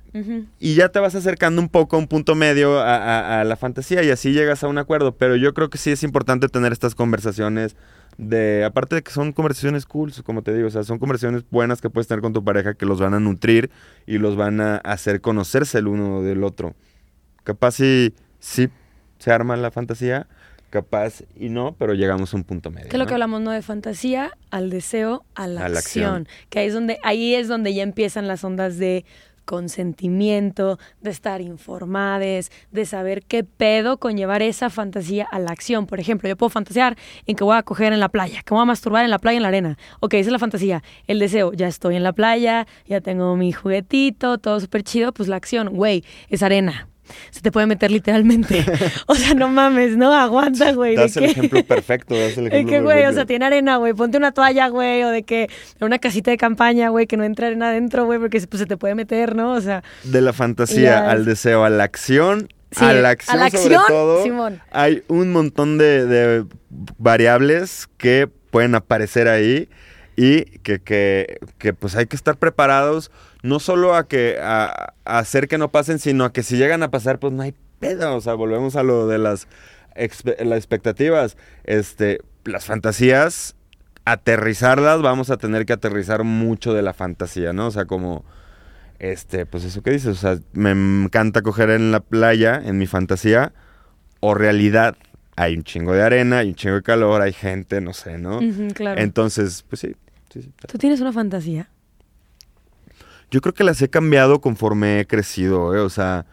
Y 0.60 0.76
ya 0.76 0.89
te 0.89 1.00
vas 1.00 1.15
acercando 1.15 1.62
un 1.62 1.69
poco 1.69 1.95
a 1.95 2.00
un 2.00 2.08
punto 2.08 2.36
medio 2.36 2.80
a, 2.80 2.95
a- 2.95 3.41
a 3.41 3.43
la 3.43 3.56
fantasía 3.58 4.04
y 4.04 4.10
así 4.12 4.32
llegas 4.32 4.63
a 4.63 4.67
un 4.67 4.78
acuerdo. 4.78 5.15
Pero 5.17 5.36
yo 5.36 5.54
creo 5.54 5.69
que 5.69 5.78
sí 5.78 5.91
es 5.91 6.04
importante 6.04 6.48
tener 6.48 6.71
estas 6.71 6.95
conversaciones 6.95 7.76
de, 8.17 8.63
aparte 8.63 8.95
de 8.95 9.04
que 9.04 9.12
son 9.12 9.34
conversaciones 9.34 9.86
cool, 9.86 10.13
como 10.24 10.41
te 10.41 10.54
digo, 10.54 10.67
o 10.67 10.71
sea, 10.71 10.84
son 10.84 11.00
conversaciones 11.00 11.43
buenas 11.50 11.82
que 11.82 11.89
puedes 11.89 12.08
tener 12.08 12.21
con 12.21 12.32
tu 12.32 12.43
pareja 12.43 12.76
que 12.76 12.86
los 12.86 13.00
van 13.02 13.13
a 13.13 13.19
nutrir 13.19 13.69
y 14.06 14.17
los 14.17 14.36
van 14.36 14.62
a 14.62 14.78
hacer 14.78 15.19
conocerse 15.21 15.80
el 15.80 15.88
uno 15.88 16.21
del 16.21 16.43
otro. 16.43 16.76
Capaz 17.43 17.71
si 17.71 18.13
sí 18.13 18.25
se 19.20 19.32
arma 19.32 19.56
la 19.56 19.72
fantasía, 19.72 20.28
capaz 20.70 21.24
y 21.36 21.50
no, 21.50 21.76
pero 21.78 21.94
llegamos 21.94 22.34
a 22.34 22.38
un 22.38 22.44
punto 22.44 22.70
medio. 22.70 22.90
Que 22.90 22.96
es 22.96 23.00
lo 23.00 23.06
¿no? 23.06 23.08
que 23.08 23.14
hablamos, 23.14 23.42
¿no? 23.42 23.52
De 23.52 23.62
fantasía 23.62 24.32
al 24.52 24.70
deseo, 24.70 25.24
a 25.36 25.48
la, 25.48 25.66
A 25.66 25.70
la 25.70 25.80
acción. 25.80 26.24
acción. 26.24 26.28
Que 26.50 26.60
ahí 26.60 26.68
es, 26.68 26.74
donde, 26.74 27.00
ahí 27.04 27.36
es 27.36 27.48
donde 27.48 27.74
ya 27.74 27.84
empiezan 27.84 28.28
las 28.28 28.44
ondas 28.44 28.78
de 28.78 29.06
consentimiento, 29.46 30.80
de 31.02 31.12
estar 31.12 31.40
informades, 31.40 32.52
de 32.72 32.86
saber 32.86 33.24
qué 33.24 33.44
pedo 33.44 33.98
con 33.98 34.18
llevar 34.18 34.42
esa 34.42 34.70
fantasía 34.70 35.28
a 35.32 35.40
la 35.40 35.52
acción. 35.52 35.86
Por 35.86 36.00
ejemplo, 36.00 36.28
yo 36.28 36.36
puedo 36.36 36.50
fantasear 36.50 36.98
en 37.28 37.36
que 37.36 37.44
voy 37.44 37.56
a 37.56 37.64
coger 37.64 37.94
en 37.94 38.00
la 38.00 38.10
playa, 38.10 38.42
que 38.44 38.54
voy 38.54 38.64
a 38.64 38.66
masturbar 38.66 39.06
en 39.06 39.12
la 39.12 39.20
playa, 39.20 39.38
en 39.38 39.44
la 39.44 39.50
arena. 39.50 39.78
Ok, 40.00 40.16
esa 40.16 40.30
es 40.30 40.32
la 40.32 40.40
fantasía. 40.40 40.84
El 41.08 41.20
deseo, 41.20 41.54
ya 41.54 41.68
estoy 41.68 41.96
en 41.96 42.04
la 42.04 42.14
playa, 42.14 42.66
ya 42.88 43.02
tengo 43.02 43.36
mi 43.38 43.52
juguetito, 43.52 44.40
todo 44.40 44.60
súper 44.60 44.84
chido. 44.84 45.14
Pues 45.14 45.30
la 45.30 45.36
acción, 45.36 45.70
güey, 45.70 46.04
es 46.30 46.42
arena. 46.44 46.88
Se 47.32 47.41
te 47.41 47.52
puede 47.52 47.68
meter 47.68 47.91
literalmente. 47.91 48.65
o 49.08 49.15
sea, 49.15 49.34
no 49.34 49.48
mames, 49.50 49.98
no 49.98 50.13
aguanta, 50.13 50.72
güey. 50.74 50.96
¿de 50.96 51.02
Das 51.04 51.18
el 51.18 51.26
ejemplo 51.26 51.63
perfecto, 51.63 52.15
das 52.18 52.38
el 52.38 52.48
ejemplo 52.52 52.70
que, 52.72 52.82
güey, 52.82 53.06
o 53.06 53.13
sea, 53.13 53.26
tiene 53.26 53.46
arena, 53.46 53.78
güey. 53.78 53.94
Ponte 53.94 54.18
una 54.18 54.32
toalla, 54.32 54.68
güey. 54.70 55.04
O 55.04 55.10
de 55.10 55.24
que 55.24 55.50
una 55.80 56.00
casita 56.00 56.32
de 56.32 56.38
campaña, 56.38 56.89
güey, 56.89 57.08
que 57.08 57.18
no 57.18 57.24
entre 57.24 57.48
arena 57.48 57.70
adentro, 57.70 58.06
güey, 58.06 58.20
porque 58.20 58.39
pues, 58.41 58.60
se 58.60 58.65
te 58.65 58.78
puede 58.78 58.96
meter, 58.96 59.36
¿no? 59.36 59.54
O 59.54 59.62
sea, 59.62 59.84
de 60.04 60.22
la 60.22 60.34
fantasía 60.34 60.82
Ya. 60.84 61.12
al 61.12 61.26
deseo, 61.26 61.63
a 61.63 61.70
la 61.70 61.84
acción, 61.84 62.50
Sí, 62.72 62.84
a 62.84 62.94
la 62.94 63.10
acción, 63.12 63.39
a 63.39 63.44
la 63.46 63.50
sobre 63.52 63.76
acción, 63.76 63.84
todo, 63.88 64.24
Simón. 64.24 64.60
hay 64.72 65.04
un 65.08 65.32
montón 65.32 65.78
de, 65.78 66.06
de 66.06 66.45
variables 66.97 67.88
que 67.97 68.28
pueden 68.51 68.76
aparecer 68.76 69.28
ahí 69.28 69.70
y 70.18 70.43
que, 70.60 70.80
que, 70.80 71.38
que, 71.58 71.74
pues 71.74 71.95
hay 71.95 72.06
que 72.08 72.16
estar 72.16 72.38
preparados 72.38 73.12
no 73.46 73.60
solo 73.60 73.96
a 73.96 74.08
que 74.08 74.38
a, 74.41 74.93
a 75.06 75.18
hacer 75.20 75.48
que 75.48 75.58
no 75.58 75.70
pasen, 75.72 76.00
sino 76.00 76.26
a 76.26 76.34
que 76.34 76.43
si 76.43 76.58
llegan 76.58 76.84
a 76.84 76.91
pasar, 76.91 77.20
pues 77.20 77.32
no 77.34 77.43
hay 77.43 77.54
pedo. 77.80 78.16
O 78.16 78.22
sea, 78.22 78.34
volvemos 78.34 78.76
a 78.76 78.84
lo 78.84 79.08
de 79.08 79.18
las, 79.18 79.48
expe- 79.96 80.41
las 80.43 80.58
expectativas. 80.58 81.38
Este, 81.64 82.20
las 82.43 82.66
fantasías, 82.66 83.56
aterrizarlas, 84.06 85.02
vamos 85.02 85.30
a 85.30 85.38
tener 85.38 85.66
que 85.66 85.74
aterrizar 85.74 86.24
mucho 86.24 86.74
de 86.74 86.82
la 86.82 86.93
fantasía, 86.93 87.54
¿no? 87.54 87.68
O 87.68 87.72
sea, 87.72 87.86
como 87.86 88.24
este, 89.00 89.46
pues 89.46 89.64
eso 89.66 89.82
que 89.82 89.91
dices, 89.91 90.08
o 90.10 90.16
sea, 90.16 90.38
me 90.54 90.72
encanta 90.72 91.41
coger 91.41 91.70
en 91.70 91.91
la 91.91 92.00
playa, 92.00 92.62
en 92.64 92.78
mi 92.78 92.88
fantasía, 92.88 93.52
o 94.22 94.34
realidad 94.34 94.96
hay 95.36 95.56
un 95.58 95.64
chingo 95.64 95.91
de 95.93 96.02
arena, 96.02 96.39
hay 96.39 96.50
un 96.50 96.56
chingo 96.56 96.76
de 96.76 96.82
calor, 96.84 97.22
hay 97.22 97.34
gente, 97.34 97.82
no 97.82 97.93
sé, 97.93 98.18
¿no? 98.18 98.39
Claro. 98.74 99.02
Entonces, 99.02 99.66
pues 99.70 99.82
sí, 99.82 99.96
sí, 100.32 100.43
sí. 100.43 100.52
¿Tú 100.68 100.78
tienes 100.78 101.02
una 101.02 101.12
fantasía? 101.12 101.68
Yo 103.36 103.42
creo 103.42 103.54
que 103.54 103.66
las 103.66 103.82
he 103.82 103.90
cambiado 103.90 104.40
conforme 104.40 105.02
he 105.02 105.08
crecido, 105.08 105.76
¿eh? 105.76 105.80
O 105.80 105.90
sea, 105.90 106.26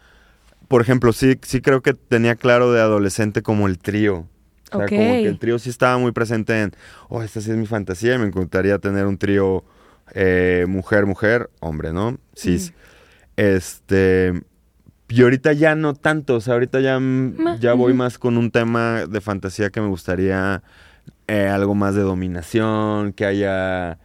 por 0.69 0.79
ejemplo, 0.79 1.11
sí, 1.11 1.37
sí 1.41 1.59
creo 1.59 1.81
que 1.81 1.93
tenía 1.93 2.37
claro 2.37 2.71
de 2.71 2.79
adolescente 2.79 3.41
como 3.41 3.67
el 3.67 3.77
trío. 3.77 4.25
O 4.71 4.77
sea, 4.77 4.87
como 4.87 4.87
que 4.87 5.27
el 5.27 5.37
trío 5.37 5.59
sí 5.59 5.69
estaba 5.69 5.97
muy 5.97 6.13
presente 6.13 6.61
en, 6.61 6.71
oh, 7.09 7.21
esta 7.21 7.41
sí 7.41 7.51
es 7.51 7.57
mi 7.57 7.65
fantasía 7.65 8.15
y 8.15 8.19
me 8.19 8.27
encantaría 8.27 8.79
tener 8.79 9.05
un 9.05 9.17
trío 9.17 9.65
eh, 10.13 10.63
mujer, 10.69 11.05
mujer, 11.05 11.49
hombre, 11.59 11.91
¿no? 11.91 12.19
Cis. 12.37 12.71
Este. 13.35 14.41
Y 15.09 15.23
ahorita 15.23 15.51
ya 15.51 15.75
no 15.75 15.95
tanto, 15.95 16.37
o 16.37 16.39
sea, 16.39 16.53
ahorita 16.53 16.79
ya, 16.79 17.01
mm, 17.01 17.59
ya 17.59 17.73
voy 17.73 17.93
más 17.93 18.17
con 18.17 18.37
un 18.37 18.49
tema 18.49 19.07
de 19.07 19.19
fantasía 19.19 19.71
que 19.71 19.81
me 19.81 19.87
gustaría 19.87 20.63
eh, 21.27 21.49
algo 21.49 21.75
más 21.75 21.95
de 21.95 22.01
dominación, 22.03 23.11
que 23.11 23.25
haya 23.25 23.99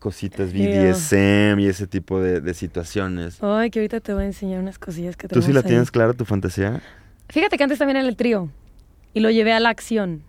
cositas. 0.00 0.52
BDSM 0.52 1.60
y 1.60 1.66
ese 1.66 1.86
tipo 1.86 2.20
de, 2.20 2.40
de 2.40 2.54
situaciones. 2.54 3.38
Ay, 3.42 3.70
que 3.70 3.78
ahorita 3.78 4.00
te 4.00 4.12
voy 4.12 4.24
a 4.24 4.26
enseñar 4.26 4.58
unas 4.58 4.78
cosillas 4.80 5.16
que 5.16 5.28
¿Tú 5.28 5.40
sí 5.42 5.52
la 5.52 5.60
ahí. 5.60 5.66
tienes 5.66 5.92
clara 5.92 6.12
tu 6.14 6.24
fantasía? 6.24 6.82
Fíjate 7.28 7.56
que 7.56 7.62
antes 7.62 7.78
también 7.78 7.98
era 7.98 8.08
el 8.08 8.16
trío 8.16 8.48
y 9.14 9.20
lo 9.20 9.30
llevé 9.30 9.52
a 9.52 9.60
la 9.60 9.68
acción. 9.68 10.22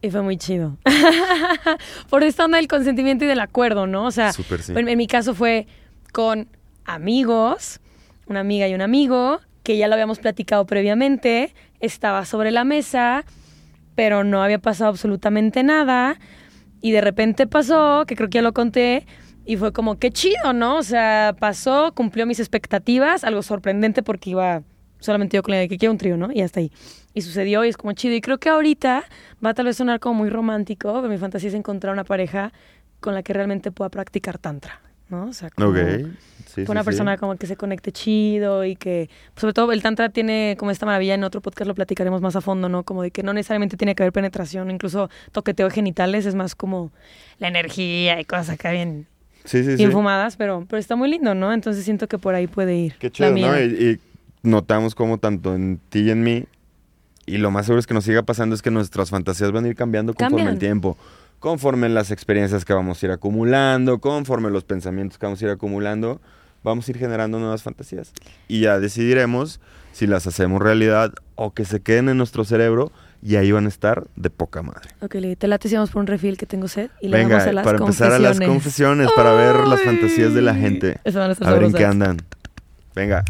Y 0.00 0.10
fue 0.10 0.22
muy 0.22 0.36
chido. 0.36 0.78
Por 2.10 2.22
esta 2.22 2.44
onda 2.44 2.58
del 2.58 2.68
consentimiento 2.68 3.24
y 3.24 3.28
del 3.28 3.40
acuerdo, 3.40 3.86
¿no? 3.86 4.04
O 4.06 4.10
sea, 4.10 4.32
sí. 4.32 4.44
en, 4.68 4.88
en 4.88 4.98
mi 4.98 5.06
caso 5.06 5.34
fue 5.34 5.66
con 6.12 6.48
amigos, 6.84 7.80
una 8.26 8.40
amiga 8.40 8.68
y 8.68 8.74
un 8.74 8.82
amigo, 8.82 9.40
que 9.62 9.76
ya 9.76 9.88
lo 9.88 9.94
habíamos 9.94 10.18
platicado 10.18 10.66
previamente, 10.66 11.54
estaba 11.80 12.24
sobre 12.26 12.50
la 12.50 12.64
mesa, 12.64 13.24
pero 13.94 14.24
no 14.24 14.42
había 14.42 14.58
pasado 14.58 14.90
absolutamente 14.90 15.62
nada. 15.62 16.18
Y 16.84 16.92
de 16.92 17.00
repente 17.00 17.46
pasó, 17.46 18.04
que 18.06 18.14
creo 18.14 18.28
que 18.28 18.36
ya 18.36 18.42
lo 18.42 18.52
conté, 18.52 19.06
y 19.46 19.56
fue 19.56 19.72
como, 19.72 19.98
qué 19.98 20.10
chido, 20.10 20.52
¿no? 20.52 20.76
O 20.76 20.82
sea, 20.82 21.34
pasó, 21.40 21.94
cumplió 21.94 22.26
mis 22.26 22.40
expectativas, 22.40 23.24
algo 23.24 23.42
sorprendente 23.42 24.02
porque 24.02 24.28
iba 24.28 24.62
solamente 25.00 25.38
yo 25.38 25.42
con 25.42 25.52
la 25.52 25.60
de 25.60 25.68
que 25.70 25.78
quiero 25.78 25.92
un 25.92 25.98
trío, 25.98 26.18
¿no? 26.18 26.28
Y 26.30 26.42
hasta 26.42 26.60
ahí. 26.60 26.70
Y 27.14 27.22
sucedió 27.22 27.64
y 27.64 27.70
es 27.70 27.78
como 27.78 27.94
chido. 27.94 28.14
Y 28.14 28.20
creo 28.20 28.36
que 28.36 28.50
ahorita 28.50 29.02
va 29.42 29.48
a 29.48 29.54
tal 29.54 29.64
vez 29.64 29.78
sonar 29.78 29.98
como 29.98 30.16
muy 30.16 30.28
romántico, 30.28 30.92
pero 30.92 31.08
mi 31.08 31.16
fantasía 31.16 31.48
es 31.48 31.54
encontrar 31.54 31.90
una 31.90 32.04
pareja 32.04 32.52
con 33.00 33.14
la 33.14 33.22
que 33.22 33.32
realmente 33.32 33.72
pueda 33.72 33.88
practicar 33.88 34.36
tantra, 34.36 34.82
¿no? 35.14 35.28
O 35.28 35.32
sea, 35.32 35.50
como 35.50 35.70
Ok. 35.70 35.76
Sí, 36.46 36.64
con 36.64 36.72
una 36.76 36.82
sí, 36.82 36.84
sí. 36.84 36.90
persona 36.90 37.16
como 37.18 37.36
que 37.36 37.46
se 37.48 37.56
conecte 37.56 37.90
chido 37.90 38.64
y 38.64 38.76
que, 38.76 39.10
sobre 39.34 39.52
todo 39.52 39.72
el 39.72 39.82
tantra 39.82 40.08
tiene 40.10 40.54
como 40.58 40.70
esta 40.70 40.86
maravilla, 40.86 41.14
en 41.14 41.24
otro 41.24 41.40
podcast 41.40 41.66
lo 41.66 41.74
platicaremos 41.74 42.20
más 42.20 42.36
a 42.36 42.40
fondo, 42.40 42.68
¿no? 42.68 42.84
Como 42.84 43.02
de 43.02 43.10
que 43.10 43.24
no 43.24 43.32
necesariamente 43.32 43.76
tiene 43.76 43.94
que 43.96 44.04
haber 44.04 44.12
penetración, 44.12 44.70
incluso 44.70 45.10
toqueteo 45.32 45.68
de 45.68 45.74
genitales, 45.74 46.26
es 46.26 46.34
más 46.36 46.54
como 46.54 46.92
la 47.38 47.48
energía 47.48 48.20
y 48.20 48.24
cosas 48.24 48.50
acá 48.50 48.70
bien, 48.70 49.06
bien 49.52 49.90
fumadas, 49.90 50.36
pero, 50.36 50.64
pero 50.68 50.78
está 50.78 50.94
muy 50.94 51.10
lindo, 51.10 51.34
¿no? 51.34 51.52
Entonces 51.52 51.84
siento 51.84 52.06
que 52.06 52.18
por 52.18 52.36
ahí 52.36 52.46
puede 52.46 52.76
ir. 52.76 52.94
Qué 53.00 53.10
chido. 53.10 53.30
¿no? 53.32 53.60
Y, 53.60 53.64
y 53.64 54.00
notamos 54.48 54.94
como 54.94 55.18
tanto 55.18 55.56
en 55.56 55.80
ti 55.88 56.00
y 56.00 56.10
en 56.10 56.22
mí, 56.22 56.44
y 57.26 57.38
lo 57.38 57.50
más 57.50 57.66
seguro 57.66 57.80
es 57.80 57.86
que 57.86 57.94
nos 57.94 58.04
siga 58.04 58.22
pasando 58.22 58.54
es 58.54 58.62
que 58.62 58.70
nuestras 58.70 59.10
fantasías 59.10 59.50
van 59.50 59.64
a 59.64 59.68
ir 59.68 59.74
cambiando 59.74 60.12
conforme 60.14 60.36
Cambian. 60.36 60.54
el 60.54 60.58
tiempo. 60.60 60.96
Conforme 61.44 61.90
las 61.90 62.10
experiencias 62.10 62.64
que 62.64 62.72
vamos 62.72 63.02
a 63.02 63.06
ir 63.06 63.12
acumulando, 63.12 63.98
conforme 63.98 64.48
los 64.48 64.64
pensamientos 64.64 65.18
que 65.18 65.26
vamos 65.26 65.42
a 65.42 65.44
ir 65.44 65.50
acumulando, 65.50 66.18
vamos 66.62 66.88
a 66.88 66.90
ir 66.90 66.96
generando 66.96 67.38
nuevas 67.38 67.62
fantasías. 67.62 68.14
Y 68.48 68.60
ya 68.60 68.80
decidiremos 68.80 69.60
si 69.92 70.06
las 70.06 70.26
hacemos 70.26 70.62
realidad 70.62 71.12
o 71.34 71.52
que 71.52 71.66
se 71.66 71.82
queden 71.82 72.08
en 72.08 72.16
nuestro 72.16 72.46
cerebro 72.46 72.92
y 73.22 73.36
ahí 73.36 73.52
van 73.52 73.66
a 73.66 73.68
estar 73.68 74.06
de 74.16 74.30
poca 74.30 74.62
madre. 74.62 74.88
Ok, 75.02 75.16
te 75.36 75.46
late 75.46 75.68
si 75.68 75.74
vamos 75.74 75.90
por 75.90 76.00
un 76.00 76.06
refill 76.06 76.38
que 76.38 76.46
tengo 76.46 76.66
sed 76.66 76.88
y 77.02 77.08
le 77.08 77.18
Venga, 77.18 77.36
damos 77.36 77.48
a 77.48 77.52
las 77.52 77.64
para 77.66 77.76
empezar 77.76 78.12
a 78.12 78.18
las 78.18 78.40
confesiones, 78.40 79.10
para 79.14 79.34
ver 79.34 79.66
las 79.68 79.82
fantasías 79.82 80.32
de 80.32 80.40
la 80.40 80.54
gente. 80.54 80.98
esas 81.04 81.20
van 81.20 81.28
a 81.28 81.32
estar 81.34 81.46
A 81.46 81.52
ver 81.52 81.64
en 81.64 81.74
qué 81.74 81.84
andan. 81.84 82.22
Venga. 82.94 83.22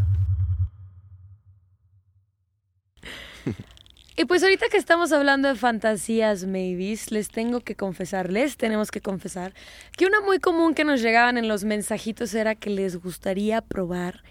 Y 4.16 4.26
pues 4.26 4.44
ahorita 4.44 4.66
que 4.70 4.76
estamos 4.76 5.10
hablando 5.10 5.48
de 5.48 5.56
fantasías 5.56 6.46
maybes, 6.46 7.10
les 7.10 7.28
tengo 7.28 7.60
que 7.60 7.74
confesar, 7.74 8.30
les 8.30 8.56
tenemos 8.56 8.92
que 8.92 9.00
confesar 9.00 9.54
que 9.96 10.06
una 10.06 10.20
muy 10.20 10.38
común 10.38 10.74
que 10.74 10.84
nos 10.84 11.02
llegaban 11.02 11.36
en 11.36 11.48
los 11.48 11.64
mensajitos 11.64 12.32
era 12.34 12.54
que 12.54 12.70
les 12.70 12.96
gustaría 12.96 13.60
probar 13.60 14.22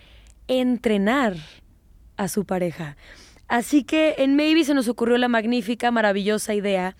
entrenar 0.47 1.36
a 2.15 2.29
su 2.29 2.45
pareja. 2.45 2.95
Así 3.49 3.84
que 3.84 4.15
en 4.19 4.38
Maybe 4.38 4.63
se 4.63 4.73
nos 4.73 4.88
ocurrió 4.88 5.17
la 5.17 5.27
magnífica, 5.27 5.91
maravillosa 5.91 6.53
idea 6.53 6.95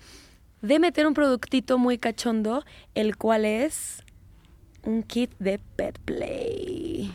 de 0.60 0.78
meter 0.78 1.06
un 1.06 1.14
productito 1.14 1.78
muy 1.78 1.96
cachondo, 1.96 2.66
el 2.94 3.16
cual 3.16 3.46
es 3.46 4.02
un 4.82 5.02
kit 5.02 5.30
de 5.38 5.58
pet 5.76 5.98
play. 6.00 7.10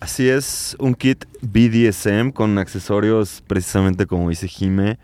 Así 0.00 0.28
es, 0.28 0.74
un 0.80 0.96
kit 0.96 1.26
BDSM 1.42 2.32
con 2.32 2.58
accesorios 2.58 3.40
precisamente 3.46 4.06
como 4.06 4.28
dice 4.28 4.48
Jime 4.48 4.98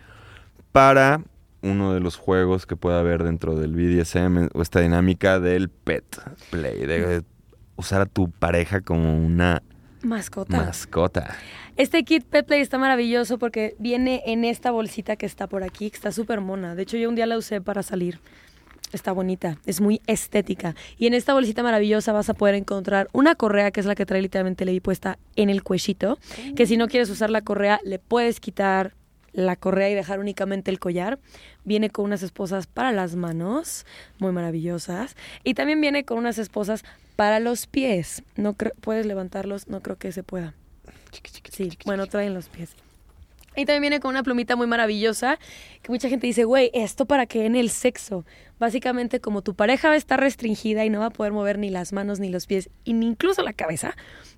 para 0.73 1.23
uno 1.63 1.93
de 1.93 2.01
los 2.01 2.17
juegos 2.17 2.67
que 2.67 2.77
pueda 2.77 3.01
haber 3.01 3.25
dentro 3.25 3.57
del 3.57 3.75
BDSM 3.75 4.49
o 4.55 4.63
esta 4.63 4.81
dinámica 4.81 5.41
del 5.41 5.69
pet 5.69 6.05
play, 6.51 6.87
de 6.87 7.23
usar 7.77 8.03
a 8.03 8.07
tu 8.07 8.31
pareja 8.31 8.81
como 8.81 9.17
una 9.17 9.63
Mascota. 10.03 10.57
mascota. 10.57 11.37
Este 11.77 12.03
kit 12.05 12.25
Pet 12.25 12.47
Play 12.47 12.61
está 12.61 12.79
maravilloso 12.79 13.39
porque 13.39 13.77
viene 13.79 14.23
en 14.27 14.45
esta 14.45 14.71
bolsita 14.71 15.17
que 15.17 15.27
está 15.27 15.47
por 15.47 15.63
aquí, 15.63 15.91
que 15.91 15.97
está 15.97 16.11
súper 16.13 16.41
mona. 16.41 16.75
De 16.75 16.83
hecho, 16.83 16.97
yo 16.97 17.09
un 17.09 17.15
día 17.15 17.27
la 17.27 17.39
usé 17.39 17.61
para 17.61 17.83
salir. 17.83 18.21
Está 18.93 19.13
bonita, 19.13 19.59
es 19.67 19.81
muy 19.81 20.01
estética. 20.07 20.75
Y 20.97 21.07
en 21.07 21.15
esta 21.15 21.35
bolsita 21.35 21.63
maravillosa 21.63 22.13
vas 22.13 22.31
a 22.31 22.35
poder 22.35 22.55
encontrar 22.55 23.09
una 23.13 23.35
correa, 23.35 23.71
que 23.71 23.81
es 23.81 23.87
la 23.87 23.95
que 23.95 24.07
trae 24.07 24.23
literalmente 24.23 24.65
Levi 24.65 24.81
puesta 24.81 25.19
en 25.37 25.51
el 25.51 25.63
cuellito. 25.63 26.19
Que 26.57 26.67
si 26.67 26.77
no 26.77 26.89
quieres 26.89 27.11
usar 27.11 27.31
la 27.31 27.43
correa, 27.43 27.81
le 27.85 27.99
puedes 27.99 28.41
quitar 28.41 28.95
la 29.33 29.57
correa 29.57 29.91
y 29.91 29.95
dejar 29.95 30.21
únicamente 30.21 30.71
el 30.71 30.79
collar. 30.79 31.19
Viene 31.65 31.91
con 31.91 32.05
unas 32.05 32.23
esposas 32.23 32.67
para 32.67 32.93
las 32.93 33.17
manos, 33.17 33.87
muy 34.19 34.33
maravillosas. 34.33 35.17
Y 35.45 35.55
también 35.55 35.81
viene 35.81 36.05
con 36.05 36.19
unas 36.19 36.39
esposas 36.39 36.85
para 37.17 37.41
los 37.41 37.67
pies. 37.67 38.23
No 38.37 38.55
puedes 38.55 39.07
levantarlos, 39.07 39.69
no 39.69 39.81
creo 39.81 39.97
que 39.97 40.13
se 40.13 40.23
pueda. 40.23 40.55
Sí, 41.51 41.71
bueno, 41.85 42.07
traen 42.07 42.35
los 42.35 42.49
pies. 42.49 42.71
Y 43.57 43.65
también 43.65 43.81
viene 43.81 44.01
con 44.01 44.11
una 44.11 44.23
plumita 44.23 44.55
muy 44.55 44.69
maravillosa 44.69 45.39
que 45.83 45.91
mucha 45.91 46.09
gente 46.09 46.29
dice, 46.29 46.45
güey, 46.45 46.71
¿esto 46.75 47.07
para 47.07 47.27
qué 47.27 47.45
en 47.45 47.57
el 47.57 47.71
sexo? 47.71 48.25
Básicamente, 48.59 49.21
como 49.21 49.43
tu 49.43 49.55
pareja 49.55 49.89
va 49.89 49.95
a 49.95 49.99
estar 49.99 50.19
restringida 50.21 50.85
y 50.85 50.91
no 50.91 51.01
va 51.01 51.07
a 51.07 51.11
poder 51.11 51.33
mover 51.33 51.59
ni 51.59 51.71
las 51.71 51.93
manos 51.93 52.21
ni 52.21 52.29
los 52.29 52.47
pies, 52.47 52.71
y 52.85 52.93
ni 52.93 53.07
incluso 53.07 53.43
la 53.43 53.53
cabeza, 53.53 53.95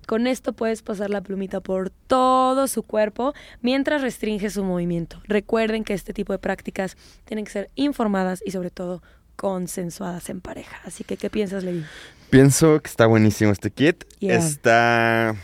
con 0.07 0.27
esto 0.27 0.53
puedes 0.53 0.81
pasar 0.81 1.09
la 1.09 1.21
plumita 1.21 1.59
por 1.61 1.89
todo 1.89 2.67
su 2.67 2.83
cuerpo 2.83 3.33
mientras 3.61 4.01
restringe 4.01 4.49
su 4.49 4.63
movimiento. 4.63 5.21
Recuerden 5.25 5.83
que 5.83 5.93
este 5.93 6.13
tipo 6.13 6.33
de 6.33 6.39
prácticas 6.39 6.97
tienen 7.25 7.45
que 7.45 7.51
ser 7.51 7.69
informadas 7.75 8.41
y 8.45 8.51
sobre 8.51 8.69
todo 8.69 9.01
consensuadas 9.35 10.29
en 10.29 10.41
pareja. 10.41 10.77
Así 10.85 11.03
que, 11.03 11.17
¿qué 11.17 11.29
piensas, 11.29 11.63
Levi? 11.63 11.83
Pienso 12.29 12.79
que 12.81 12.89
está 12.89 13.07
buenísimo 13.07 13.51
este 13.51 13.71
kit. 13.71 14.03
Yeah. 14.19 14.37
Está 14.37 15.35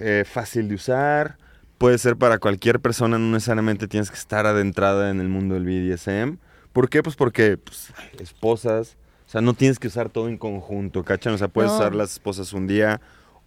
eh, 0.00 0.24
fácil 0.26 0.68
de 0.68 0.74
usar. 0.74 1.38
Puede 1.78 1.98
ser 1.98 2.16
para 2.16 2.38
cualquier 2.38 2.80
persona, 2.80 3.18
no 3.18 3.30
necesariamente 3.32 3.88
tienes 3.88 4.10
que 4.10 4.16
estar 4.16 4.46
adentrada 4.46 5.10
en 5.10 5.20
el 5.20 5.28
mundo 5.28 5.54
del 5.54 5.64
BDSM. 5.64 6.38
¿Por 6.74 6.90
qué? 6.90 7.02
Pues 7.02 7.16
porque 7.16 7.56
pues, 7.56 7.88
esposas, 8.20 8.98
o 9.26 9.30
sea, 9.30 9.40
no 9.40 9.54
tienes 9.54 9.78
que 9.78 9.86
usar 9.88 10.10
todo 10.10 10.28
en 10.28 10.36
conjunto, 10.36 11.02
¿cachan? 11.04 11.32
O 11.32 11.38
sea, 11.38 11.48
puedes 11.48 11.70
No. 11.70 11.78
usar 11.78 11.94
las 11.94 12.12
esposas 12.12 12.52
un 12.52 12.66
día 12.66 13.00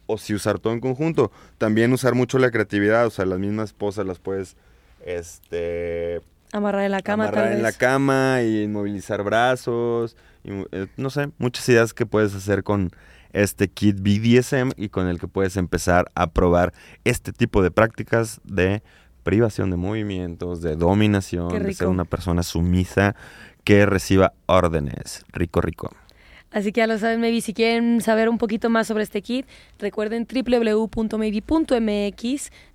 o 0.07 0.17
si 0.17 0.33
usar 0.33 0.57
todo 0.57 0.73
en 0.73 0.79
conjunto. 0.79 1.31
También 1.59 1.93
usar 1.93 2.15
mucho 2.15 2.39
la 2.39 2.49
creatividad, 2.49 3.05
o 3.05 3.09
sea, 3.11 3.25
las 3.25 3.37
mismas 3.37 3.69
esposas 3.69 4.05
las 4.07 4.17
puedes, 4.19 4.55
este, 5.05 6.21
Amarrar 6.53 6.83
en 6.85 6.91
la 6.91 7.01
cama, 7.01 7.25
amarrar 7.25 7.45
tal 7.49 7.53
en 7.57 7.63
la 7.63 7.73
cama 7.73 8.41
y 8.41 8.63
inmovilizar 8.63 9.21
brazos. 9.23 10.15
y, 10.43 10.51
eh, 10.71 10.87
no 10.95 11.09
sé, 11.09 11.29
muchas 11.37 11.67
ideas 11.67 11.93
que 11.93 12.05
puedes 12.05 12.33
hacer 12.33 12.63
con 12.63 12.89
este 13.33 13.67
kit 13.67 13.97
BDSM 13.99 14.71
y 14.77 14.87
con 14.87 15.07
el 15.07 15.19
que 15.19 15.27
puedes 15.27 15.57
empezar 15.57 16.09
a 16.15 16.27
probar 16.31 16.73
este 17.03 17.33
tipo 17.33 17.61
de 17.61 17.69
prácticas 17.71 18.39
de 18.45 18.81
privación 19.27 19.69
de 19.71 19.75
movimientos, 19.75 20.61
de 20.61 20.77
dominación, 20.77 21.49
de 21.61 21.73
ser 21.73 21.89
una 21.89 22.05
persona 22.05 22.43
sumisa 22.43 23.13
que 23.65 23.85
reciba 23.85 24.31
órdenes. 24.45 25.25
Rico, 25.33 25.59
rico. 25.59 25.91
Así 26.49 26.71
que 26.71 26.79
ya 26.79 26.87
lo 26.87 26.97
saben, 26.97 27.19
maybe 27.19 27.41
si 27.41 27.53
quieren 27.53 27.99
saber 27.99 28.29
un 28.29 28.37
poquito 28.37 28.69
más 28.69 28.87
sobre 28.87 29.03
este 29.03 29.21
kit, 29.21 29.45
recuerden 29.79 30.25
www.maybe.mx, 30.33 31.51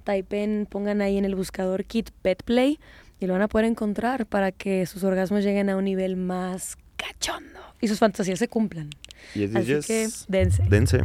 typen, 0.04 0.66
pongan 0.68 1.00
ahí 1.00 1.16
en 1.16 1.24
el 1.24 1.36
buscador 1.36 1.86
kit 1.86 2.10
pet 2.20 2.42
play 2.42 2.78
y 3.18 3.26
lo 3.26 3.32
van 3.32 3.40
a 3.40 3.48
poder 3.48 3.64
encontrar 3.64 4.26
para 4.26 4.52
que 4.52 4.84
sus 4.84 5.04
orgasmos 5.04 5.44
lleguen 5.44 5.70
a 5.70 5.78
un 5.78 5.86
nivel 5.86 6.16
más 6.16 6.76
cachondo 6.98 7.60
y 7.80 7.88
sus 7.88 7.98
fantasías 7.98 8.38
se 8.38 8.48
cumplan. 8.48 8.90
Yes, 9.32 9.56
Así 9.56 9.68
yes, 9.68 9.86
que 9.86 10.06
dense. 10.28 10.64
Dense. 10.68 11.00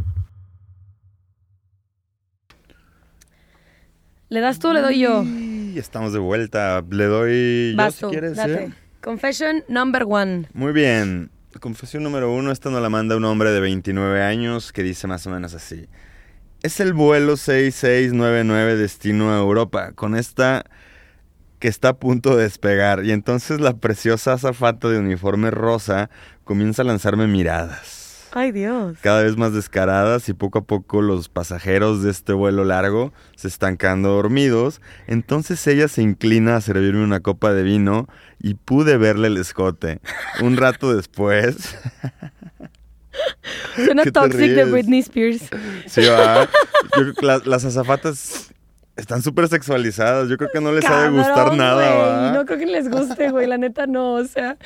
¿Le 4.30 4.42
das 4.42 4.60
tú 4.60 4.70
o 4.70 4.74
le 4.74 4.82
doy 4.82 5.00
yo? 5.00 5.24
Y 5.24 5.78
estamos 5.78 6.12
de 6.12 6.20
vuelta. 6.20 6.84
Le 6.90 7.06
doy 7.06 7.76
yo 7.78 7.92
si 7.92 8.06
quieres. 8.06 8.36
date. 8.36 8.64
¿eh? 8.66 8.74
Confession 9.02 9.64
number 9.70 10.04
one. 10.08 10.48
Muy 10.54 10.74
bien. 10.74 11.32
Confesión 11.62 12.04
número 12.04 12.32
uno, 12.32 12.52
esta 12.52 12.70
nos 12.70 12.82
la 12.82 12.90
manda 12.90 13.16
un 13.16 13.26
hombre 13.26 13.52
de 13.52 13.60
29 13.60 14.22
años 14.22 14.72
que 14.72 14.84
dice 14.84 15.08
más 15.08 15.26
o 15.26 15.32
menos 15.32 15.54
así. 15.54 15.88
Es 16.62 16.80
el 16.80 16.94
vuelo 16.94 17.38
6699 17.38 18.76
destino 18.76 19.34
a 19.34 19.40
Europa, 19.40 19.94
con 19.94 20.16
esta 20.16 20.66
que 21.60 21.68
está 21.68 21.90
a 21.90 21.98
punto 21.98 22.36
de 22.36 22.44
despegar. 22.44 23.06
Y 23.06 23.12
entonces 23.12 23.60
la 23.60 23.78
preciosa 23.78 24.34
azafata 24.34 24.90
de 24.90 25.00
uniforme 25.00 25.52
rosa 25.52 26.10
comienza 26.44 26.82
a 26.84 26.86
lanzarme 26.86 27.28
miradas. 27.28 27.97
Ay, 28.32 28.52
Dios. 28.52 28.98
Cada 29.02 29.24
vez 29.24 29.38
más 29.38 29.54
descaradas 29.54 30.28
y 30.30 30.34
poco 30.34 30.60
a 30.60 30.64
poco 30.64 31.02
los 31.02 31.30
pasajeros 31.30 32.04
de 32.04 32.12
este 32.12 32.34
vuelo 32.34 32.64
largo 32.66 33.14
se 33.36 33.48
están 33.48 33.78
quedando 33.78 34.10
dormidos. 34.10 34.82
Entonces 35.08 35.66
ella 35.68 35.88
se 35.88 36.02
inclina 36.02 36.56
a 36.56 36.62
servirme 36.62 37.04
una 37.04 37.20
copa 37.20 37.54
de 37.54 37.64
vino 37.64 38.08
y 38.40 38.56
pude 38.56 38.98
verle 38.98 39.28
el 39.28 39.38
escote. 39.38 40.00
Un 40.42 40.58
rato 40.58 40.94
después... 40.96 41.78
Suena 43.76 44.04
¿Qué 44.04 44.12
te 44.12 44.20
toxic 44.20 44.52
de? 44.52 44.66
Britney 44.66 45.00
Spears. 45.00 45.50
Sí, 45.88 46.02
va. 46.06 46.48
Yo 46.96 47.40
las 47.46 47.66
azafatas 47.66 48.54
están 48.98 49.22
súper 49.22 49.48
sexualizadas. 49.48 50.28
Yo 50.28 50.38
creo 50.38 50.50
que 50.52 50.60
no 50.60 50.72
les 50.72 50.86
ha 50.86 51.04
de 51.04 51.10
gustar 51.10 51.36
Cabrón, 51.36 51.58
nada. 51.58 52.32
No 52.34 52.46
creo 52.46 52.60
que 52.60 52.66
les 52.66 52.90
guste, 52.90 53.32
güey. 53.32 53.48
La 53.48 53.58
neta 53.58 53.88
no. 53.88 54.14
O 54.16 54.24
sea, 54.26 54.58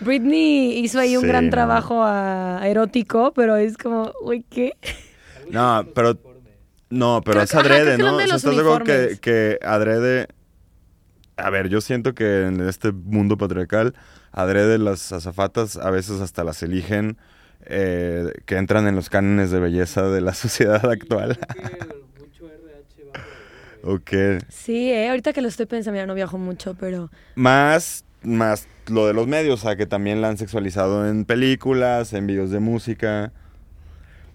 Britney 0.00 0.78
hizo 0.78 0.98
ahí 0.98 1.16
un 1.16 1.22
Sí, 1.22 1.28
gran 1.28 1.46
no. 1.46 1.50
trabajo 1.50 2.06
erótico, 2.62 3.32
pero 3.34 3.56
es 3.56 3.78
como, 3.78 4.12
güey, 4.22 4.42
¿qué? 4.42 4.72
No, 5.50 5.86
pero. 5.94 6.18
No, 6.88 7.20
pero 7.24 7.34
Creo 7.34 7.44
es 7.44 7.54
ajá, 7.54 7.60
adrede, 7.62 7.98
¿no? 7.98 8.14
O 8.14 8.18
sea, 8.18 8.26
los 8.28 8.36
¿Estás 8.36 8.54
de 8.54 8.60
acuerdo 8.60 8.84
que, 8.84 9.18
que 9.20 9.58
adrede. 9.62 10.28
A 11.36 11.50
ver, 11.50 11.68
yo 11.68 11.80
siento 11.80 12.14
que 12.14 12.46
en 12.46 12.60
este 12.66 12.92
mundo 12.92 13.36
patriarcal, 13.36 13.94
adrede 14.32 14.78
las 14.78 15.12
azafatas 15.12 15.76
a 15.76 15.90
veces 15.90 16.20
hasta 16.20 16.44
las 16.44 16.62
eligen 16.62 17.18
eh, 17.66 18.32
que 18.46 18.56
entran 18.56 18.86
en 18.86 18.94
los 18.94 19.10
cánones 19.10 19.50
de 19.50 19.60
belleza 19.60 20.02
de 20.08 20.20
la 20.20 20.32
sociedad 20.34 20.84
actual. 20.88 21.38
Ok. 23.86 24.10
Sí, 24.48 24.90
eh, 24.92 25.08
ahorita 25.08 25.32
que 25.32 25.42
lo 25.42 25.48
estoy 25.48 25.66
pensando, 25.66 25.92
mira, 25.94 26.06
no 26.06 26.14
viajo 26.14 26.38
mucho, 26.38 26.74
pero 26.74 27.10
Más, 27.34 28.04
más 28.22 28.68
lo 28.86 29.06
de 29.06 29.12
los 29.14 29.26
medios, 29.26 29.60
o 29.60 29.62
sea, 29.62 29.76
que 29.76 29.86
también 29.86 30.20
la 30.20 30.28
han 30.28 30.38
sexualizado 30.38 31.08
en 31.08 31.24
películas, 31.24 32.12
en 32.12 32.26
videos 32.26 32.50
de 32.50 32.60
música. 32.60 33.32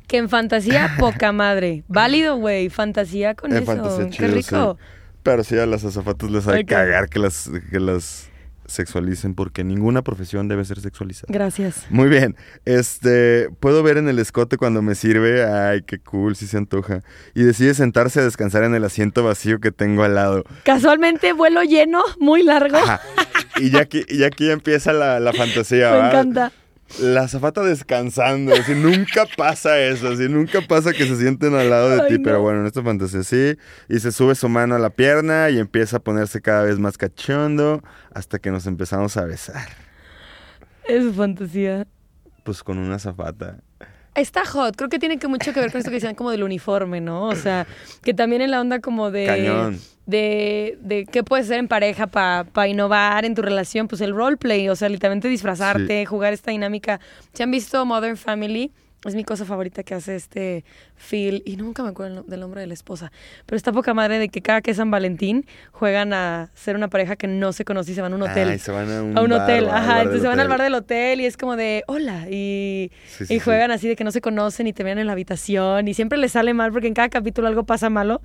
que 0.07 0.17
en 0.17 0.29
fantasía, 0.29 0.89
poca 0.99 1.31
madre. 1.31 1.83
Válido, 1.87 2.35
güey. 2.37 2.69
Fantasía 2.69 3.35
con 3.35 3.51
En 3.51 3.63
eso. 3.63 3.65
fantasía 3.65 4.05
Qué 4.17 4.27
chido, 4.27 4.35
rico. 4.35 4.77
sí. 4.79 4.85
Pero 5.23 5.43
sí 5.43 5.57
a 5.57 5.65
las 5.67 5.85
azafatas 5.85 6.31
les 6.31 6.47
ha 6.47 6.53
de 6.53 6.59
Ok. 6.61 6.65
cagar 6.65 7.07
que 7.09 7.19
las, 7.19 7.49
que 7.69 7.79
las 7.79 8.30
sexualicen 8.71 9.35
porque 9.35 9.63
ninguna 9.63 10.01
profesión 10.01 10.47
debe 10.47 10.65
ser 10.65 10.79
sexualizada. 10.79 11.27
Gracias. 11.31 11.85
Muy 11.89 12.09
bien. 12.09 12.35
Este, 12.65 13.49
puedo 13.59 13.83
ver 13.83 13.97
en 13.97 14.07
el 14.09 14.19
escote 14.19 14.57
cuando 14.57 14.81
me 14.81 14.95
sirve. 14.95 15.45
Ay, 15.45 15.81
qué 15.83 15.99
cool, 15.99 16.35
si 16.35 16.47
se 16.47 16.57
antoja. 16.57 17.01
Y 17.35 17.43
decide 17.43 17.73
sentarse 17.73 18.19
a 18.19 18.23
descansar 18.23 18.63
en 18.63 18.73
el 18.75 18.83
asiento 18.83 19.23
vacío 19.23 19.59
que 19.59 19.71
tengo 19.71 20.03
al 20.03 20.15
lado. 20.15 20.43
Casualmente, 20.63 21.33
vuelo 21.33 21.63
lleno, 21.63 22.01
muy 22.19 22.43
largo. 22.43 22.77
Ajá. 22.77 23.01
Y 23.57 23.69
ya 23.69 23.81
aquí, 23.81 24.03
y 24.07 24.23
aquí 24.23 24.49
empieza 24.49 24.93
la, 24.93 25.19
la 25.19 25.33
fantasía, 25.33 25.91
Me 25.91 25.97
¿va? 25.97 26.07
encanta. 26.09 26.51
La 26.99 27.21
azafata 27.21 27.61
descansando, 27.63 28.53
así 28.53 28.73
nunca 28.75 29.25
pasa 29.37 29.79
eso, 29.79 30.09
así 30.09 30.27
nunca 30.27 30.59
pasa 30.61 30.91
que 30.93 31.05
se 31.05 31.15
sienten 31.15 31.55
al 31.55 31.69
lado 31.69 31.89
de 31.89 32.01
Ay, 32.01 32.07
ti, 32.09 32.17
no. 32.17 32.23
pero 32.23 32.41
bueno, 32.41 32.59
en 32.61 32.65
esta 32.67 32.83
fantasía 32.83 33.23
sí, 33.23 33.57
y 33.87 33.99
se 33.99 34.11
sube 34.11 34.35
su 34.35 34.49
mano 34.49 34.75
a 34.75 34.79
la 34.79 34.89
pierna 34.89 35.49
y 35.49 35.57
empieza 35.59 35.97
a 35.97 35.99
ponerse 35.99 36.41
cada 36.41 36.63
vez 36.63 36.79
más 36.79 36.97
cachondo 36.97 37.81
hasta 38.13 38.39
que 38.39 38.51
nos 38.51 38.67
empezamos 38.67 39.15
a 39.17 39.23
besar, 39.25 39.69
Es 40.87 41.15
fantasía. 41.15 41.87
pues 42.43 42.61
con 42.63 42.77
una 42.77 42.95
azafata. 42.95 43.57
Está 44.13 44.45
hot, 44.45 44.75
creo 44.75 44.89
que 44.89 44.99
tiene 44.99 45.17
que 45.17 45.27
mucho 45.27 45.53
que 45.53 45.59
ver 45.61 45.71
con 45.71 45.79
esto 45.79 45.89
que 45.89 45.95
decían 45.95 46.15
como 46.15 46.31
del 46.31 46.43
uniforme, 46.43 46.99
¿no? 46.99 47.27
O 47.27 47.35
sea, 47.35 47.65
que 48.03 48.13
también 48.13 48.41
en 48.41 48.51
la 48.51 48.59
onda 48.59 48.79
como 48.79 49.11
de... 49.11 49.25
Cañón. 49.25 49.79
De, 50.05 50.77
de 50.81 51.05
qué 51.05 51.23
puedes 51.23 51.45
hacer 51.45 51.59
en 51.59 51.69
pareja 51.69 52.07
para 52.07 52.67
innovar 52.67 53.23
en 53.23 53.35
tu 53.35 53.41
relación, 53.41 53.87
pues 53.87 54.01
el 54.01 54.13
roleplay, 54.13 54.67
o 54.67 54.75
sea, 54.75 54.89
literalmente 54.89 55.29
disfrazarte, 55.29 56.05
jugar 56.05 56.33
esta 56.33 56.51
dinámica. 56.51 56.99
¿Se 57.33 57.43
han 57.43 57.51
visto 57.51 57.85
Modern 57.85 58.17
Family? 58.17 58.71
Es 59.03 59.15
mi 59.15 59.23
cosa 59.23 59.45
favorita 59.45 59.81
que 59.81 59.95
hace 59.95 60.15
este 60.15 60.63
Phil, 60.95 61.41
y 61.43 61.57
nunca 61.57 61.81
me 61.81 61.89
acuerdo 61.89 62.21
del 62.21 62.39
nombre 62.39 62.61
de 62.61 62.67
la 62.67 62.75
esposa, 62.75 63.11
pero 63.47 63.57
está 63.57 63.71
poca 63.71 63.95
madre 63.95 64.19
de 64.19 64.29
que 64.29 64.43
cada 64.43 64.61
que 64.61 64.69
es 64.71 64.77
San 64.77 64.91
Valentín 64.91 65.47
juegan 65.71 66.13
a 66.13 66.51
ser 66.53 66.75
una 66.75 66.87
pareja 66.87 67.15
que 67.15 67.25
no 67.25 67.51
se 67.51 67.65
conoce 67.65 67.93
y 67.93 67.95
se 67.95 68.01
van 68.03 68.13
a 68.13 68.15
un 68.15 68.21
hotel. 68.21 68.49
Ay, 68.49 68.59
se 68.59 68.71
van 68.71 68.91
a 68.91 69.01
un, 69.01 69.17
a 69.17 69.21
un 69.23 69.29
bar, 69.31 69.41
hotel, 69.41 69.69
ajá. 69.69 69.87
bar 69.87 69.97
Entonces 70.01 70.21
se 70.21 70.27
van 70.27 70.39
al 70.39 70.45
hotel. 70.45 70.49
bar 70.57 70.61
del 70.65 70.73
hotel 70.75 71.21
y 71.21 71.25
es 71.25 71.35
como 71.35 71.55
de 71.55 71.83
hola. 71.87 72.27
Y, 72.29 72.91
Sí, 73.07 73.25
sí, 73.25 73.33
y 73.33 73.37
sí. 73.37 73.39
juegan 73.39 73.71
así 73.71 73.87
de 73.87 73.95
que 73.95 74.03
no 74.03 74.11
se 74.11 74.21
conocen 74.21 74.67
y 74.67 74.73
te 74.73 74.83
ven 74.83 74.99
en 74.99 75.07
la 75.07 75.13
habitación. 75.13 75.87
Y 75.87 75.95
siempre 75.95 76.19
les 76.19 76.33
sale 76.33 76.53
mal 76.53 76.71
porque 76.71 76.87
en 76.87 76.93
cada 76.93 77.09
capítulo 77.09 77.47
algo 77.47 77.63
pasa 77.63 77.89
malo, 77.89 78.21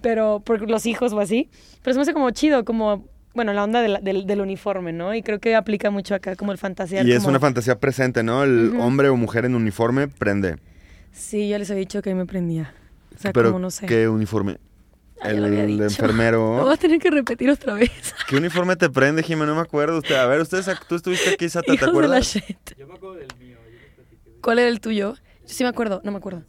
pero 0.00 0.40
por 0.44 0.70
los 0.70 0.86
hijos 0.86 1.12
o 1.12 1.18
así. 1.18 1.50
Pero 1.82 1.94
se 1.94 1.98
me 1.98 2.02
hace 2.02 2.12
como 2.12 2.30
chido, 2.30 2.64
como, 2.64 3.04
bueno, 3.34 3.52
la 3.52 3.64
onda 3.64 3.80
de 3.82 3.88
la- 3.88 4.00
del, 4.00 4.26
del 4.26 4.40
uniforme, 4.40 4.92
¿no? 4.92 5.14
Y 5.14 5.22
creo 5.22 5.38
que 5.38 5.54
aplica 5.54 5.90
mucho 5.90 6.14
acá, 6.14 6.36
como 6.36 6.52
el 6.52 6.58
fantasear. 6.58 7.06
Y 7.06 7.12
es 7.12 7.18
como- 7.20 7.30
una 7.30 7.40
fantasía 7.40 7.78
presente, 7.78 8.22
¿no? 8.22 8.42
El 8.44 8.70
Ujú. 8.74 8.82
hombre 8.82 9.08
o 9.08 9.16
mujer 9.16 9.44
en 9.44 9.54
uniforme 9.54 10.08
prende. 10.08 10.56
Sí, 11.12 11.48
yo 11.48 11.58
les 11.58 11.68
he 11.70 11.74
dicho 11.74 12.02
que 12.02 12.14
me 12.14 12.26
prendía. 12.26 12.74
O 13.14 13.18
sea, 13.18 13.32
Pero, 13.32 13.48
como 13.50 13.58
no 13.60 13.70
sé. 13.70 13.86
¿qué 13.86 14.08
uniforme? 14.08 14.58
Ah, 15.22 15.30
el 15.30 15.42
de 15.42 15.66
dicho. 15.66 15.78
Lo 15.82 15.84
enfermero. 15.84 16.64
voy 16.64 16.72
a 16.72 16.76
tener 16.76 16.98
que 16.98 17.10
repetir 17.10 17.50
otra 17.50 17.74
vez. 17.74 17.90
¿Qué 18.28 18.36
uniforme 18.36 18.76
te 18.76 18.88
prende, 18.88 19.22
Jimena? 19.22 19.46
No 19.46 19.54
me 19.56 19.60
acuerdo. 19.60 19.98
Usted, 19.98 20.14
a 20.14 20.26
ver, 20.26 20.40
ustedes, 20.40 20.66
tú 20.88 20.94
estuviste 20.94 21.30
aquí, 21.30 21.48
Sata, 21.48 21.66
¿te 21.66 21.74
Hijos 21.74 21.88
de 21.88 21.92
la 21.92 21.98
acuerdas? 22.16 22.26
shit. 22.26 22.56
¿Cuál 24.40 24.58
era 24.60 24.68
el 24.68 24.80
tuyo? 24.80 25.14
Yo 25.14 25.54
sí 25.54 25.62
me 25.64 25.68
acuerdo, 25.70 26.00
no 26.04 26.10
me 26.12 26.18
acuerdo. 26.18 26.44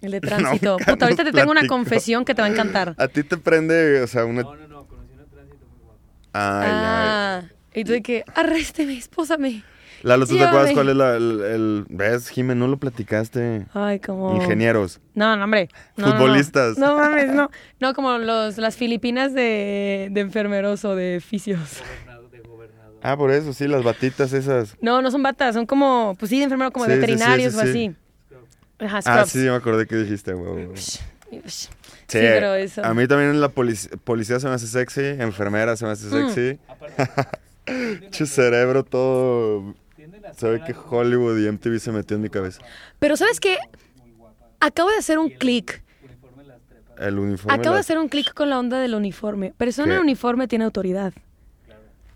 El 0.00 0.10
de 0.10 0.20
tránsito. 0.20 0.72
Nunca 0.78 0.92
Puta, 0.92 1.04
ahorita 1.04 1.24
te 1.24 1.30
nos 1.30 1.40
tengo 1.40 1.52
una 1.52 1.66
confesión 1.68 2.24
que 2.24 2.34
te 2.34 2.42
va 2.42 2.48
a 2.48 2.50
encantar. 2.50 2.94
A 2.98 3.08
ti 3.08 3.22
te 3.22 3.36
prende, 3.36 4.02
o 4.02 4.06
sea, 4.08 4.24
una... 4.24 4.42
No, 4.42 4.56
no, 4.56 4.66
no, 4.66 4.86
conocí 4.88 5.12
una 5.14 5.24
tránsito 5.26 5.66
muy 5.68 5.78
guapa. 5.84 6.00
Ay, 6.10 6.21
ay. 6.21 6.21
Ah, 6.34 7.42
y 7.74 7.84
tú 7.84 7.92
de 7.92 8.02
que, 8.02 8.24
arrésteme, 8.34 8.96
espósame. 8.96 9.62
Lalo, 10.02 10.26
¿tú 10.26 10.36
te 10.36 10.42
acuerdas 10.44 10.72
cuál 10.72 10.88
es 10.88 10.96
la, 10.96 11.16
el, 11.16 11.40
el- 11.42 11.84
¿Ves, 11.88 12.28
Jimena? 12.28 12.58
No 12.58 12.66
lo 12.66 12.76
platicaste. 12.76 13.66
Ay, 13.72 14.00
como... 14.00 14.34
Ingenieros. 14.34 15.00
No, 15.14 15.36
no, 15.36 15.44
hombre. 15.44 15.68
No, 15.96 16.06
no, 16.06 16.12
no. 16.14 16.18
Futbolistas. 16.18 16.76
No, 16.76 16.96
mames, 16.98 17.32
no. 17.32 17.50
No, 17.78 17.94
como 17.94 18.18
los, 18.18 18.58
las 18.58 18.76
filipinas 18.76 19.32
de, 19.32 20.08
de 20.10 20.20
enfermeros 20.20 20.84
o 20.84 20.96
de 20.96 21.22
fisios. 21.24 21.80
Gobernador 21.80 22.30
de 22.32 22.40
gobernador. 22.40 22.98
Ah, 23.02 23.16
por 23.16 23.30
eso, 23.30 23.52
sí, 23.52 23.68
las 23.68 23.84
batitas 23.84 24.32
esas. 24.32 24.76
No, 24.80 25.00
no 25.02 25.10
son 25.12 25.22
batas, 25.22 25.54
son 25.54 25.66
como, 25.66 26.16
pues 26.18 26.30
sí, 26.30 26.38
de 26.38 26.44
enfermero, 26.44 26.72
como 26.72 26.86
Sí, 26.86 26.90
sí, 26.90 26.94
sí, 26.96 27.00
veterinarios 27.00 27.52
sí, 27.52 27.58
o 27.58 27.62
sí. 27.62 27.68
así. 27.68 27.96
Ajá, 28.84 28.96
Ah, 28.98 29.02
scrubs. 29.02 29.30
sí, 29.30 29.38
me 29.38 29.50
acordé 29.54 29.86
que 29.86 29.94
dijiste, 29.94 30.32
güey. 30.32 30.66
güey. 30.66 30.80
Sí, 31.46 31.68
Sí, 32.08 32.18
pero 32.18 32.54
eso. 32.54 32.84
A 32.84 32.92
mí 32.94 33.06
también 33.06 33.40
la 33.40 33.48
polic- 33.48 33.98
policía 34.04 34.38
se 34.40 34.48
me 34.48 34.54
hace 34.54 34.66
sexy, 34.66 35.00
enfermera 35.00 35.76
se 35.76 35.84
me 35.86 35.92
hace 35.92 36.06
Mm. 36.06 36.28
sexy. 36.30 36.58
Che 38.10 38.26
cerebro 38.26 38.84
todo... 38.84 39.74
Sabe 40.36 40.58
zona 40.58 40.64
que 40.64 40.74
Hollywood 40.74 41.38
y 41.38 41.48
MTV 41.50 41.78
se 41.78 41.92
metió 41.92 42.16
en 42.16 42.22
mi 42.22 42.28
cabeza. 42.30 42.60
Pero 42.98 43.16
¿sabes 43.16 43.38
qué? 43.38 43.58
Acabo 44.60 44.90
de 44.90 44.96
hacer 44.96 45.18
un 45.18 45.28
clic. 45.30 45.82
Uniforme 46.02 46.44
las 46.44 46.60
trepas. 46.62 47.06
El 47.06 47.18
uniforme... 47.18 47.54
Acabo 47.54 47.74
de 47.74 47.80
hacer 47.80 47.98
un 47.98 48.08
clic 48.08 48.32
con 48.34 48.48
la 48.50 48.58
onda 48.58 48.78
del 48.80 48.94
uniforme. 48.94 49.52
Persona 49.56 49.94
en 49.96 50.00
uniforme 50.00 50.48
tiene 50.48 50.64
autoridad. 50.64 51.12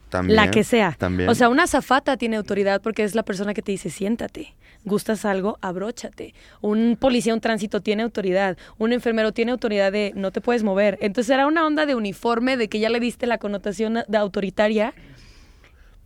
También, 0.09 0.37
La 0.37 0.51
que 0.51 0.63
sea. 0.65 0.95
También. 0.99 1.29
O 1.29 1.35
sea, 1.35 1.49
una 1.49 1.65
azafata 1.65 2.17
tiene 2.17 2.37
autoridad 2.37 2.81
porque 2.81 3.03
es 3.05 3.15
la 3.15 3.23
persona 3.25 3.55
que 3.55 3.63
te 3.63 3.73
dice, 3.73 3.91
siéntate. 3.91 4.55
Gustas 4.87 5.25
algo, 5.25 5.59
abróchate. 5.63 6.33
Un 6.61 6.97
policía, 6.99 7.35
un 7.35 7.41
tránsito 7.41 7.81
tiene 7.81 8.05
autoridad. 8.05 8.57
Un 8.79 8.93
enfermero 8.93 9.33
tiene 9.33 9.51
autoridad 9.51 9.91
de 9.91 10.13
no 10.15 10.31
te 10.31 10.41
puedes 10.41 10.63
mover. 10.63 10.97
Entonces 11.01 11.35
era 11.35 11.49
una 11.49 11.67
onda 11.67 11.87
de 11.87 11.97
uniforme, 11.97 12.57
de 12.57 12.69
que 12.69 12.79
ya 12.79 12.89
le 12.89 13.01
diste 13.01 13.27
la 13.27 13.39
connotación 13.39 13.99
de 14.07 14.17
autoritaria. 14.17 14.95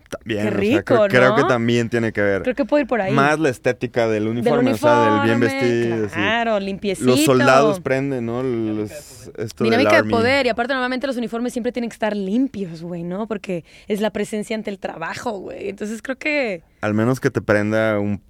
También, 0.09 0.41
qué 0.41 0.49
o 0.49 0.51
sea, 0.51 0.59
rico, 0.59 1.07
creo, 1.11 1.37
que 1.37 1.45
también 1.45 1.91
tiene 1.91 2.11
que 2.11 2.23
ver. 2.23 2.43
Creo 2.43 2.55
que 2.55 2.65
puedo 2.65 2.81
ir 2.81 2.87
por 2.87 3.03
ahí. 3.03 3.13
Más 3.13 3.39
la 3.39 3.51
estética 3.51 4.09
del 4.09 4.25
del 4.25 4.29
uniforme, 4.29 4.73
o 4.73 4.77
sea, 4.79 5.13
del 5.13 5.23
bien 5.25 5.41
vestido. 5.41 6.09
Claro, 6.09 6.59
limpiecito. 6.59 7.07
Los 7.07 7.23
soldados 7.23 7.81
prenden, 7.81 8.25
¿no? 8.25 8.43
Los, 8.43 8.91
esto 9.37 9.63
del 9.63 9.73
Dinámica 9.73 10.03
de 10.03 10.09
poder. 10.09 10.47
Y 10.47 10.49
aparte, 10.49 10.73
normalmente 10.73 11.07
los 11.07 11.19
uniformes 11.19 11.53
siempre 11.53 11.71
tienen 11.71 11.91
que 11.91 11.95
estar 11.95 12.17
limpios, 12.17 12.83
güey, 12.83 13.03
¿no? 13.03 13.29
Porque 13.29 13.65
es 13.89 14.01
la 14.01 14.11
presencia 14.11 14.57
ante 14.57 14.71
el 14.71 14.79
trabajo, 14.79 15.33
güey. 15.39 15.69
Entonces 15.69 16.01
creo 16.01 16.17
que. 16.17 16.63
Al 16.81 16.95
menos 16.95 17.21
que 17.21 17.31
te 17.31 17.43
prenda 17.43 18.01
un 18.01 18.23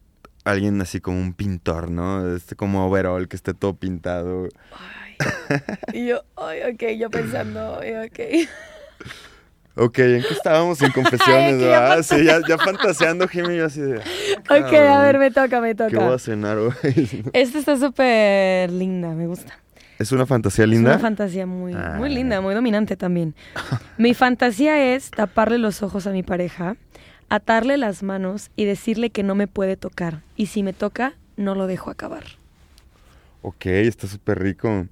alguien 0.50 0.80
así 0.80 1.00
como 1.00 1.18
un 1.20 1.32
pintor, 1.34 1.90
¿no? 1.90 2.34
Este 2.36 2.56
como 2.56 2.86
overall 2.86 3.28
que 3.28 3.36
esté 3.36 3.54
todo 3.54 3.74
pintado. 3.74 4.48
Ay. 4.72 5.16
y 5.92 6.06
yo, 6.08 6.22
ay, 6.36 6.60
ok, 6.72 6.82
yo 6.98 7.10
pensando, 7.10 7.78
ay, 7.80 7.94
ok. 8.06 8.48
Ok, 9.76 9.98
¿en 10.00 10.22
qué 10.22 10.32
estábamos? 10.34 10.82
En 10.82 10.90
confesiones, 10.92 11.54
Ay, 11.54 11.60
ya 11.60 11.66
¿verdad? 11.80 12.02
Sí, 12.02 12.24
ya, 12.24 12.40
ya 12.46 12.58
fantaseando, 12.58 13.28
Jimmy, 13.28 13.56
yo 13.56 13.66
así 13.66 13.80
de... 13.80 13.98
Ok, 13.98 14.72
a 14.74 15.02
ver, 15.02 15.18
me 15.18 15.30
toca, 15.30 15.60
me 15.60 15.74
¿Qué 15.74 15.84
voy 15.84 15.92
toca. 15.92 16.14
a 16.14 16.18
cenar 16.18 16.58
hoy? 16.58 16.72
Esta 17.32 17.58
está 17.58 17.76
súper 17.78 18.70
linda, 18.72 19.10
me 19.10 19.26
gusta. 19.26 19.58
¿Es 19.98 20.12
una 20.12 20.26
fantasía 20.26 20.64
Es 20.64 20.70
linda? 20.70 20.90
una 20.92 20.98
fantasía 20.98 21.46
muy, 21.46 21.72
Ah. 21.74 21.94
muy 21.98 22.08
linda, 22.12 22.40
muy 22.40 22.54
dominante 22.54 22.96
también. 22.96 23.34
mi 23.96 24.12
fantasía 24.14 24.94
es 24.94 25.10
taparle 25.10 25.58
los 25.58 25.82
ojos 25.82 26.06
a 26.06 26.10
mi 26.10 26.22
pareja, 26.22 26.76
atarle 27.30 27.78
las 27.78 28.02
manos 28.02 28.50
y 28.56 28.66
decirle 28.66 29.08
que 29.10 29.22
no 29.22 29.34
me 29.34 29.46
puede 29.46 29.76
tocar. 29.76 30.20
Y 30.36 30.46
si 30.46 30.62
me 30.62 30.72
toca, 30.74 31.14
no 31.36 31.54
lo 31.54 31.66
dejo 31.66 31.90
acabar. 31.90 32.24
ok, 33.42 33.66
está 33.66 34.06
súper 34.06 34.38
rico. 34.40 34.86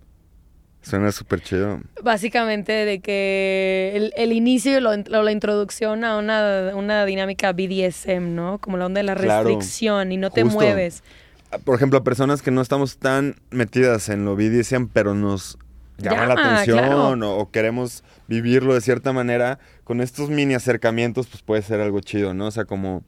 Suena 0.80 1.12
súper 1.12 1.42
chido. 1.42 1.80
Básicamente 2.02 2.72
de 2.72 3.00
que 3.00 3.92
el, 3.94 4.12
el 4.16 4.32
inicio 4.32 4.78
o 4.78 5.22
la 5.22 5.32
introducción 5.32 6.04
a 6.04 6.16
una, 6.16 6.70
una 6.74 7.04
dinámica 7.04 7.52
BDSM, 7.52 8.34
¿no? 8.34 8.58
Como 8.58 8.78
la 8.78 8.86
onda 8.86 9.00
de 9.00 9.04
la 9.04 9.14
Claro, 9.16 9.48
restricción 9.48 10.12
y 10.12 10.16
no 10.16 10.30
te 10.30 10.44
justo. 10.44 10.56
mueves. 10.60 11.02
Ah, 11.50 11.58
Por 11.58 11.74
ejemplo, 11.74 11.98
a 11.98 12.04
personas 12.04 12.40
que 12.42 12.50
no 12.52 12.62
estamos 12.62 12.96
tan 12.98 13.34
metidas 13.50 14.08
en 14.08 14.24
lo 14.24 14.36
BDSM, 14.36 14.86
pero 14.92 15.14
nos 15.14 15.58
llama, 15.98 16.26
la 16.26 16.34
atención 16.34 16.78
claro. 16.78 17.08
o, 17.10 17.38
o 17.38 17.50
queremos 17.50 18.04
vivirlo 18.28 18.72
de 18.72 18.80
cierta 18.80 19.12
manera, 19.12 19.58
con 19.88 20.02
estos 20.02 20.28
mini 20.28 20.52
acercamientos, 20.52 21.28
pues 21.28 21.42
puede 21.42 21.62
ser 21.62 21.80
algo 21.80 22.00
chido, 22.00 22.34
¿no? 22.34 22.48
O 22.48 22.50
sea, 22.50 22.66
como... 22.66 23.04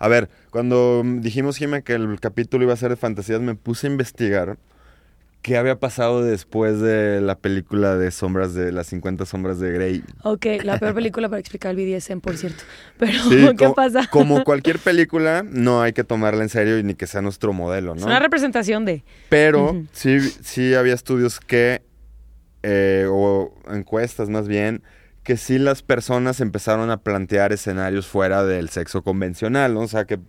A 0.00 0.08
ver, 0.08 0.28
cuando 0.50 1.04
dijimos, 1.04 1.56
Jimé, 1.56 1.84
que 1.84 1.92
el 1.92 2.18
capítulo 2.18 2.64
iba 2.64 2.72
a 2.72 2.76
ser 2.76 2.90
de 2.90 2.96
fantasías, 2.96 3.40
me 3.40 3.54
puse 3.54 3.86
a 3.86 3.90
investigar 3.90 4.58
qué 5.42 5.56
había 5.56 5.78
pasado 5.78 6.24
después 6.24 6.80
de 6.80 7.20
la 7.20 7.38
película 7.38 7.94
de 7.94 8.10
sombras 8.10 8.54
de 8.54 8.72
las 8.72 8.88
50 8.88 9.24
sombras 9.24 9.60
de 9.60 9.70
Grey. 9.70 10.02
Ok, 10.24 10.46
la 10.64 10.80
peor 10.80 10.94
película 10.96 11.28
para 11.28 11.38
explicar 11.38 11.70
el 11.70 11.76
BDSM, 11.76 12.18
por 12.18 12.36
cierto. 12.36 12.64
Pero, 12.98 13.22
Sí, 13.22 13.46
¿qué 13.50 13.54
como, 13.54 13.74
pasa? 13.76 14.08
Como 14.10 14.42
cualquier 14.42 14.80
película, 14.80 15.44
no 15.48 15.80
hay 15.80 15.92
que 15.92 16.02
tomarla 16.02 16.42
en 16.42 16.48
serio 16.48 16.76
y 16.76 16.82
ni 16.82 16.94
que 16.94 17.06
sea 17.06 17.22
nuestro 17.22 17.52
modelo, 17.52 17.94
¿no? 17.94 18.00
Es 18.00 18.06
una 18.06 18.18
representación 18.18 18.84
de... 18.84 19.04
Pero 19.28 19.80
sí, 19.92 20.18
sí 20.18 20.74
había 20.74 20.94
estudios 20.94 21.38
que, 21.38 21.82
eh, 22.64 23.06
o 23.08 23.54
encuestas 23.70 24.28
más 24.28 24.48
bien, 24.48 24.82
que 25.26 25.36
sí 25.36 25.58
las 25.58 25.82
personas 25.82 26.40
empezaron 26.40 26.88
a 26.92 26.98
plantear 26.98 27.52
escenarios 27.52 28.06
fuera 28.06 28.44
del 28.44 28.68
sexo 28.68 29.02
convencional, 29.02 29.74
¿no? 29.74 29.80
O 29.80 29.88
sea, 29.88 30.04
que 30.04 30.20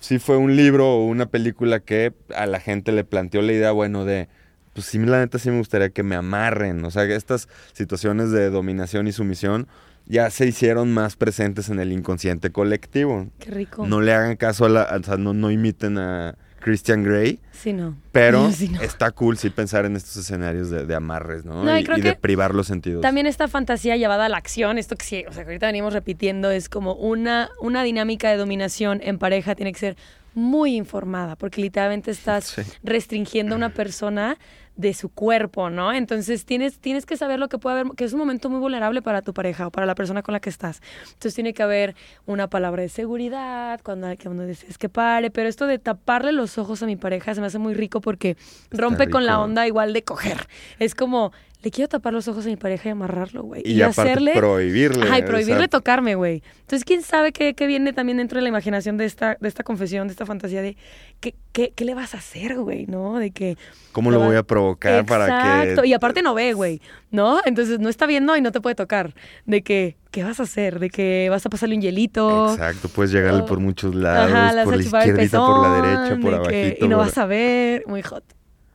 sí 0.00 0.18
fue 0.18 0.36
un 0.36 0.54
libro 0.54 0.86
o 0.86 1.06
una 1.06 1.24
película 1.24 1.80
que 1.80 2.12
a 2.36 2.44
la 2.44 2.60
gente 2.60 2.92
le 2.92 3.04
planteó 3.04 3.40
la 3.40 3.54
idea, 3.54 3.72
bueno, 3.72 4.04
de, 4.04 4.28
pues 4.74 4.84
sí, 4.84 4.98
la 4.98 5.20
neta 5.20 5.38
sí 5.38 5.50
me 5.50 5.56
gustaría 5.56 5.88
que 5.88 6.02
me 6.02 6.14
amarren, 6.14 6.84
o 6.84 6.90
sea, 6.90 7.06
que 7.06 7.14
estas 7.14 7.48
situaciones 7.72 8.32
de 8.32 8.50
dominación 8.50 9.06
y 9.06 9.12
sumisión 9.12 9.66
ya 10.04 10.28
se 10.28 10.46
hicieron 10.46 10.92
más 10.92 11.16
presentes 11.16 11.70
en 11.70 11.80
el 11.80 11.90
inconsciente 11.90 12.52
colectivo. 12.52 13.28
Qué 13.38 13.50
rico. 13.50 13.86
No 13.86 14.02
le 14.02 14.12
hagan 14.12 14.36
caso 14.36 14.66
a 14.66 14.68
la, 14.68 14.94
o 14.94 15.02
sea, 15.02 15.16
no, 15.16 15.32
no 15.32 15.50
imiten 15.50 15.96
a 15.96 16.36
Christian 16.64 17.04
Grey. 17.04 17.40
Sí, 17.52 17.74
no. 17.74 17.94
Pero 18.10 18.50
Sí, 18.52 18.70
no. 18.70 18.80
está 18.80 19.10
cool 19.10 19.36
sí 19.36 19.50
pensar 19.50 19.84
en 19.84 19.96
estos 19.96 20.16
escenarios 20.16 20.70
de, 20.70 20.86
de 20.86 20.94
amarres, 20.94 21.44
¿no? 21.44 21.62
No, 21.62 21.76
y 21.76 21.82
y, 21.82 21.84
creo 21.84 21.98
y 21.98 22.00
de 22.00 22.14
privar 22.14 22.54
los 22.54 22.68
sentidos. 22.68 23.02
También 23.02 23.26
esta 23.26 23.48
fantasía 23.48 23.98
llevada 23.98 24.24
a 24.24 24.28
la 24.30 24.38
acción, 24.38 24.78
esto 24.78 24.96
que 24.96 25.04
sí, 25.04 25.24
o 25.28 25.32
sea, 25.32 25.44
que 25.44 25.50
ahorita 25.50 25.66
venimos 25.66 25.92
repitiendo, 25.92 26.50
es 26.50 26.70
como 26.70 26.94
una, 26.94 27.50
una 27.60 27.82
dinámica 27.82 28.30
de 28.30 28.38
dominación 28.38 29.02
en 29.04 29.18
pareja 29.18 29.54
tiene 29.54 29.74
que 29.74 29.78
ser 29.78 29.96
muy 30.34 30.76
informada, 30.76 31.36
porque 31.36 31.60
literalmente 31.60 32.10
estás 32.10 32.44
Sí. 32.44 32.62
restringiendo 32.82 33.54
a 33.54 33.58
una 33.58 33.70
persona 33.70 34.36
de 34.76 34.92
su 34.92 35.08
cuerpo, 35.08 35.70
¿no? 35.70 35.92
Entonces 35.92 36.44
tienes, 36.44 36.78
tienes 36.80 37.06
que 37.06 37.16
saber 37.16 37.38
lo 37.38 37.48
que 37.48 37.58
puede 37.58 37.78
haber, 37.78 37.92
que 37.94 38.02
es 38.04 38.12
un 38.12 38.18
momento 38.18 38.50
muy 38.50 38.58
vulnerable 38.58 39.02
para 39.02 39.22
tu 39.22 39.32
pareja 39.32 39.68
o 39.68 39.70
para 39.70 39.86
la 39.86 39.94
persona 39.94 40.22
con 40.22 40.32
la 40.32 40.40
que 40.40 40.50
estás. 40.50 40.80
Entonces 41.04 41.32
tiene 41.34 41.54
que 41.54 41.62
haber 41.62 41.94
una 42.26 42.48
palabra 42.48 42.82
de 42.82 42.88
seguridad, 42.88 43.80
cuando, 43.84 44.08
cuando 44.20 44.44
dices 44.44 44.76
que 44.76 44.88
pare, 44.88 45.30
pero 45.30 45.48
esto 45.48 45.68
de 45.68 45.78
taparle 45.78 46.32
los 46.32 46.58
ojos 46.58 46.82
a 46.82 46.86
mi 46.86 46.96
pareja 46.96 47.32
se 47.36 47.40
me 47.40 47.46
hace 47.46 47.58
muy 47.60 47.74
rico 47.74 48.00
porque 48.00 48.36
rompe 48.72 49.08
con 49.08 49.24
la 49.26 49.38
onda 49.38 49.64
igual 49.68 49.92
de 49.92 50.02
coger. 50.02 50.48
Es 50.80 50.96
como, 50.96 51.30
le 51.64 51.70
quiero 51.70 51.88
tapar 51.88 52.12
los 52.12 52.28
ojos 52.28 52.44
a 52.44 52.48
mi 52.50 52.56
pareja 52.56 52.90
y 52.90 52.92
amarrarlo, 52.92 53.42
güey. 53.42 53.62
y, 53.64 53.80
aparte 53.80 54.32
prohibirle. 54.34 55.06
Ajá, 55.06 55.18
y 55.18 55.22
o 55.22 55.24
prohibirle 55.24 55.66
tocarme, 55.66 56.14
güey. 56.14 56.42
Entonces, 56.60 56.84
¿quién 56.84 57.00
sabe 57.02 57.32
qué, 57.32 57.54
qué 57.54 57.66
viene 57.66 57.94
también 57.94 58.18
dentro 58.18 58.36
de 58.36 58.42
la 58.42 58.50
imaginación 58.50 58.98
de 58.98 59.06
esta, 59.06 59.38
de 59.40 59.48
esta 59.48 59.64
confesión, 59.64 60.06
de 60.06 60.12
esta 60.12 60.26
fantasía 60.26 60.60
de 60.60 60.76
qué, 61.20 61.34
qué, 61.52 61.72
qué 61.74 61.84
le 61.86 61.94
vas 61.94 62.14
a 62.14 62.18
hacer, 62.18 62.58
güey, 62.58 62.84
¿no? 62.86 63.18
De 63.18 63.30
que... 63.30 63.56
¿Cómo 63.92 64.10
lo 64.10 64.20
va- 64.20 64.26
voy 64.26 64.36
a 64.36 64.42
provocar 64.42 65.06
para 65.06 65.24
Exacto, 65.24 65.82
que... 65.82 65.88
y 65.88 65.94
aparte 65.94 66.20
no 66.20 66.34
ve, 66.34 66.52
güey, 66.52 66.82
¿no? 67.10 67.40
Entonces 67.46 67.80
no 67.80 67.88
está 67.88 68.04
viendo 68.06 68.36
y 68.36 68.42
no 68.42 68.52
te 68.52 68.60
puede 68.60 68.74
tocar. 68.74 69.14
De 69.46 69.62
que, 69.62 69.96
¿qué 70.10 70.22
vas 70.22 70.40
a 70.40 70.42
hacer? 70.42 70.80
De 70.80 70.90
que 70.90 71.28
vas 71.30 71.46
a 71.46 71.48
pasarle 71.48 71.76
un 71.76 71.80
hielito. 71.80 72.52
Exacto, 72.52 72.88
puedes 72.90 73.10
llegarle 73.10 73.44
por 73.44 73.58
muchos 73.58 73.94
lados, 73.94 74.30
Ajá, 74.30 74.64
por 74.64 74.76
la 74.76 74.82
izquierdita, 74.82 75.38
por 75.38 75.62
la 75.62 75.74
derecha, 75.82 76.20
por 76.20 76.30
de 76.42 76.48
que- 76.50 76.60
abajito. 76.66 76.84
y 76.84 76.88
no 76.88 76.96
por- 76.98 77.06
vas 77.06 77.16
a 77.16 77.24
ver. 77.26 77.84
Muy 77.86 78.02
hot. 78.02 78.22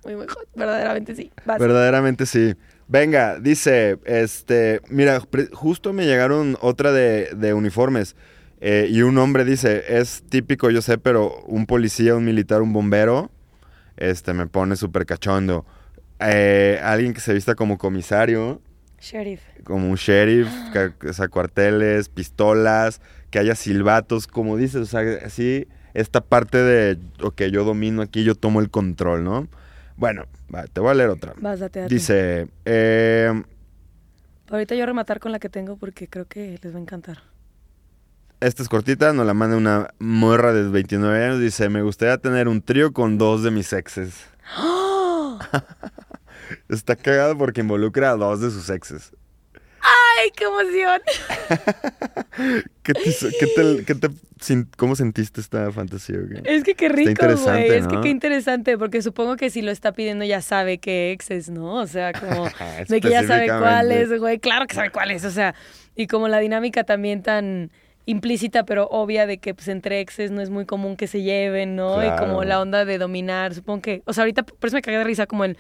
Muy, 0.05 0.15
muy 0.15 0.27
hot. 0.27 0.47
Verdaderamente 0.55 1.13
sí. 1.13 1.29
Vas. 1.45 1.59
Verdaderamente 1.59 2.25
sí. 2.25 2.55
Venga, 2.91 3.39
dice, 3.39 3.99
este, 4.05 4.81
mira, 4.89 5.21
justo 5.53 5.93
me 5.93 6.07
llegaron 6.07 6.57
otra 6.59 6.91
de, 6.91 7.29
de 7.35 7.53
uniformes. 7.53 8.15
eh, 8.61 8.87
y 8.89 9.03
un 9.03 9.15
hombre 9.19 9.45
dice, 9.45 9.83
es 9.99 10.23
típico, 10.27 10.71
yo 10.71 10.81
sé, 10.81 10.97
pero 10.97 11.41
un 11.45 11.67
policía, 11.67 12.15
un 12.15 12.25
militar, 12.25 12.63
un 12.63 12.73
bombero, 12.73 13.29
este, 13.95 14.33
me 14.33 14.47
pone 14.47 14.75
súper 14.75 15.05
cachondo. 15.05 15.65
Eh, 16.19 16.79
alguien 16.83 17.13
que 17.13 17.21
se 17.21 17.31
vista 17.33 17.53
como 17.53 17.77
comisario, 17.77 18.59
Sheriff. 18.99 19.41
como 19.63 19.87
un 19.89 19.95
sheriff, 19.95 20.49
o 21.07 21.13
sea, 21.13 21.27
cuarteles, 21.27 22.09
pistolas, 22.09 23.01
que 23.29 23.37
haya 23.37 23.53
silbatos, 23.53 24.25
como 24.25 24.57
dices, 24.57 24.81
o 24.81 24.85
sea, 24.87 25.01
así, 25.23 25.67
esta 25.93 26.21
parte 26.21 26.57
de, 26.57 26.97
ok, 27.21 27.43
yo 27.51 27.63
domino 27.63 28.01
aquí, 28.01 28.23
yo 28.23 28.33
tomo 28.33 28.61
el 28.61 28.71
control, 28.71 29.23
¿no? 29.23 29.47
Bueno, 29.99 30.23
va, 30.53 30.65
te 30.65 30.79
voy 30.79 30.91
a 30.91 30.93
leer 30.93 31.09
otra. 31.09 31.33
Vas, 31.41 31.59
date, 31.59 31.81
date. 31.81 31.93
Dice, 31.93 32.47
eh, 32.63 33.43
Ahorita 34.49 34.73
yo 34.73 34.85
rematar 34.85 35.19
con 35.19 35.33
la 35.33 35.39
que 35.39 35.49
tengo 35.49 35.75
porque 35.75 36.07
creo 36.07 36.25
que 36.25 36.57
les 36.61 36.73
va 36.73 36.77
a 36.77 36.81
encantar. 36.81 37.17
esta 38.39 38.63
es 38.63 38.69
cortita, 38.69 39.11
nos 39.11 39.25
la 39.25 39.33
manda 39.33 39.57
una 39.57 39.89
morra 39.99 40.53
de 40.53 40.69
29 40.69 41.25
años, 41.25 41.39
dice, 41.41 41.67
me 41.67 41.81
gustaría 41.81 42.17
tener 42.17 42.47
un 42.47 42.61
trío 42.61 42.93
con 42.93 43.17
dos 43.17 43.43
de 43.43 43.51
mis 43.51 43.73
exes. 43.73 44.25
Está 46.69 46.95
cagado 46.95 47.37
porque 47.37 47.59
involucra 47.61 48.11
a 48.11 48.15
dos 48.15 48.39
de 48.39 48.51
sus 48.51 48.69
exes. 48.69 49.11
¡Ay, 50.19 50.29
qué 50.35 50.43
emoción! 50.45 51.01
¿Qué 52.83 52.93
te, 52.93 53.09
hizo- 53.09 53.27
qué 53.39 53.47
te- 53.47 53.85
qué 53.85 53.95
te 53.95 54.07
sin- 54.39 54.69
¿Cómo 54.77 54.95
sentiste 54.95 55.41
esta 55.41 55.71
fantasía? 55.71 56.17
Es 56.45 56.63
que 56.63 56.75
qué 56.75 56.89
rico, 56.89 57.25
güey. 57.43 57.67
Es 57.69 57.87
que 57.87 57.95
¿no? 57.95 58.01
qué 58.01 58.09
interesante, 58.09 58.77
porque 58.77 59.01
supongo 59.01 59.35
que 59.35 59.49
si 59.49 59.61
lo 59.61 59.71
está 59.71 59.91
pidiendo 59.91 60.23
ya 60.25 60.41
sabe 60.41 60.77
qué 60.77 61.11
exes, 61.11 61.49
¿no? 61.49 61.75
O 61.75 61.87
sea, 61.87 62.13
como 62.13 62.45
de 62.87 63.01
que 63.01 63.09
ya 63.09 63.23
sabe 63.23 63.45
Específicamente. 63.45 63.59
cuáles, 63.59 64.19
güey. 64.19 64.39
Claro 64.39 64.67
que 64.67 64.75
sabe 64.75 64.91
cuáles, 64.91 65.25
o 65.25 65.31
sea, 65.31 65.55
y 65.95 66.07
como 66.07 66.27
la 66.27 66.39
dinámica 66.39 66.83
también 66.83 67.21
tan 67.21 67.71
implícita 68.05 68.63
pero 68.63 68.87
obvia 68.87 69.27
de 69.27 69.37
que 69.37 69.53
pues 69.53 69.67
entre 69.67 69.99
exes 69.99 70.31
no 70.31 70.41
es 70.41 70.49
muy 70.49 70.65
común 70.65 70.95
que 70.97 71.05
se 71.05 71.21
lleven, 71.21 71.75
¿no? 71.75 72.03
Y 72.03 72.09
como 72.17 72.43
la 72.43 72.59
onda 72.59 72.83
de 72.85 72.97
dominar, 72.97 73.53
supongo 73.53 73.81
que, 73.83 74.01
o 74.05 74.13
sea, 74.13 74.23
ahorita 74.23 74.43
por 74.43 74.67
eso 74.67 74.77
me 74.77 74.81
cagué 74.81 74.97
de 74.97 75.03
risa 75.03 75.27
como 75.27 75.43
el 75.45 75.57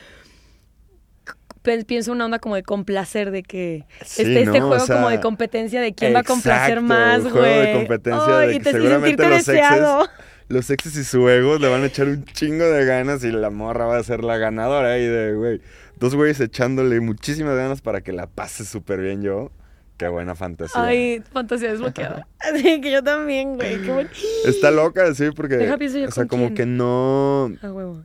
pienso 1.85 2.11
una 2.11 2.25
onda 2.25 2.39
como 2.39 2.55
de 2.55 2.63
complacer 2.63 3.31
de 3.31 3.43
que 3.43 3.85
Sí, 4.05 4.21
este, 4.23 4.41
este 4.43 4.59
¿no? 4.59 4.65
O 4.65 4.69
juego 4.69 4.87
como 4.87 5.09
de 5.09 5.19
competencia 5.19 5.81
de 5.81 5.93
quién 5.93 6.13
va 6.15 6.19
a 6.19 6.23
complacer 6.23 6.81
más, 6.81 7.19
un 7.23 7.31
juego 7.31 7.45
de 7.45 7.55
güey. 7.61 7.73
competencia 7.73 8.39
Ay, 8.39 8.47
de 8.49 8.53
y 8.55 8.57
que 8.57 8.63
te- 8.63 8.69
y 8.69 8.73
seguramente 8.73 9.23
los 9.29 9.39
exes- 9.39 9.45
deseado. 9.45 10.07
Los 10.47 10.69
exes 10.71 10.95
y 10.97 11.03
su 11.03 11.29
ego 11.29 11.57
le 11.59 11.67
van 11.67 11.83
a 11.83 11.85
echar 11.85 12.07
un 12.07 12.25
chingo 12.25 12.65
de 12.65 12.83
ganas 12.83 13.23
y 13.23 13.31
la 13.31 13.51
morra 13.51 13.85
va 13.85 13.97
a 13.97 14.03
ser 14.03 14.23
la 14.23 14.37
ganadora 14.37 14.93
ahí 14.93 15.05
de, 15.05 15.33
güey, 15.35 15.61
dos 15.99 16.15
güeyes 16.15 16.39
echándole 16.39 16.99
muchísimas 17.01 17.55
ganas 17.55 17.81
para 17.81 18.01
que 18.01 18.11
la 18.13 18.25
pase 18.25 18.65
súper 18.65 18.99
bien 18.99 19.21
yo. 19.21 19.51
Qué 19.97 20.07
buena 20.07 20.33
fantasía. 20.33 20.81
Ay, 20.81 21.21
fantasía 21.33 21.71
desbloqueada. 21.71 22.25
Así 22.39 22.79
que 22.81 22.89
yo 22.91 23.03
también, 23.03 23.57
güey. 23.57 23.79
Qué. 23.81 24.07
Está 24.45 24.71
loca, 24.71 25.13
sí, 25.13 25.25
porque, 25.35 25.57
Deja, 25.57 25.77
o 26.07 26.11
sea, 26.11 26.25
como 26.25 26.45
quién. 26.45 26.55
que 26.55 26.65
no, 26.65 27.51
A 27.61 27.71
huevo. 27.71 28.03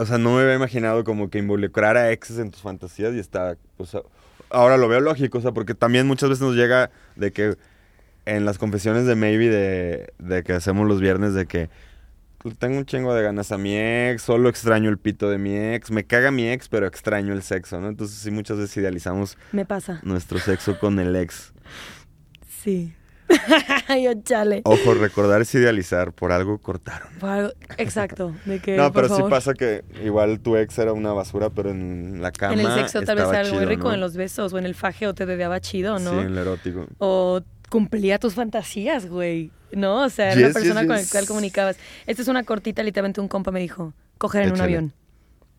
O 0.00 0.06
sea, 0.06 0.18
no 0.18 0.34
me 0.36 0.42
había 0.42 0.54
imaginado 0.54 1.04
como 1.04 1.30
que 1.30 1.38
involucrar 1.38 1.96
a 1.96 2.10
exes 2.10 2.38
en 2.38 2.50
tus 2.50 2.62
fantasías 2.62 3.14
y 3.14 3.18
está, 3.18 3.56
o 3.76 3.86
sea, 3.86 4.00
ahora 4.50 4.76
lo 4.76 4.88
veo 4.88 5.00
lógico, 5.00 5.38
o 5.38 5.40
sea, 5.40 5.52
porque 5.52 5.74
también 5.74 6.06
muchas 6.06 6.28
veces 6.30 6.42
nos 6.42 6.56
llega 6.56 6.90
de 7.16 7.32
que 7.32 7.56
en 8.24 8.44
las 8.44 8.58
confesiones 8.58 9.06
de 9.06 9.14
Maybe 9.14 9.48
de, 9.48 10.12
de 10.18 10.42
que 10.42 10.52
hacemos 10.52 10.86
los 10.88 11.00
viernes 11.00 11.34
de 11.34 11.46
que 11.46 11.68
tengo 12.58 12.78
un 12.78 12.86
chingo 12.86 13.14
de 13.14 13.22
ganas 13.22 13.52
a 13.52 13.58
mi 13.58 13.76
ex, 13.76 14.22
solo 14.22 14.48
extraño 14.48 14.88
el 14.88 14.96
pito 14.96 15.28
de 15.28 15.36
mi 15.36 15.56
ex, 15.56 15.90
me 15.90 16.04
caga 16.04 16.30
mi 16.30 16.48
ex, 16.48 16.68
pero 16.68 16.86
extraño 16.86 17.34
el 17.34 17.42
sexo, 17.42 17.80
¿no? 17.80 17.88
Entonces 17.88 18.16
sí 18.16 18.30
muchas 18.30 18.56
veces 18.56 18.78
idealizamos 18.78 19.36
Me 19.52 19.66
pasa. 19.66 20.00
nuestro 20.04 20.38
sexo 20.38 20.78
con 20.78 20.98
el 20.98 21.14
ex. 21.16 21.52
Sí. 22.48 22.94
yo 24.02 24.12
chale. 24.22 24.62
Ojo, 24.64 24.94
recordar 24.94 25.40
es 25.42 25.54
idealizar, 25.54 26.12
por 26.12 26.32
algo 26.32 26.58
cortaron. 26.58 27.08
Por 27.18 27.28
algo- 27.30 27.52
Exacto. 27.78 28.34
De 28.44 28.60
que, 28.60 28.76
No, 28.76 28.92
por 28.92 29.02
pero 29.02 29.08
sí 29.08 29.14
favor. 29.20 29.30
pasa 29.30 29.54
que 29.54 29.84
igual 30.04 30.40
tu 30.40 30.56
ex 30.56 30.78
era 30.78 30.92
una 30.92 31.12
basura, 31.12 31.50
pero 31.50 31.70
en 31.70 32.20
la 32.22 32.32
cama 32.32 32.54
En 32.54 32.60
el 32.60 32.72
sexo 32.72 33.02
tal 33.02 33.16
vez 33.16 33.28
era 33.28 33.40
algo 33.40 33.50
muy 33.54 33.60
chido, 33.60 33.70
rico, 33.70 33.88
¿no? 33.88 33.94
en 33.94 34.00
los 34.00 34.16
besos 34.16 34.52
o 34.52 34.58
en 34.58 34.66
el 34.66 34.74
faje 34.74 35.06
o 35.06 35.14
te 35.14 35.26
dedeaba 35.26 35.60
chido, 35.60 35.98
¿no? 35.98 36.10
Sí, 36.12 36.18
en 36.18 36.34
lo 36.34 36.40
erótico. 36.42 36.86
O 36.98 37.40
cumplía 37.68 38.18
tus 38.18 38.34
fantasías, 38.34 39.06
güey. 39.06 39.50
¿No? 39.72 40.02
O 40.02 40.08
sea, 40.08 40.32
era 40.32 40.34
Yes, 40.34 40.44
una 40.46 40.52
persona 40.54 40.80
yes, 40.80 40.88
con 40.88 40.96
yes. 40.98 41.06
la 41.14 41.18
cual 41.20 41.26
comunicabas. 41.28 41.76
Esta 42.06 42.22
es 42.22 42.28
una 42.28 42.42
cortita, 42.42 42.82
literalmente 42.82 43.20
un 43.20 43.28
compa 43.28 43.52
me 43.52 43.60
dijo, 43.60 43.92
coger 44.18 44.42
en 44.48 44.52
un 44.54 44.60
avión. 44.60 44.92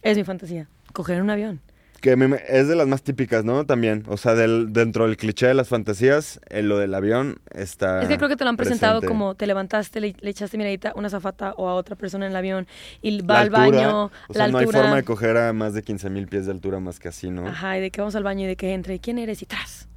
Es 0.02 0.18
mi 0.18 0.24
fantasía. 0.26 0.68
Coger 0.92 1.16
en 1.18 1.22
un 1.24 1.30
avión. 1.30 1.62
Que 2.02 2.16
me- 2.16 2.42
es 2.48 2.68
de 2.68 2.76
las 2.76 2.88
más 2.88 3.04
típicas, 3.04 3.46
¿no? 3.46 3.66
También. 3.66 4.04
O 4.08 4.18
sea, 4.18 4.34
del, 4.34 4.74
dentro 4.74 5.06
del 5.06 5.18
cliché 5.18 5.46
de 5.48 5.54
las 5.54 5.70
fantasías, 5.70 6.42
en 6.50 6.68
lo 6.68 6.80
del 6.80 6.94
avión 6.96 7.40
está. 7.54 8.02
Es 8.02 8.08
que 8.08 8.18
creo 8.18 8.28
que 8.28 8.36
te 8.36 8.44
lo 8.44 8.50
han 8.50 8.58
presentado 8.58 9.00
presente. 9.02 9.08
como 9.08 9.36
te 9.36 9.46
levantaste, 9.46 10.02
le, 10.02 10.16
le 10.20 10.30
echaste 10.32 10.58
miradita 10.58 10.90
a 10.90 10.94
una 10.96 11.10
zafata 11.12 11.54
o 11.58 11.70
a 11.70 11.76
otra 11.76 11.96
persona 11.96 12.26
en 12.26 12.32
el 12.32 12.36
avión 12.38 12.68
y 13.04 13.22
La 13.22 13.26
va 13.28 13.40
al 13.42 13.56
altura, 13.56 13.60
baño, 13.88 14.06
O 14.28 14.34
sea, 14.34 14.48
la 14.48 14.52
no 14.52 14.58
hay 14.58 14.64
altura. 14.66 14.82
forma 14.82 14.96
de 14.96 15.04
coger 15.04 15.38
a 15.38 15.54
más 15.54 15.74
de 15.76 15.84
15 15.84 16.10
mil 16.10 16.28
pies 16.28 16.48
de 16.48 16.52
altura 16.54 16.80
más 16.80 17.00
que 17.00 17.08
así, 17.08 17.30
¿no? 17.30 17.48
Ajá, 17.48 17.78
y 17.78 17.82
de 17.82 17.92
que 17.92 18.02
vamos 18.02 18.16
al 18.16 18.24
baño 18.24 18.46
y 18.46 18.48
de 18.48 18.56
que 18.56 18.74
entre, 18.74 18.98
¿quién 19.00 19.20
eres? 19.20 19.42
Y 19.44 19.46
tras. 19.46 19.88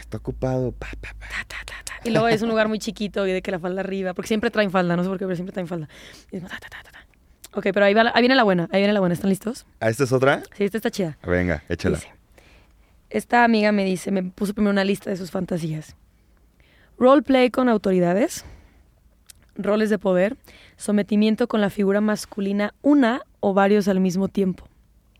Está 0.00 0.16
ocupado. 0.16 0.72
pa, 0.72 0.88
pa, 1.00 1.14
pa. 1.18 1.26
Ta, 1.28 1.44
ta, 1.46 1.56
ta, 1.66 1.74
ta. 1.84 1.94
Y 2.02 2.10
luego 2.10 2.26
es 2.26 2.42
un 2.42 2.48
lugar 2.48 2.66
muy 2.68 2.80
chiquito 2.80 3.26
y 3.28 3.32
de 3.32 3.42
que 3.42 3.50
la 3.52 3.60
falda 3.60 3.80
arriba, 3.82 4.12
porque 4.12 4.26
siempre 4.28 4.50
traen 4.50 4.70
falda, 4.72 4.96
no 4.96 5.04
sé 5.04 5.08
por 5.08 5.18
qué, 5.18 5.24
pero 5.24 5.36
siempre 5.36 5.52
traen 5.52 5.68
falda. 5.68 5.88
Y 6.32 6.36
es 6.38 6.42
ta, 6.42 6.48
ta, 6.48 6.68
ta, 6.68 6.82
ta. 6.90 7.03
Ok, 7.54 7.66
pero 7.72 7.84
ahí, 7.86 7.94
va 7.94 8.04
la- 8.04 8.12
ahí 8.14 8.22
viene 8.22 8.34
la 8.34 8.42
buena, 8.44 8.68
ahí 8.72 8.80
viene 8.80 8.92
la 8.92 9.00
buena. 9.00 9.14
¿Están 9.14 9.30
listos? 9.30 9.64
¿Ah, 9.80 9.88
esta 9.88 10.04
es 10.04 10.12
otra? 10.12 10.42
Sí, 10.56 10.64
esta 10.64 10.78
está 10.78 10.90
chida. 10.90 11.16
Venga, 11.24 11.62
échala. 11.68 11.96
Dice, 11.98 12.10
esta 13.10 13.44
amiga 13.44 13.70
me 13.72 13.84
dice, 13.84 14.10
me 14.10 14.22
puso 14.24 14.54
primero 14.54 14.72
una 14.72 14.84
lista 14.84 15.10
de 15.10 15.16
sus 15.16 15.30
fantasías. 15.30 15.94
Roleplay 16.98 17.50
con 17.50 17.68
autoridades, 17.68 18.44
roles 19.56 19.90
de 19.90 19.98
poder, 19.98 20.36
sometimiento 20.76 21.46
con 21.48 21.60
la 21.60 21.70
figura 21.70 22.00
masculina 22.00 22.74
una 22.82 23.22
o 23.40 23.54
varios 23.54 23.86
al 23.88 24.00
mismo 24.00 24.28
tiempo. 24.28 24.66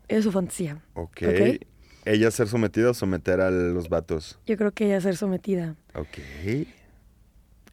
Esa 0.07 0.19
es 0.19 0.23
su 0.25 0.31
fantasía. 0.31 0.79
ok. 0.93 1.21
Ok. 1.29 1.65
¿Ella 2.07 2.29
ser 2.29 2.47
sometida 2.47 2.91
o 2.91 2.93
someter 2.93 3.41
a 3.41 3.49
los 3.49 3.89
vatos? 3.89 4.37
Yo 4.45 4.57
creo 4.57 4.71
que 4.71 4.85
ella 4.85 5.01
ser 5.01 5.17
sometida. 5.17 5.73
Ok. 5.95 6.19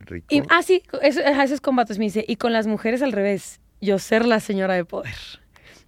Rico. 0.01 0.27
Y, 0.31 0.43
ah, 0.49 0.63
sí, 0.63 0.83
eso, 1.03 1.21
eso 1.21 1.55
es 1.55 1.61
con 1.61 1.77
vatos. 1.77 1.99
Me 1.99 2.07
dice, 2.07 2.25
y 2.27 2.37
con 2.37 2.53
las 2.55 2.67
mujeres 2.67 3.03
al 3.03 3.13
revés, 3.13 3.61
yo 3.87 3.99
ser 3.99 4.25
la 4.25 4.41
señora 4.41 4.75
de 4.75 4.85
poder. 4.85 5.15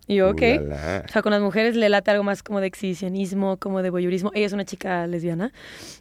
Y 0.06 0.16
yo, 0.16 0.30
ok. 0.30 0.42
Ulala. 0.60 1.04
O 1.08 1.12
sea, 1.12 1.22
con 1.22 1.32
las 1.32 1.40
mujeres 1.40 1.76
le 1.76 1.88
late 1.88 2.10
algo 2.10 2.24
más 2.24 2.42
como 2.42 2.60
de 2.60 2.66
exhibicionismo, 2.66 3.56
como 3.56 3.82
de 3.82 3.90
voyeurismo. 3.90 4.30
Ella 4.34 4.46
es 4.46 4.52
una 4.52 4.64
chica 4.64 5.06
lesbiana. 5.06 5.52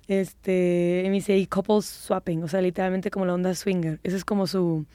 Este, 0.07 1.03
y 1.05 1.09
me 1.09 1.15
dice, 1.15 1.37
y 1.37 1.47
couples 1.47 1.85
swapping, 1.85 2.43
o 2.43 2.47
sea, 2.47 2.61
literalmente 2.61 3.09
como 3.11 3.25
la 3.25 3.33
onda 3.33 3.53
swinger. 3.55 3.99
Esa 4.03 4.17
es 4.17 4.25
como 4.25 4.45
su, 4.47 4.85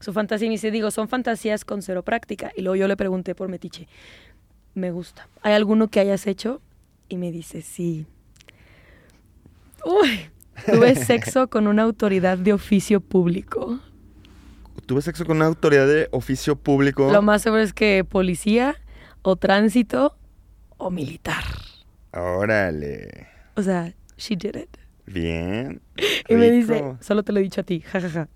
su 0.00 0.12
fantasía. 0.12 0.46
Y 0.46 0.48
me 0.50 0.54
dice, 0.54 0.70
digo, 0.70 0.90
son 0.90 1.08
fantasías 1.08 1.64
con 1.64 1.80
cero 1.80 2.02
práctica. 2.02 2.52
Y 2.56 2.62
luego 2.62 2.76
yo 2.76 2.88
le 2.88 2.96
pregunté 2.96 3.34
por 3.34 3.48
metiche, 3.48 3.88
me 4.74 4.90
gusta. 4.90 5.28
¿Hay 5.42 5.54
alguno 5.54 5.88
que 5.88 6.00
hayas 6.00 6.26
hecho? 6.26 6.60
Y 7.08 7.16
me 7.16 7.32
dice, 7.32 7.62
sí. 7.62 8.06
Uy, 9.84 10.20
tuve 10.66 10.94
sexo 11.06 11.48
con 11.48 11.66
una 11.68 11.84
autoridad 11.84 12.36
de 12.36 12.52
oficio 12.52 13.00
público. 13.00 13.80
¿Tuve 14.86 15.02
sexo 15.02 15.24
con 15.24 15.36
una 15.36 15.46
autoridad 15.46 15.86
de 15.86 16.08
oficio 16.12 16.56
público? 16.56 17.12
Lo 17.12 17.22
más 17.22 17.42
seguro 17.42 17.62
es 17.62 17.72
que 17.72 18.04
policía 18.04 18.76
o 19.22 19.36
tránsito 19.36 20.16
o 20.76 20.90
militar. 20.90 21.44
Órale. 22.12 23.28
O 23.56 23.62
sea, 23.62 23.94
she 24.16 24.36
did 24.36 24.56
it. 24.56 24.76
Bien. 25.06 25.80
Y 26.28 26.34
me 26.34 26.50
dice, 26.50 26.96
solo 27.00 27.22
te 27.22 27.32
lo 27.32 27.40
he 27.40 27.42
dicho 27.42 27.60
a 27.60 27.64
ti, 27.64 27.80
jajaja. 27.80 28.28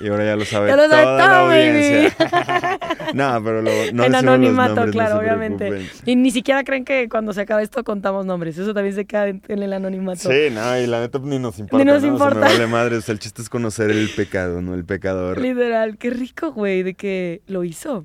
Y 0.00 0.08
ahora 0.08 0.24
ya 0.24 0.36
lo 0.36 0.44
sabe 0.44 0.68
Ya 0.68 0.76
lo 0.76 0.88
sabe 0.88 1.02
toda 1.02 1.16
la 1.16 1.38
todo, 1.38 1.46
baby. 1.48 1.68
audiencia. 1.68 2.78
no, 3.14 3.44
pero 3.44 3.62
lo, 3.62 3.70
no 3.92 4.04
en 4.04 4.14
anonimato, 4.14 4.74
nombres, 4.74 4.92
claro, 4.92 5.18
obviamente. 5.18 5.88
Y 6.04 6.16
ni 6.16 6.30
siquiera 6.30 6.64
creen 6.64 6.84
que 6.84 7.08
cuando 7.08 7.32
se 7.32 7.42
acabe 7.42 7.62
esto 7.62 7.84
contamos 7.84 8.26
nombres. 8.26 8.58
Eso 8.58 8.74
también 8.74 8.94
se 8.94 9.04
queda 9.04 9.28
en, 9.28 9.42
en 9.48 9.62
el 9.62 9.72
anonimato. 9.72 10.28
Sí, 10.30 10.50
no, 10.52 10.78
y 10.78 10.86
la 10.86 11.00
neta 11.00 11.18
ni 11.22 11.38
nos 11.38 11.58
importa. 11.58 11.84
Ni 11.84 11.90
nos 11.90 12.02
¿no? 12.02 12.14
O 12.14 12.18
sea, 12.18 12.26
importa. 12.28 12.46
me 12.46 12.52
vale 12.52 12.66
madre. 12.66 12.96
O 12.96 13.00
sea, 13.00 13.12
el 13.12 13.18
chiste 13.18 13.40
es 13.42 13.48
conocer 13.48 13.90
el 13.90 14.10
pecado, 14.10 14.60
¿no? 14.60 14.74
El 14.74 14.84
pecador. 14.84 15.40
Literal, 15.40 15.96
qué 15.96 16.10
rico, 16.10 16.52
güey, 16.52 16.82
de 16.82 16.94
que 16.94 17.42
lo 17.46 17.62
hizo. 17.64 18.04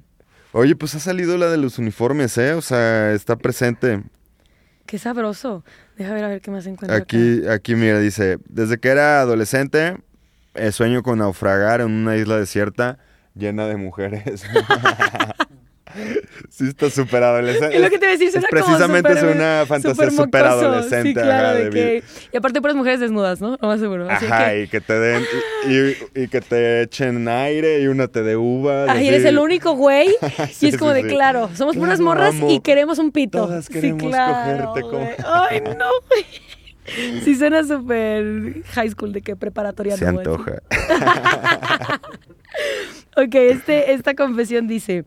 Oye, 0.51 0.75
pues 0.75 0.95
ha 0.95 0.99
salido 0.99 1.37
la 1.37 1.47
de 1.49 1.57
los 1.57 1.77
uniformes, 1.79 2.37
¿eh? 2.37 2.53
O 2.53 2.61
sea, 2.61 3.13
está 3.13 3.35
presente. 3.35 4.03
Qué 4.85 4.97
sabroso. 4.97 5.63
Deja 5.97 6.13
ver 6.13 6.23
a 6.23 6.27
ver 6.29 6.41
qué 6.41 6.49
más 6.49 6.65
encuentro. 6.65 6.95
acá. 6.95 7.03
Aquí, 7.03 7.41
aquí, 7.47 7.75
mira, 7.75 7.99
dice, 7.99 8.37
desde 8.47 8.79
que 8.79 8.89
era 8.89 9.21
adolescente, 9.21 9.97
eh, 10.59 10.71
sueño 10.71 11.03
con 11.03 11.19
naufragar 11.19 11.81
en 11.81 11.91
una 11.91 12.15
isla 12.17 12.37
desierta 12.37 12.97
llena 13.35 13.67
de 13.67 13.77
mujeres. 13.77 14.43
sí, 16.49 16.67
está 16.67 16.89
súper 16.89 17.23
adolescente. 17.23 17.75
Es 17.75 17.81
lo 17.81 17.89
que 17.89 17.97
te 17.97 18.07
decir, 18.07 18.29
es 18.33 18.45
precisamente 18.49 19.11
es 19.11 19.23
una 19.23 19.63
fantasía 19.67 20.11
súper 20.11 20.45
adolescente. 20.45 21.09
Sí, 21.09 21.13
claro, 21.13 21.47
ajá, 21.47 21.53
de 21.53 21.63
de 21.65 21.69
que... 21.69 22.03
Y 22.31 22.37
aparte 22.37 22.61
puras 22.61 22.75
mujeres 22.75 22.99
desnudas, 22.99 23.41
¿no? 23.41 23.57
Lo 23.61 23.67
más 23.67 23.79
seguro. 23.79 24.07
Así 24.09 24.25
Ajá, 24.25 24.49
que... 24.51 24.63
y 24.63 24.67
que 24.67 24.81
te 24.81 24.99
den, 24.99 25.23
y, 26.15 26.27
que 26.27 26.41
te 26.41 26.81
echen 26.83 27.27
aire 27.27 27.81
y 27.81 27.87
una 27.87 28.07
te 28.07 28.23
dé 28.23 28.35
uvas. 28.35 28.89
Ay, 28.89 28.99
así. 28.99 29.07
eres 29.07 29.25
el 29.25 29.39
único 29.39 29.73
güey. 29.73 30.09
Sí, 30.51 30.67
y 30.67 30.69
es 30.69 30.77
como 30.77 30.93
sí, 30.93 31.03
de, 31.03 31.09
claro, 31.09 31.49
somos 31.55 31.75
puras 31.75 31.99
morras 31.99 32.35
amo. 32.35 32.49
y 32.51 32.59
queremos 32.59 32.97
un 32.99 33.11
pito. 33.11 33.45
Todas 33.45 33.65
Sí, 33.65 33.73
queremos 33.73 34.03
claro, 34.03 34.73
cogerte 34.73 34.81
como-. 34.81 35.09
Ay, 35.49 35.61
no, 35.61 35.89
güey. 36.07 36.25
Sí 37.23 37.35
suena 37.35 37.63
súper 37.63 38.63
high 38.73 38.89
school, 38.89 39.13
de 39.13 39.21
que 39.21 39.35
preparatoria 39.35 39.97
Se 39.97 40.11
no, 40.11 40.19
antoja. 40.19 40.61
Ok, 43.17 43.35
este, 43.35 43.93
esta 43.93 44.15
confesión 44.15 44.67
dice, 44.67 45.05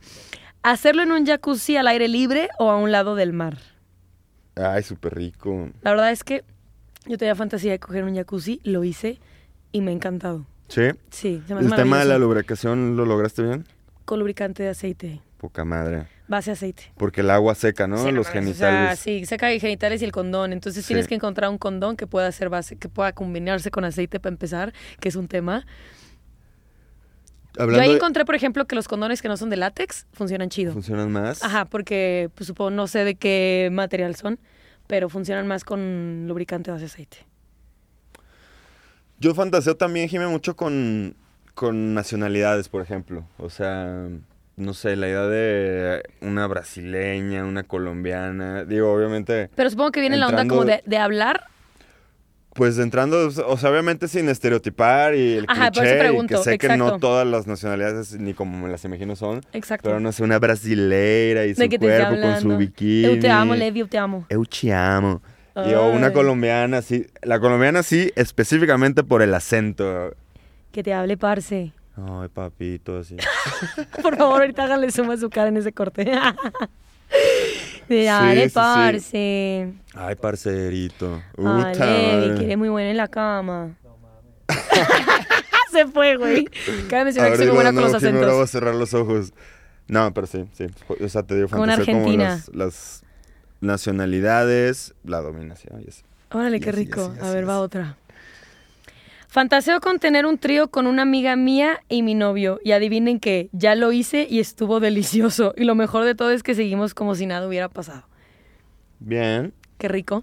¿hacerlo 0.63 1.03
en 1.03 1.13
un 1.13 1.25
jacuzzi 1.27 1.77
al 1.77 1.89
aire 1.89 2.09
libre 2.09 2.49
o 2.59 2.71
a 2.71 2.77
un 2.77 2.93
lado 2.93 3.15
del 3.15 3.33
mar? 3.33 3.59
Ay, 4.55 4.83
súper 4.83 5.15
rico. 5.15 5.71
La 5.83 5.93
verdad 5.93 6.11
es 6.11 6.25
que 6.25 6.45
yo 7.07 7.17
tenía 7.17 7.35
fantasía 7.35 7.73
de 7.73 7.79
coger 7.79 8.05
un 8.05 8.15
jacuzzi, 8.15 8.61
lo 8.65 8.85
hice 8.85 9.19
y 9.73 9.81
me 9.81 9.91
ha 9.93 9.95
encantado. 9.95 10.47
¿Sí? 10.69 10.83
Sí, 11.11 11.43
se 11.47 11.55
me 11.55 11.61
hace 11.61 11.69
¿El 11.69 11.75
tema 11.75 12.01
de 12.01 12.05
la 12.07 12.19
lubricación 12.19 12.97
lo 12.97 13.07
lograste 13.07 13.43
bien? 13.43 13.67
Con 14.05 14.19
lubricante 14.19 14.63
de 14.63 14.71
aceite, 14.71 15.21
Poca 15.39 15.65
madre. 15.65 16.07
Base 16.33 16.51
aceite. 16.51 16.93
Porque 16.97 17.21
el 17.21 17.31
agua 17.31 17.55
seca, 17.55 17.87
¿no? 17.87 17.99
Sí, 17.99 18.07
no 18.07 18.11
Los 18.13 18.35
mames, 18.35 18.51
o 18.51 18.55
sea, 18.55 18.69
genitales. 18.71 18.99
sí, 18.99 19.25
seca 19.27 19.53
y 19.55 19.61
genitales 19.61 20.03
y 20.03 20.05
el 20.05 20.11
condón. 20.13 20.53
Entonces 20.53 20.85
Sí. 20.85 20.89
tienes 20.89 21.07
que 21.07 21.15
encontrar 21.15 21.49
un 21.51 21.59
condón 21.59 21.97
que 21.97 22.07
pueda 22.09 22.31
ser 22.33 22.49
base, 22.49 22.77
que 22.77 22.89
pueda 22.89 23.13
combinarse 23.13 23.71
con 23.71 23.85
aceite 23.85 24.19
para 24.19 24.33
empezar, 24.33 24.73
que 24.99 25.09
es 25.09 25.15
un 25.17 25.29
tema. 25.29 25.65
Hablando 27.59 27.77
Yo 27.77 27.83
ahí 27.83 27.89
de- 27.91 27.97
encontré, 27.97 28.25
por 28.25 28.35
ejemplo, 28.35 28.65
que 28.67 28.75
los 28.75 28.89
condones 28.89 29.21
que 29.21 29.29
no 29.29 29.37
son 29.37 29.51
de 29.51 29.57
látex 29.59 30.07
funcionan 30.13 30.49
chido. 30.49 30.73
¿Funcionan 30.73 31.13
más? 31.13 31.43
Ajá, 31.45 31.67
porque 31.67 32.31
pues, 32.35 32.47
supongo, 32.47 32.71
no 32.71 32.87
sé 32.87 33.05
de 33.05 33.15
qué 33.15 33.69
material 33.71 34.17
son, 34.17 34.41
pero 34.87 35.09
funcionan 35.11 35.47
más 35.47 35.63
con 35.65 36.27
lubricante 36.27 36.71
base 36.71 36.87
aceite. 36.87 37.19
Yo 39.19 39.35
fantaseo 39.35 39.77
también, 39.77 40.09
Jime, 40.09 40.27
mucho 40.29 40.57
con, 40.57 41.15
con 41.55 41.93
nacionalidades, 41.95 42.69
por 42.69 42.81
ejemplo. 42.83 43.25
O 43.39 43.51
sea, 43.51 44.09
no 44.63 44.73
sé, 44.75 44.97
la 44.97 45.09
idea 45.09 45.27
de 45.27 46.03
una 46.21 46.47
brasileña, 46.47 47.45
una 47.45 47.63
colombiana. 47.65 48.65
Digo, 48.65 48.93
obviamente, 48.93 49.51
Pero 49.55 49.69
supongo 49.71 49.93
que 49.93 50.01
viene 50.01 50.17
la 50.17 50.29
onda 50.29 50.47
como 50.47 50.65
de, 50.65 50.83
de 50.87 50.97
hablar. 50.97 51.49
pues 52.55 52.79
entrando, 52.79 53.29
o 53.29 53.57
sea, 53.57 53.71
obviamente 53.71 54.09
sin 54.09 54.29
estereotipar 54.29 55.15
y 55.15 55.39
el 55.39 55.47
Ajá, 55.49 55.71
por 55.71 55.85
eso 55.85 55.93
cliché, 55.93 55.97
y 55.97 55.99
pregunto, 55.99 56.37
que 56.39 56.45
sé 56.45 56.59
que 56.59 56.77
no 56.77 56.99
todas 56.99 57.27
las 57.27 57.47
nacionalidades, 57.47 58.13
ni 58.21 58.35
como 58.35 58.67
me 58.67 58.71
las 58.71 58.85
imagino 58.85 59.17
son. 59.17 59.41
Exacto. 59.55 59.89
Pero 59.89 60.01
no 60.01 60.13
sé, 60.13 60.23
una 60.23 60.39
brasileira 60.39 61.47
y 61.47 61.55
su 61.55 61.63
de 61.63 61.79
cuerpo 61.79 62.21
con 62.21 62.41
su 62.41 62.57
bikini. 62.57 63.05
Eu 63.05 63.21
te 63.21 63.31
amo, 63.31 63.55
Levi, 63.55 63.81
eu 63.81 63.89
te 63.89 63.97
amo. 63.99 64.27
Eu 64.29 64.45
te 64.45 64.73
amo. 64.73 65.23
Y, 65.55 65.75
o 65.75 65.87
una 65.89 66.13
colombiana, 66.13 66.81
sí. 66.83 67.07
La 67.23 67.39
colombiana 67.39 67.83
sí, 67.83 68.11
específicamente 68.17 69.03
por 69.03 69.21
el 69.23 69.35
acento. 69.35 70.15
Que 70.73 70.83
te 70.83 70.93
hable, 70.95 71.17
parce. 71.19 71.73
Ay, 71.97 72.29
papito, 72.29 72.99
así. 72.99 73.17
Por 74.03 74.17
favor, 74.17 74.41
ahorita 74.41 74.65
háganle 74.65 74.91
suma 74.91 75.15
a 75.15 75.17
su 75.17 75.29
cara 75.31 75.49
en 75.49 75.57
ese 75.59 75.73
corte. 75.73 76.05
Dale, 77.89 78.43
sí, 78.45 78.49
sí. 78.49 78.55
parce. 78.55 79.73
Ay, 79.95 80.15
parcerito. 80.15 81.23
Ay, 81.37 81.75
Levi, 81.75 82.39
que 82.39 82.45
eres 82.47 82.59
muy 82.59 82.69
buena 82.71 82.91
en 82.91 82.97
la 82.97 83.09
cama. 83.09 83.77
Se 85.71 85.87
fue, 85.87 86.17
güey. 86.17 86.47
Cabe 86.89 87.05
mencionar 87.05 87.33
que 87.33 87.37
soy 87.39 87.47
muy 87.47 87.55
buena 87.57 87.73
no, 87.73 87.81
con 87.83 87.93
los 87.93 88.03
Jimmy, 88.03 88.17
ahora 88.19 88.33
voy 88.33 88.41
a 88.41 88.45
acentos. 88.45 88.51
cerrar 88.51 88.75
los 88.75 88.95
ojos. 88.95 89.33
No, 89.89 90.13
pero 90.15 90.27
sí, 90.27 90.45
sí. 90.53 90.67
O 91.03 91.09
sea, 91.09 91.23
te 91.23 91.35
una 91.45 91.49
fantasía 91.49 91.95
como 91.95 92.13
las, 92.17 92.49
las 92.55 93.05
nacionalidades, 93.61 94.95
la 95.05 95.21
dominación 95.21 95.83
y 95.85 95.89
así. 95.89 96.03
Órale, 96.31 96.59
Y 96.59 96.61
qué 96.61 96.71
así, 96.71 96.79
rico. 96.79 97.13
así, 97.15 97.27
A 97.27 97.31
ver, 97.33 97.49
va 97.49 97.59
otra. 97.61 97.97
Fantaseo 99.33 99.81
con 99.81 99.99
tener 99.99 100.27
un 100.27 100.37
trío 100.37 100.69
con 100.71 100.87
una 100.87 101.01
amiga 101.01 101.37
mía 101.37 101.81
y 101.89 102.03
mi 102.03 102.15
novio. 102.15 102.61
Y 102.63 102.73
adivinen 102.73 103.19
que 103.19 103.49
ya 103.53 103.75
lo 103.75 103.91
hice 103.91 104.27
y 104.29 104.41
estuvo 104.41 104.79
delicioso. 104.79 105.55
Y 105.57 105.65
lo 105.65 105.75
mejor 105.75 106.05
de 106.05 106.15
todo 106.15 106.31
es 106.33 106.43
que 106.43 106.55
seguimos 106.55 106.93
como 106.93 107.15
si 107.15 107.25
nada 107.25 107.49
hubiera 107.49 107.71
pasado. 107.71 108.03
Bien. 109.01 109.55
Qué 109.79 109.89
rico. 109.89 110.23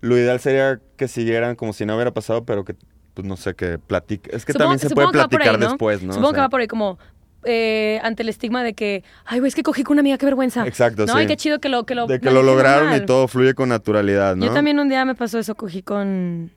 Lo 0.00 0.16
ideal 0.16 0.40
sería 0.40 0.80
que 0.96 1.08
siguieran 1.08 1.56
como 1.56 1.74
si 1.74 1.84
no 1.84 1.94
hubiera 1.94 2.10
pasado, 2.14 2.44
pero 2.46 2.64
que, 2.64 2.74
pues 3.12 3.26
no 3.28 3.36
sé, 3.36 3.52
que 3.54 3.78
platique. 3.78 4.34
Es 4.34 4.46
que 4.46 4.54
Supongo- 4.54 4.58
también 4.60 4.78
se 4.78 4.94
puede 4.94 5.08
ahí, 5.08 5.12
platicar 5.12 5.58
¿no? 5.58 5.66
después, 5.68 6.02
¿no? 6.02 6.14
Supongo 6.14 6.30
O 6.30 6.32
que 6.32 6.40
va 6.40 6.48
por 6.48 6.60
ahí 6.62 6.68
como 6.68 6.98
eh, 7.44 8.00
ante 8.02 8.22
el 8.22 8.30
estigma 8.30 8.64
de 8.64 8.72
que, 8.72 9.04
ay, 9.26 9.40
güey, 9.40 9.48
es 9.48 9.54
que 9.54 9.62
cogí 9.62 9.82
con 9.84 9.96
una 9.96 10.00
amiga, 10.00 10.16
qué 10.16 10.24
vergüenza. 10.24 10.66
Exacto, 10.66 11.04
no, 11.04 11.18
sí. 11.18 11.24
y 11.24 11.26
qué 11.26 11.36
chido 11.36 11.58
que 11.60 11.68
lo 11.68 11.84
que 11.84 11.94
lo 11.94 12.06
De 12.06 12.18
que 12.18 12.30
lo 12.30 12.42
lograron 12.42 12.84
normal. 12.84 13.02
y 13.02 13.04
todo 13.06 13.28
fluye 13.28 13.52
con 13.52 13.68
naturalidad, 13.68 14.36
¿no? 14.36 14.46
Yo 14.46 14.52
también 14.54 14.78
un 14.78 14.88
día 14.88 15.04
me 15.04 15.14
pasó 15.14 15.38
eso, 15.38 15.54
cogí 15.54 15.82
con, 15.82 16.50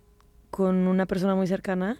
con 0.51 0.87
una 0.87 1.05
persona 1.07 1.33
muy 1.33 1.47
cercana 1.47 1.97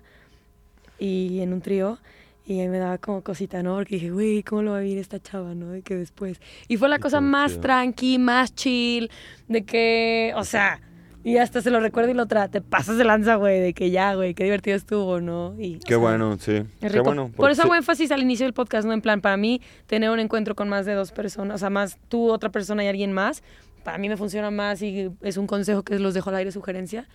y 1.00 1.40
en 1.40 1.54
un 1.54 1.62
trío 1.62 1.98
Y 2.46 2.60
ahí 2.60 2.68
me 2.68 2.80
daba 2.80 2.98
como 2.98 3.22
cosita, 3.22 3.64
¿no? 3.64 3.76
Porque 3.76 3.96
dije, 3.96 4.10
güey, 4.12 4.44
¿cómo 4.44 4.62
lo 4.64 4.72
va 4.72 4.78
a 4.78 4.82
vivir 4.82 4.98
esta 4.98 5.20
chava, 5.20 5.54
no? 5.56 5.70
De 5.70 5.82
que 5.84 5.96
después. 5.96 6.40
Y 6.68 6.78
fue 6.78 6.90
la 6.90 7.00
cosa 7.00 7.22
más 7.22 7.62
tranqui, 7.62 8.18
más 8.18 8.54
chill, 8.56 9.10
de 9.48 9.64
que, 9.64 10.34
o 10.36 10.44
sea, 10.44 10.82
y 11.24 11.38
hasta 11.38 11.62
se 11.62 11.70
lo 11.70 11.80
recuerdo 11.80 12.10
y 12.10 12.14
lo 12.16 12.26
tra 12.26 12.48
te 12.48 12.60
pasas 12.62 12.98
de 12.98 13.04
lanza, 13.04 13.36
güey, 13.36 13.60
de 13.60 13.74
que 13.74 13.92
ya, 13.92 14.16
güey, 14.16 14.34
qué 14.34 14.44
divertido 14.44 14.76
estuvo, 14.76 15.22
¿no? 15.22 15.54
Y, 15.60 15.76
o 15.76 15.80
Qué 15.80 15.90
sea, 15.90 15.98
bueno, 15.98 16.38
sí. 16.40 16.64
Qué 16.82 17.00
bueno. 17.00 17.28
Por 17.28 17.36
porque 17.36 17.54
eso 17.54 17.62
sí- 17.62 17.68
hago 17.68 17.76
énfasis 17.76 18.12
al 18.12 18.22
inicio 18.24 18.46
del 18.48 18.54
podcast, 18.54 18.88
¿no? 18.88 18.94
En 18.94 19.02
plan, 19.02 19.22
para 19.22 19.38
mí, 19.38 19.62
tener 19.86 20.10
un 20.10 20.20
encuentro 20.20 20.56
con 20.56 20.68
más 20.68 20.88
de 20.88 20.94
dos 20.94 21.12
personas, 21.12 21.56
o 21.56 21.60
sea, 21.60 21.70
más 21.70 22.00
tú, 22.10 22.32
otra 22.32 22.50
persona 22.50 22.84
y 22.84 22.88
alguien 22.88 23.14
más, 23.14 23.44
para 23.84 24.00
mí 24.00 24.10
me 24.10 24.18
funciona 24.18 24.50
más 24.50 24.82
y 24.82 25.12
es 25.22 25.38
un 25.38 25.46
consejo 25.46 25.84
que 25.84 26.00
los 26.00 26.16
dejo 26.16 26.32
al 26.32 26.38
aire, 26.38 26.52
sugerencia. 26.52 27.08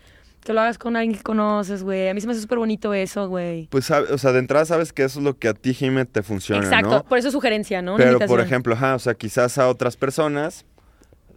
Que 0.47 0.53
lo 0.53 0.61
hagas 0.61 0.79
con 0.79 0.95
alguien 0.95 1.17
que 1.17 1.25
conoces, 1.25 1.83
güey. 1.83 2.09
A 2.09 2.15
mí 2.15 2.21
se 2.21 2.29
me 2.29 2.33
hace 2.33 2.41
súper 2.41 2.59
bonito 2.59 2.95
eso, 2.95 3.29
güey. 3.29 3.67
Pues, 3.67 3.91
o 3.91 4.17
sea, 4.17 4.31
de 4.31 4.39
entrada 4.39 4.65
sabes 4.65 4.93
que 4.93 5.03
eso 5.03 5.19
es 5.19 5.25
lo 5.25 5.37
que 5.37 5.49
a 5.49 5.55
ti, 5.55 5.75
Jime, 5.75 6.05
te 6.05 6.23
funciona, 6.23 6.63
Exacto, 6.63 6.89
¿no? 6.89 7.05
por 7.05 7.19
eso 7.19 7.33
sugerencia, 7.33 7.83
¿no? 7.83 7.97
Pero, 7.97 8.21
por 8.21 8.39
ejemplo, 8.39 8.75
ajá, 8.75 8.95
o 8.95 9.01
sea, 9.01 9.15
quizás 9.15 9.59
a 9.59 9.67
otras 9.69 9.97
personas, 9.97 10.65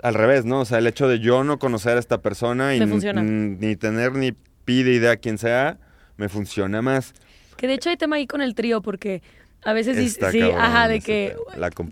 al 0.03 0.13
revés, 0.13 0.45
¿no? 0.45 0.59
O 0.59 0.65
sea, 0.65 0.77
el 0.77 0.85
hecho 0.85 1.07
de 1.07 1.17
yo 1.17 1.43
no 1.43 1.57
conocer 1.57 1.97
a 1.97 1.99
esta 1.99 2.21
persona 2.21 2.75
y 2.75 2.79
ni 2.81 3.75
tener 3.75 4.13
ni 4.13 4.33
pide 4.63 4.93
idea 4.93 5.17
quién 5.17 5.39
sea, 5.39 5.79
me 6.17 6.29
funciona 6.29 6.83
más. 6.83 7.15
Que 7.57 7.65
de 7.65 7.73
hecho 7.73 7.89
hay 7.89 7.97
tema 7.97 8.17
ahí 8.17 8.27
con 8.27 8.41
el 8.41 8.53
trío, 8.53 8.83
porque 8.83 9.23
a 9.63 9.73
veces 9.73 9.97
Está 9.97 10.31
sí, 10.31 10.39
cabrón 10.39 10.61
ajá, 10.61 10.87
de 10.87 11.01
que 11.01 11.35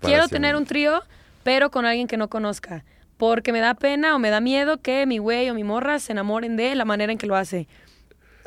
quiero 0.02 0.28
tener 0.28 0.54
un 0.54 0.66
trío, 0.66 1.02
pero 1.42 1.72
con 1.72 1.84
alguien 1.84 2.06
que 2.06 2.16
no 2.16 2.28
conozca. 2.28 2.84
Porque 3.18 3.52
me 3.52 3.60
da 3.60 3.74
pena 3.74 4.16
o 4.16 4.18
me 4.18 4.30
da 4.30 4.40
miedo 4.40 4.80
que 4.80 5.04
mi 5.04 5.18
güey 5.18 5.50
o 5.50 5.54
mi 5.54 5.64
morra 5.64 5.98
se 5.98 6.12
enamoren 6.12 6.56
de 6.56 6.74
la 6.74 6.84
manera 6.86 7.12
en 7.12 7.18
que 7.18 7.26
lo 7.26 7.36
hace. 7.36 7.68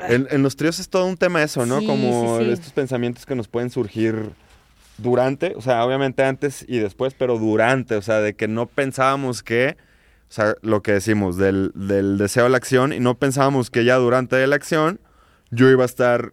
En, 0.08 0.26
en 0.30 0.42
los 0.42 0.56
tríos 0.56 0.80
es 0.80 0.88
todo 0.88 1.06
un 1.06 1.16
tema 1.16 1.42
eso, 1.42 1.64
¿no? 1.64 1.78
Sí, 1.80 1.86
Como 1.86 2.38
sí, 2.38 2.44
sí. 2.46 2.50
estos 2.50 2.72
pensamientos 2.72 3.24
que 3.24 3.36
nos 3.36 3.46
pueden 3.46 3.70
surgir 3.70 4.30
durante, 4.98 5.54
o 5.56 5.60
sea, 5.60 5.84
obviamente 5.84 6.24
antes 6.24 6.64
y 6.66 6.78
después, 6.78 7.14
pero 7.14 7.38
durante, 7.38 7.94
o 7.96 8.02
sea, 8.02 8.20
de 8.20 8.34
que 8.34 8.48
no 8.48 8.66
pensábamos 8.66 9.42
que, 9.42 9.76
o 10.28 10.32
sea, 10.32 10.54
lo 10.62 10.82
que 10.82 10.92
decimos, 10.92 11.36
del, 11.36 11.70
del 11.74 12.18
deseo 12.18 12.46
a 12.46 12.48
la 12.48 12.56
acción, 12.56 12.92
y 12.92 13.00
no 13.00 13.16
pensábamos 13.16 13.70
que 13.70 13.84
ya 13.84 13.96
durante 13.96 14.44
la 14.46 14.56
acción 14.56 15.00
yo 15.50 15.70
iba 15.70 15.82
a 15.82 15.86
estar 15.86 16.32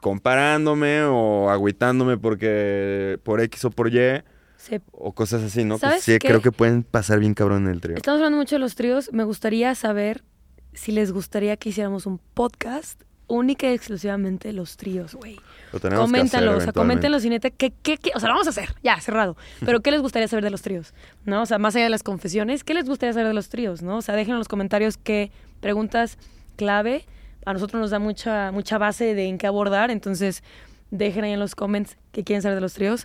comparándome 0.00 1.02
o 1.02 1.50
agüitándome 1.50 2.18
porque 2.18 3.18
por 3.24 3.40
X 3.40 3.64
o 3.64 3.70
por 3.70 3.92
Y 3.92 4.22
Se- 4.58 4.82
o 4.92 5.12
cosas 5.12 5.42
así, 5.42 5.64
¿no? 5.64 5.78
¿Sabes 5.78 6.02
sí, 6.04 6.18
qué? 6.18 6.28
creo 6.28 6.42
que 6.42 6.52
pueden 6.52 6.82
pasar 6.82 7.20
bien 7.20 7.32
cabrón 7.32 7.64
en 7.64 7.70
el 7.72 7.80
trío. 7.80 7.96
Estamos 7.96 8.18
hablando 8.18 8.36
mucho 8.36 8.56
de 8.56 8.60
los 8.60 8.74
tríos. 8.74 9.10
Me 9.12 9.24
gustaría 9.24 9.74
saber 9.74 10.24
si 10.74 10.92
les 10.92 11.12
gustaría 11.12 11.56
que 11.56 11.70
hiciéramos 11.70 12.04
un 12.04 12.18
podcast 12.34 13.02
única 13.28 13.70
y 13.70 13.74
exclusivamente 13.74 14.48
de 14.48 14.54
los 14.54 14.76
tríos, 14.76 15.14
güey. 15.14 15.36
Lo 15.72 15.80
tenemos 15.80 16.10
que 16.10 16.18
hacer 16.18 16.40
Coméntanlo, 16.40 16.56
o 16.56 16.60
sea, 16.60 16.72
coméntenlo, 16.72 17.20
si 17.20 17.28
neta, 17.28 17.50
¿qué, 17.50 17.72
qué, 17.82 17.98
qué? 17.98 18.10
O 18.14 18.20
sea, 18.20 18.28
lo 18.28 18.34
vamos 18.34 18.46
a 18.46 18.50
hacer, 18.50 18.74
ya, 18.82 18.98
cerrado. 19.00 19.36
Pero, 19.64 19.80
¿qué 19.80 19.90
les 19.90 20.00
gustaría 20.00 20.26
saber 20.28 20.44
de 20.44 20.50
los 20.50 20.62
tríos? 20.62 20.94
¿No? 21.24 21.42
O 21.42 21.46
sea, 21.46 21.58
más 21.58 21.76
allá 21.76 21.84
de 21.84 21.90
las 21.90 22.02
confesiones, 22.02 22.64
¿qué 22.64 22.74
les 22.74 22.86
gustaría 22.88 23.12
saber 23.12 23.28
de 23.28 23.34
los 23.34 23.48
tríos? 23.50 23.82
¿No? 23.82 23.98
O 23.98 24.02
sea, 24.02 24.16
dejen 24.16 24.32
en 24.32 24.38
los 24.38 24.48
comentarios 24.48 24.96
qué 24.96 25.30
preguntas 25.60 26.18
clave. 26.56 27.04
A 27.44 27.52
nosotros 27.52 27.80
nos 27.80 27.90
da 27.90 27.98
mucha, 27.98 28.50
mucha 28.50 28.78
base 28.78 29.14
de 29.14 29.26
en 29.26 29.38
qué 29.38 29.46
abordar, 29.46 29.90
entonces 29.90 30.42
dejen 30.90 31.24
ahí 31.24 31.32
en 31.32 31.40
los 31.40 31.54
comments 31.54 31.96
qué 32.12 32.24
quieren 32.24 32.42
saber 32.42 32.56
de 32.56 32.62
los 32.62 32.74
tríos 32.74 33.04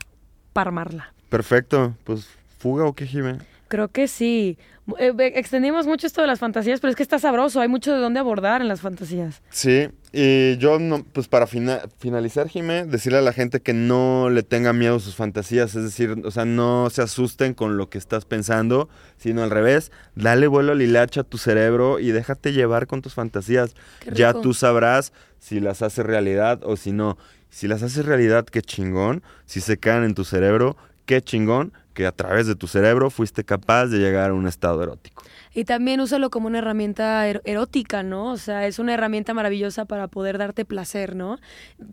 para 0.53 0.69
armarla. 0.69 1.13
Perfecto, 1.33 1.95
pues 2.03 2.27
fuga 2.59 2.85
o 2.85 2.93
qué, 2.93 3.07
Jime. 3.07 3.39
Creo 3.69 3.87
que 3.87 4.07
sí. 4.07 4.59
Eh, 4.99 5.13
extendimos 5.33 5.87
mucho 5.87 6.05
esto 6.05 6.21
de 6.21 6.27
las 6.27 6.37
fantasías, 6.37 6.79
pero 6.79 6.91
es 6.91 6.95
que 6.95 7.01
está 7.01 7.17
sabroso, 7.17 7.59
hay 7.59 7.67
mucho 7.67 7.91
de 7.91 7.97
dónde 7.99 8.19
abordar 8.19 8.61
en 8.61 8.67
las 8.67 8.81
fantasías. 8.81 9.41
Sí, 9.49 9.89
y 10.11 10.57
yo, 10.57 10.77
no, 10.77 11.03
pues 11.03 11.27
para 11.27 11.47
fina- 11.47 11.81
finalizar, 11.97 12.49
Jimé, 12.49 12.85
decirle 12.85 13.17
a 13.17 13.21
la 13.21 13.33
gente 13.33 13.61
que 13.61 13.73
no 13.73 14.29
le 14.29 14.43
tenga 14.43 14.73
miedo 14.73 14.97
a 14.97 14.99
sus 14.99 15.15
fantasías, 15.15 15.73
es 15.73 15.83
decir, 15.83 16.21
o 16.23 16.29
sea, 16.29 16.45
no 16.45 16.91
se 16.91 17.01
asusten 17.01 17.55
con 17.55 17.77
lo 17.77 17.89
que 17.89 17.97
estás 17.97 18.25
pensando, 18.25 18.89
sino 19.17 19.41
al 19.41 19.49
revés, 19.49 19.91
dale 20.13 20.45
vuelo 20.45 20.73
al 20.73 20.83
hilacha 20.83 21.21
a 21.21 21.23
tu 21.23 21.39
cerebro 21.39 21.97
y 21.97 22.11
déjate 22.11 22.53
llevar 22.53 22.85
con 22.85 23.01
tus 23.01 23.15
fantasías. 23.15 23.73
Ya 24.13 24.33
tú 24.33 24.53
sabrás 24.53 25.13
si 25.39 25.59
las 25.59 25.81
haces 25.81 26.05
realidad 26.05 26.59
o 26.63 26.77
si 26.77 26.91
no. 26.91 27.17
Si 27.49 27.67
las 27.67 27.81
haces 27.81 28.05
realidad, 28.05 28.45
qué 28.45 28.61
chingón. 28.61 29.23
Si 29.45 29.61
se 29.61 29.77
quedan 29.77 30.03
en 30.03 30.15
tu 30.15 30.25
cerebro, 30.25 30.75
qué 31.05 31.21
chingón 31.21 31.73
que 31.93 32.05
a 32.05 32.11
través 32.11 32.47
de 32.47 32.55
tu 32.55 32.67
cerebro 32.67 33.09
fuiste 33.09 33.43
capaz 33.43 33.87
de 33.87 33.99
llegar 33.99 34.31
a 34.31 34.33
un 34.33 34.47
estado 34.47 34.81
erótico. 34.81 35.23
Y 35.55 35.65
también 35.65 35.99
úsalo 35.99 36.29
como 36.31 36.47
una 36.47 36.57
herramienta 36.57 37.27
er- 37.27 37.41
erótica, 37.45 38.01
¿no? 38.01 38.31
O 38.31 38.37
sea, 38.37 38.65
es 38.65 38.79
una 38.79 38.93
herramienta 38.95 39.33
maravillosa 39.33 39.85
para 39.85 40.07
poder 40.07 40.37
darte 40.39 40.65
placer, 40.65 41.15
¿no? 41.15 41.37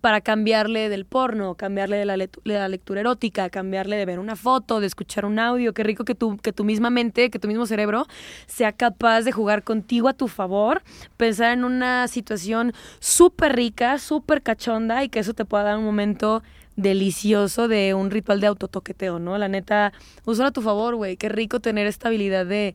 Para 0.00 0.22
cambiarle 0.22 0.88
del 0.88 1.04
porno, 1.04 1.56
cambiarle 1.56 1.98
de 1.98 2.06
la, 2.06 2.16
de 2.16 2.28
la 2.44 2.68
lectura 2.68 3.00
erótica, 3.00 3.50
cambiarle 3.50 3.96
de 3.96 4.06
ver 4.06 4.18
una 4.18 4.34
foto, 4.34 4.80
de 4.80 4.86
escuchar 4.86 5.26
un 5.26 5.38
audio. 5.38 5.74
Qué 5.74 5.82
rico 5.82 6.04
que 6.04 6.14
tu, 6.14 6.38
que 6.38 6.52
tu 6.52 6.64
misma 6.64 6.88
mente, 6.88 7.30
que 7.30 7.38
tu 7.38 7.48
mismo 7.48 7.66
cerebro 7.66 8.06
sea 8.46 8.72
capaz 8.72 9.22
de 9.22 9.32
jugar 9.32 9.62
contigo 9.62 10.08
a 10.08 10.14
tu 10.14 10.28
favor, 10.28 10.82
pensar 11.18 11.52
en 11.52 11.64
una 11.64 12.08
situación 12.08 12.72
súper 12.98 13.56
rica, 13.56 13.98
súper 13.98 14.42
cachonda 14.42 15.04
y 15.04 15.10
que 15.10 15.18
eso 15.18 15.34
te 15.34 15.44
pueda 15.44 15.64
dar 15.64 15.78
un 15.78 15.84
momento 15.84 16.42
delicioso 16.76 17.68
de 17.68 17.92
un 17.92 18.10
ritual 18.10 18.40
de 18.40 18.46
autotoqueteo, 18.46 19.18
¿no? 19.18 19.36
La 19.36 19.48
neta, 19.48 19.92
úsalo 20.24 20.48
a 20.48 20.52
tu 20.52 20.62
favor, 20.62 20.96
güey. 20.96 21.16
Qué 21.18 21.28
rico 21.28 21.60
tener 21.60 21.86
esta 21.86 22.08
habilidad 22.08 22.46
de, 22.46 22.74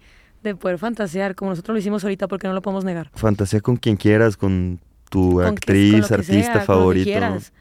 de 0.50 0.56
poder 0.56 0.78
fantasear, 0.78 1.36
como 1.36 1.52
nosotros 1.52 1.74
lo 1.76 1.80
hicimos 1.80 2.04
ahorita, 2.04 2.28
porque 2.28 2.48
no 2.48 2.54
lo 2.54 2.62
podemos 2.62 2.84
negar. 2.86 3.12
Fantasía 3.16 3.62
con 3.62 3.78
quien 3.78 3.98
quieras, 3.98 4.38
con 4.38 4.80
tu 5.10 5.34
Con 5.34 5.41
que- 5.43 5.48
actriz, 5.50 6.08
con 6.08 6.14
artista 6.20 6.54
sea, 6.54 6.66
con 6.66 6.78
favorito. 6.78 7.06
quieras. 7.06 7.54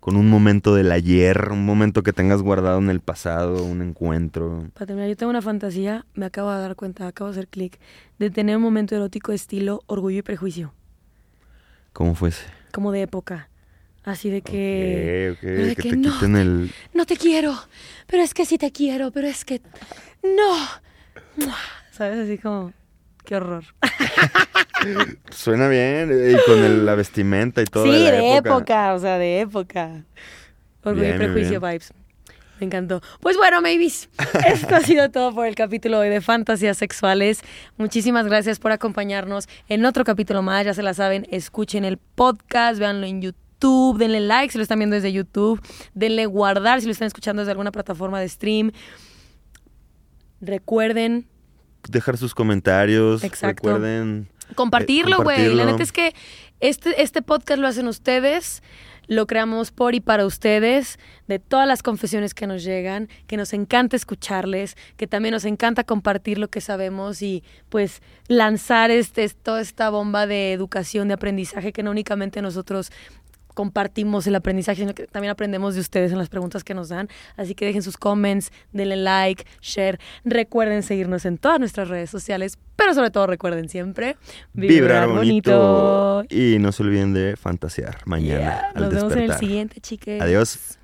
Con 0.00 0.16
un 0.16 0.28
momento 0.28 0.74
del 0.74 0.92
ayer, 0.92 1.48
un 1.50 1.64
momento 1.64 2.02
que 2.02 2.12
tengas 2.12 2.42
guardado 2.42 2.78
en 2.78 2.90
el 2.90 3.00
pasado, 3.00 3.64
un 3.64 3.80
encuentro. 3.80 4.66
Para 4.74 4.84
terminar, 4.86 5.08
yo 5.08 5.16
tengo 5.16 5.30
una 5.30 5.40
fantasía, 5.40 6.04
me 6.14 6.26
acabo 6.26 6.52
de 6.52 6.60
dar 6.60 6.76
cuenta, 6.76 7.06
acabo 7.06 7.30
de 7.30 7.38
hacer 7.38 7.48
clic, 7.48 7.78
de 8.18 8.28
tener 8.30 8.56
un 8.58 8.62
momento 8.62 8.94
erótico 8.94 9.32
estilo 9.32 9.82
orgullo 9.86 10.18
y 10.18 10.22
prejuicio, 10.22 10.74
¿Cómo 11.94 12.14
fuese? 12.14 12.44
como 12.72 12.92
de 12.92 13.00
época. 13.02 13.48
Así 14.04 14.28
de 14.28 14.42
que... 14.42 15.30
Ok, 15.32 15.36
ok, 15.38 15.40
pero 15.40 15.66
de 15.68 15.76
que, 15.76 15.82
que 15.84 15.90
te 15.90 15.96
no. 15.96 16.12
quiten 16.12 16.36
el... 16.36 16.70
No 16.92 17.06
te 17.06 17.16
quiero, 17.16 17.54
pero 18.06 18.22
es 18.22 18.34
que 18.34 18.44
sí 18.44 18.58
te 18.58 18.70
quiero, 18.72 19.10
pero 19.10 19.26
es 19.26 19.46
que... 19.46 19.62
No. 20.22 21.46
¿Sabes? 21.94 22.18
Así 22.18 22.38
como... 22.38 22.72
Qué 23.24 23.36
horror. 23.36 23.64
Suena 25.30 25.68
bien, 25.68 26.10
eh, 26.12 26.32
y 26.36 26.50
con 26.50 26.62
el- 26.62 26.84
la 26.84 26.94
vestimenta 26.94 27.62
y 27.62 27.64
todo. 27.64 27.84
sí, 27.84 27.90
de, 27.90 28.36
época. 28.36 28.50
época. 28.50 28.94
o 28.94 28.98
sea, 28.98 29.16
de 29.18 29.40
época. 29.40 30.04
Orgullo 30.82 31.08
y 31.08 31.12
prejuicio 31.14 31.60
bien. 31.60 31.72
vibes. 31.72 31.92
Me 32.60 32.66
encantó. 32.66 33.00
Pues 33.20 33.36
bueno, 33.38 33.62
maybes, 33.62 34.10
esto 34.46 34.76
ha 34.76 34.80
sido 34.80 35.10
todo 35.10 35.34
por 35.34 35.46
el 35.46 35.54
capítulo 35.54 36.00
hoy 36.00 36.10
de 36.10 36.20
Fantasías 36.20 36.76
Sexuales. 36.76 37.40
Muchísimas 37.78 38.26
gracias 38.26 38.58
por 38.58 38.72
acompañarnos 38.72 39.48
en 39.68 39.86
otro 39.86 40.04
capítulo 40.04 40.42
más. 40.42 40.66
Ya 40.66 40.74
se 40.74 40.82
la 40.82 40.92
saben, 40.92 41.26
escuchen 41.30 41.84
el 41.86 41.96
podcast, 41.96 42.78
véanlo 42.78 43.06
en 43.06 43.22
YouTube, 43.22 43.96
denle 43.98 44.20
like 44.20 44.52
si 44.52 44.58
lo 44.58 44.62
están 44.62 44.80
viendo 44.80 44.94
desde 44.96 45.12
YouTube, 45.12 45.60
denle 45.94 46.26
guardar 46.26 46.80
si 46.80 46.86
lo 46.86 46.92
están 46.92 47.06
escuchando 47.06 47.40
desde 47.40 47.52
alguna 47.52 47.72
plataforma 47.72 48.20
de 48.20 48.28
stream. 48.28 48.70
Recuerden 50.42 51.26
Dejar 51.88 52.16
sus 52.16 52.34
comentarios. 52.34 53.22
Exacto. 53.24 53.68
Recuerden. 53.68 54.28
Compartirlo, 54.54 55.20
Eh, 55.20 55.24
güey. 55.24 55.36
La 55.38 55.44
compartirlo. 55.44 55.72
neta 55.72 55.82
es 55.82 55.92
que 55.92 56.14
este, 56.60 57.02
este 57.02 57.22
podcast 57.22 57.60
lo 57.60 57.66
hacen 57.66 57.86
ustedes, 57.88 58.62
lo 59.06 59.26
creamos 59.26 59.70
por 59.70 59.94
y 59.94 60.00
para 60.00 60.24
ustedes, 60.24 60.98
de 61.28 61.38
todas 61.38 61.66
las 61.68 61.82
confesiones 61.82 62.32
que 62.32 62.46
nos 62.46 62.64
llegan, 62.64 63.08
que 63.26 63.36
nos 63.36 63.52
encanta 63.52 63.96
escucharles, 63.96 64.76
que 64.96 65.06
también 65.06 65.32
nos 65.32 65.44
encanta 65.44 65.84
compartir 65.84 66.38
lo 66.38 66.48
que 66.48 66.60
sabemos 66.62 67.20
y 67.20 67.42
pues 67.68 68.00
lanzar 68.28 68.90
este, 68.90 69.28
toda 69.28 69.60
esta 69.60 69.90
bomba 69.90 70.26
de 70.26 70.52
educación, 70.52 71.08
de 71.08 71.14
aprendizaje, 71.14 71.72
que 71.72 71.82
no 71.82 71.90
únicamente 71.90 72.40
nosotros 72.40 72.90
compartimos 73.54 74.26
el 74.26 74.34
aprendizaje, 74.34 74.80
sino 74.82 74.94
que 74.94 75.06
también 75.06 75.30
aprendemos 75.30 75.74
de 75.74 75.80
ustedes 75.80 76.12
en 76.12 76.18
las 76.18 76.28
preguntas 76.28 76.64
que 76.64 76.74
nos 76.74 76.88
dan. 76.90 77.08
Así 77.36 77.54
que 77.54 77.64
dejen 77.64 77.82
sus 77.82 77.96
comments, 77.96 78.52
denle 78.72 78.96
like, 78.96 79.44
share. 79.62 79.98
Recuerden 80.24 80.82
seguirnos 80.82 81.24
en 81.24 81.38
todas 81.38 81.58
nuestras 81.60 81.88
redes 81.88 82.10
sociales, 82.10 82.58
pero 82.76 82.92
sobre 82.94 83.10
todo 83.10 83.26
recuerden 83.26 83.68
siempre 83.68 84.16
Vibrar 84.52 85.08
bonito. 85.08 86.24
Y 86.28 86.58
no 86.58 86.72
se 86.72 86.82
olviden 86.82 87.14
de 87.14 87.36
fantasear 87.36 87.98
mañana 88.04 88.24
Yeah. 88.34 88.70
al 88.74 88.82
Nos 88.82 88.94
vemos 88.94 89.12
en 89.12 89.18
el 89.18 89.26
despertar. 89.28 89.38
siguiente, 89.38 89.80
chiques. 89.80 90.20
Adiós. 90.20 90.78